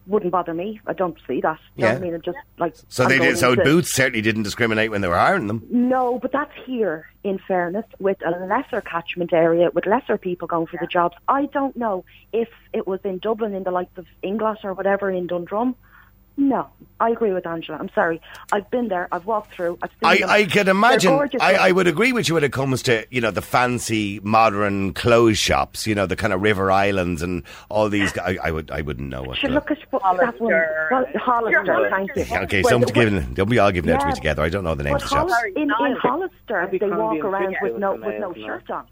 Wouldn't 0.07 0.33
bother 0.33 0.53
me. 0.53 0.81
I 0.87 0.93
don't 0.93 1.17
see 1.27 1.41
that. 1.41 1.59
You 1.77 1.83
know 1.83 1.87
Yeah. 1.89 1.93
what 1.95 2.03
I 2.03 2.05
mean? 2.05 2.15
It 2.15 2.23
just 2.23 2.37
like 2.59 2.75
So 2.89 3.05
I'm 3.05 3.09
they 3.09 3.19
did. 3.19 3.39
So 3.39 3.53
into- 3.53 3.65
Boots 3.65 3.95
certainly 3.95 4.21
didn't 4.21 4.43
discriminate 4.43 4.91
when 4.91 5.01
they 5.01 5.09
were 5.09 5.17
hiring 5.17 5.47
them. 5.47 5.63
No, 5.71 6.19
but 6.19 6.31
that's 6.31 6.53
here, 6.67 7.07
in 7.23 7.39
fairness, 7.39 7.87
with 7.99 8.19
a 8.27 8.31
lesser 8.45 8.83
catchment 8.83 9.33
area, 9.33 9.71
with 9.73 9.87
lesser 9.87 10.19
people 10.19 10.47
going 10.47 10.67
for 10.67 10.77
the 10.79 10.87
jobs. 10.87 11.17
I 11.27 11.47
don't 11.47 11.75
know 11.75 12.05
if 12.35 12.49
it 12.75 12.87
was 12.87 13.01
in 13.05 13.17
Dublin, 13.19 13.55
in 13.55 13.63
the 13.63 13.71
likes 13.71 13.97
of 13.97 14.05
Finglas 14.23 14.63
or 14.63 14.75
whatever, 14.75 15.11
in 15.11 15.27
Dundrum. 15.27 15.75
No, 16.37 16.69
I 16.99 17.11
agree 17.11 17.33
with 17.33 17.47
Angela. 17.47 17.79
I'm 17.79 17.91
sorry. 17.95 18.21
I've 18.51 18.69
been 18.69 18.89
there. 18.89 19.07
I've 19.13 19.25
walked 19.25 19.55
through. 19.55 19.79
I've 19.83 19.91
seen 19.91 19.99
I, 20.03 20.19
them. 20.19 20.31
I 20.31 20.45
can 20.47 20.69
imagine. 20.69 21.13
I, 21.41 21.55
I 21.55 21.71
would 21.71 21.87
agree 21.87 22.13
with 22.13 22.29
you 22.29 22.35
when 22.35 22.43
it 22.43 22.53
comes 22.53 22.83
to 22.85 23.07
you 23.11 23.21
know 23.21 23.31
the 23.31 23.41
fancy 23.41 24.19
modern 24.25 24.95
clothes 24.95 25.39
shops. 25.39 25.87
You 25.87 25.95
know 25.95 26.07
the 26.07 26.17
kind 26.17 26.33
of 26.33 26.43
River 26.43 26.73
Islands 26.73 27.23
and 27.23 27.45
all 27.69 27.89
these. 27.89 28.17
I, 28.19 28.37
I 28.43 28.51
would. 28.51 28.73
I 28.73 28.81
wouldn't 28.81 29.09
know 29.11 29.23
what. 29.23 29.39
Should 29.39 29.53
look 29.53 29.71
at 29.71 29.79
what 29.91 30.03
that 30.03 30.41
one. 30.41 30.53
Hollister. 30.53 30.89
Well, 30.91 31.07
Hollister, 31.15 31.65
Hollister. 31.73 31.91
thank 31.91 32.17
you. 32.17 32.25
Yeah, 32.25 32.43
okay, 32.43 32.63
Well, 32.63 32.71
someone's 32.71 32.93
the- 32.93 32.99
giving. 33.01 33.35
Don't 33.35 33.49
be 33.49 33.59
all 33.61 33.71
giving 33.71 33.93
out 33.93 34.01
to 34.01 34.07
me 34.07 34.11
Yeah, 34.11 34.15
together. 34.17 34.43
I 34.43 34.49
don't 34.49 34.65
know 34.65 34.75
the 34.75 34.83
names 34.83 35.03
of 35.05 35.09
the 35.11 35.15
shops. 35.15 35.33
In, 35.55 35.63
in 35.63 35.97
Hollister, 36.01 36.69
they 36.73 36.89
walk 36.89 37.19
around 37.25 37.57
with 37.63 37.79
no 37.79 37.93
was 37.93 38.01
with 38.03 38.21
no 38.21 38.35
shirt 38.35 38.69
on. 38.71 38.87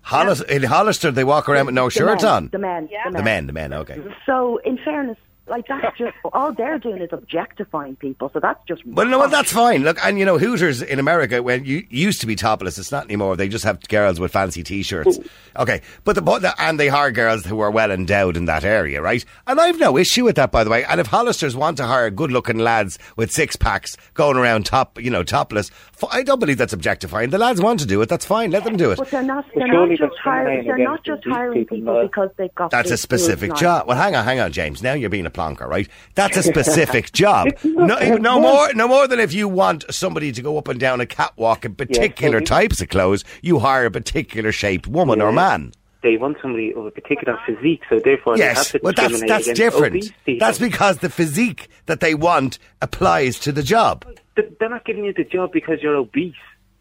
Hollis, 0.00 0.40
in 0.40 0.62
Hollister, 0.62 1.10
they 1.10 1.24
walk 1.24 1.48
around 1.48 1.66
with 1.66 1.74
no 1.74 1.86
The 1.88 1.90
shirts 1.90 2.22
men, 2.22 2.32
on. 2.32 2.48
The 2.52 2.58
men. 2.58 2.88
Yeah. 2.90 3.10
The 3.10 3.22
men, 3.22 3.46
the 3.48 3.52
men. 3.52 3.72
Okay. 3.74 4.00
So, 4.24 4.58
in 4.64 4.78
fairness, 4.84 5.18
like 5.48 5.66
that's 5.68 5.98
just 5.98 6.14
all 6.32 6.52
they're 6.52 6.78
doing 6.78 7.00
is 7.02 7.10
objectifying 7.12 7.96
people. 7.96 8.30
So 8.32 8.40
that's 8.40 8.60
just 8.66 8.84
Well, 8.86 9.06
no, 9.06 9.18
well, 9.18 9.28
that's 9.28 9.52
fine. 9.52 9.82
Look, 9.82 9.98
and 10.04 10.18
you 10.18 10.24
know, 10.24 10.38
Hooters 10.38 10.82
in 10.82 10.98
America, 10.98 11.42
when 11.42 11.64
you 11.64 11.86
used 11.88 12.20
to 12.20 12.26
be 12.26 12.34
topless, 12.36 12.78
it's 12.78 12.92
not 12.92 13.04
anymore. 13.04 13.36
They 13.36 13.48
just 13.48 13.64
have 13.64 13.80
girls 13.88 14.18
with 14.20 14.32
fancy 14.32 14.62
T-shirts. 14.62 15.18
Okay, 15.56 15.82
but 16.04 16.14
the, 16.14 16.22
but 16.22 16.42
the 16.42 16.54
and 16.60 16.78
they 16.80 16.88
hire 16.88 17.10
girls 17.10 17.44
who 17.44 17.60
are 17.60 17.70
well 17.70 17.90
endowed 17.90 18.36
in 18.36 18.46
that 18.46 18.64
area, 18.64 19.00
right? 19.00 19.24
And 19.46 19.60
I've 19.60 19.78
no 19.78 19.96
issue 19.96 20.24
with 20.24 20.36
that, 20.36 20.52
by 20.52 20.64
the 20.64 20.70
way. 20.70 20.84
And 20.84 21.00
if 21.00 21.08
Hollisters 21.08 21.54
want 21.54 21.76
to 21.78 21.86
hire 21.86 22.10
good-looking 22.10 22.58
lads 22.58 22.98
with 23.16 23.30
six 23.30 23.56
packs 23.56 23.96
going 24.14 24.36
around 24.36 24.66
top, 24.66 25.00
you 25.00 25.10
know, 25.10 25.22
topless, 25.22 25.70
I 26.10 26.22
don't 26.22 26.40
believe 26.40 26.58
that's 26.58 26.72
objectifying. 26.72 27.30
The 27.30 27.38
lads 27.38 27.60
want 27.60 27.80
to 27.80 27.86
do 27.86 28.02
it. 28.02 28.08
That's 28.08 28.24
fine. 28.24 28.50
Let 28.50 28.64
them 28.64 28.76
do 28.76 28.90
it. 28.90 28.98
But 28.98 29.10
they're 29.10 29.22
not. 29.22 29.44
They're 29.54 29.66
not 29.68 29.88
just 29.90 30.18
hiring. 30.22 30.66
They're 30.66 30.78
not 30.78 31.04
just 31.04 31.24
hiring 31.24 31.64
people, 31.66 31.76
people 31.78 32.02
because 32.02 32.30
they've 32.36 32.54
got. 32.54 32.70
That's 32.70 32.90
a 32.90 32.96
specific 32.96 33.54
job. 33.54 33.86
Well, 33.86 33.96
hang 33.96 34.14
on, 34.14 34.24
hang 34.24 34.40
on, 34.40 34.52
James. 34.52 34.82
Now 34.82 34.94
you're 34.94 35.10
being 35.10 35.26
a 35.26 35.30
plonker, 35.36 35.68
right? 35.68 35.88
That's 36.14 36.36
a 36.36 36.42
specific 36.52 37.12
job. 37.12 37.48
No, 37.62 38.16
no 38.16 38.40
more, 38.40 38.72
no 38.74 38.88
more 38.88 39.06
than 39.06 39.20
if 39.20 39.32
you 39.32 39.48
want 39.48 39.84
somebody 39.90 40.32
to 40.32 40.42
go 40.42 40.56
up 40.58 40.68
and 40.68 40.80
down 40.80 41.00
a 41.00 41.06
catwalk 41.06 41.64
in 41.64 41.74
particular 41.74 42.40
types 42.40 42.80
of 42.80 42.88
clothes, 42.88 43.24
you 43.42 43.58
hire 43.58 43.86
a 43.86 43.90
particular 43.90 44.52
shaped 44.52 44.86
woman 44.86 45.20
or 45.20 45.32
man. 45.32 45.72
They 46.02 46.16
want 46.16 46.36
somebody 46.40 46.72
of 46.72 46.86
a 46.86 46.90
particular 46.90 47.36
physique, 47.44 47.82
so 47.88 47.98
therefore 47.98 48.36
they 48.36 48.44
have 48.44 48.56
Yes, 48.56 48.70
to 48.72 48.80
well, 48.82 48.92
that's 48.92 49.20
that's 49.26 49.52
different. 49.54 50.12
That's 50.38 50.58
because 50.58 50.98
the 50.98 51.10
physique 51.10 51.68
that 51.86 52.00
they 52.00 52.14
want 52.14 52.58
applies 52.80 53.40
to 53.40 53.50
the 53.50 53.62
job. 53.62 54.04
They're 54.36 54.68
not 54.68 54.84
giving 54.84 55.04
you 55.04 55.12
the 55.12 55.24
job 55.24 55.50
because 55.52 55.82
you're 55.82 55.96
obese, 55.96 56.34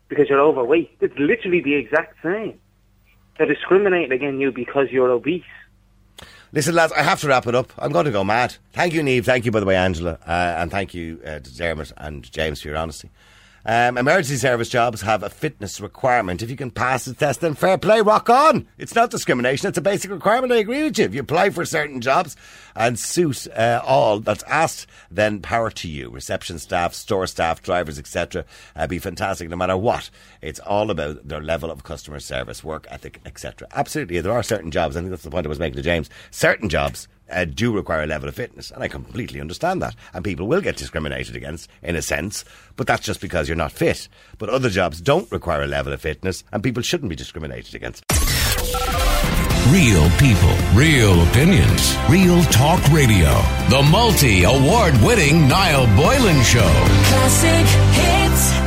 because 0.09 0.29
you're 0.29 0.41
overweight. 0.41 0.91
It's 1.01 1.17
literally 1.17 1.61
the 1.61 1.73
exact 1.73 2.17
same. 2.21 2.59
They're 3.37 3.47
discriminating 3.47 4.11
against 4.11 4.39
you 4.41 4.51
because 4.51 4.89
you're 4.91 5.09
obese. 5.09 5.43
Listen, 6.55 6.73
lads, 6.73 6.93
I 6.93 7.01
have 7.01 7.19
to 7.19 7.27
wrap 7.27 7.47
it 7.47 7.53
up. 7.53 7.73
I'm 7.77 7.91
going 7.91 8.05
to 8.05 8.11
go 8.11 8.23
mad. 8.23 8.55
Thank 8.71 8.93
you, 8.93 9.03
Neve. 9.03 9.25
Thank 9.25 9.43
you, 9.43 9.51
by 9.51 9.59
the 9.59 9.65
way, 9.65 9.75
Angela. 9.75 10.17
Uh, 10.25 10.55
and 10.57 10.71
thank 10.71 10.93
you 10.93 11.19
uh, 11.25 11.39
to 11.39 11.57
Dermot 11.57 11.91
and 11.97 12.23
James 12.31 12.61
for 12.61 12.69
your 12.69 12.77
honesty. 12.77 13.11
Um, 13.67 13.97
emergency 13.97 14.37
service 14.37 14.69
jobs 14.69 15.01
have 15.01 15.23
a 15.23 15.29
fitness 15.29 15.81
requirement. 15.81 16.43
If 16.43 16.51
you 16.51 16.55
can 16.55 16.69
pass 16.69 17.05
the 17.05 17.15
test, 17.15 17.41
then 17.41 17.55
fair 17.55 17.79
play, 17.79 17.99
rock 18.01 18.29
on. 18.29 18.67
It's 18.77 18.93
not 18.93 19.09
discrimination, 19.09 19.67
it's 19.67 19.77
a 19.79 19.81
basic 19.81 20.11
requirement. 20.11 20.53
I 20.53 20.57
agree 20.57 20.83
with 20.83 20.99
you. 20.99 21.05
If 21.05 21.15
you 21.15 21.21
apply 21.21 21.49
for 21.49 21.65
certain 21.65 21.99
jobs 21.99 22.35
and 22.75 22.99
suit 22.99 23.47
uh, 23.55 23.81
all 23.83 24.19
that's 24.19 24.43
asked, 24.43 24.85
then 25.09 25.41
power 25.41 25.71
to 25.71 25.87
you. 25.87 26.11
Reception 26.11 26.59
staff, 26.59 26.93
store 26.93 27.25
staff, 27.25 27.63
drivers, 27.63 27.97
etc. 27.97 28.45
Uh, 28.75 28.85
be 28.85 28.99
fantastic 28.99 29.49
no 29.49 29.55
matter 29.55 29.77
what. 29.77 30.11
It's 30.43 30.59
all 30.59 30.91
about 30.91 31.27
their 31.27 31.41
level 31.41 31.71
of 31.71 31.83
customer 31.83 32.19
service, 32.19 32.63
work 32.63 32.85
ethic, 32.91 33.19
etc. 33.25 33.67
Absolutely. 33.73 34.19
There 34.19 34.31
are 34.31 34.43
certain 34.43 34.69
jobs, 34.69 34.95
I 34.95 34.99
think 34.99 35.09
that's 35.09 35.23
the 35.23 35.31
point 35.31 35.47
I 35.47 35.49
was 35.49 35.59
making 35.59 35.77
to 35.77 35.81
James. 35.81 36.11
Certain 36.29 36.69
jobs 36.69 37.07
uh, 37.29 37.45
do 37.45 37.73
require 37.73 38.03
a 38.03 38.07
level 38.07 38.29
of 38.29 38.35
fitness, 38.35 38.71
and 38.71 38.83
I 38.83 38.87
completely 38.87 39.41
understand 39.41 39.81
that. 39.81 39.95
And 40.13 40.23
people 40.23 40.47
will 40.47 40.61
get 40.61 40.77
discriminated 40.77 41.35
against, 41.35 41.69
in 41.81 41.95
a 41.95 42.01
sense, 42.01 42.45
but 42.75 42.87
that's 42.87 43.05
just 43.05 43.21
because 43.21 43.47
you're 43.47 43.55
not 43.55 43.71
fit. 43.71 44.07
But 44.37 44.49
other 44.49 44.69
jobs 44.69 45.01
don't 45.01 45.31
require 45.31 45.63
a 45.63 45.67
level 45.67 45.93
of 45.93 46.01
fitness, 46.01 46.43
and 46.51 46.63
people 46.63 46.83
shouldn't 46.83 47.09
be 47.09 47.15
discriminated 47.15 47.75
against. 47.75 48.03
Real 49.69 50.09
people, 50.19 50.55
real 50.73 51.23
opinions, 51.27 51.97
real 52.07 52.43
talk 52.45 52.85
radio. 52.89 53.31
The 53.69 53.81
multi 53.89 54.43
award 54.43 54.95
winning 55.01 55.47
Niall 55.47 55.87
Boylan 55.97 56.43
Show. 56.43 56.61
Classic 56.61 57.65
hits. 57.93 58.64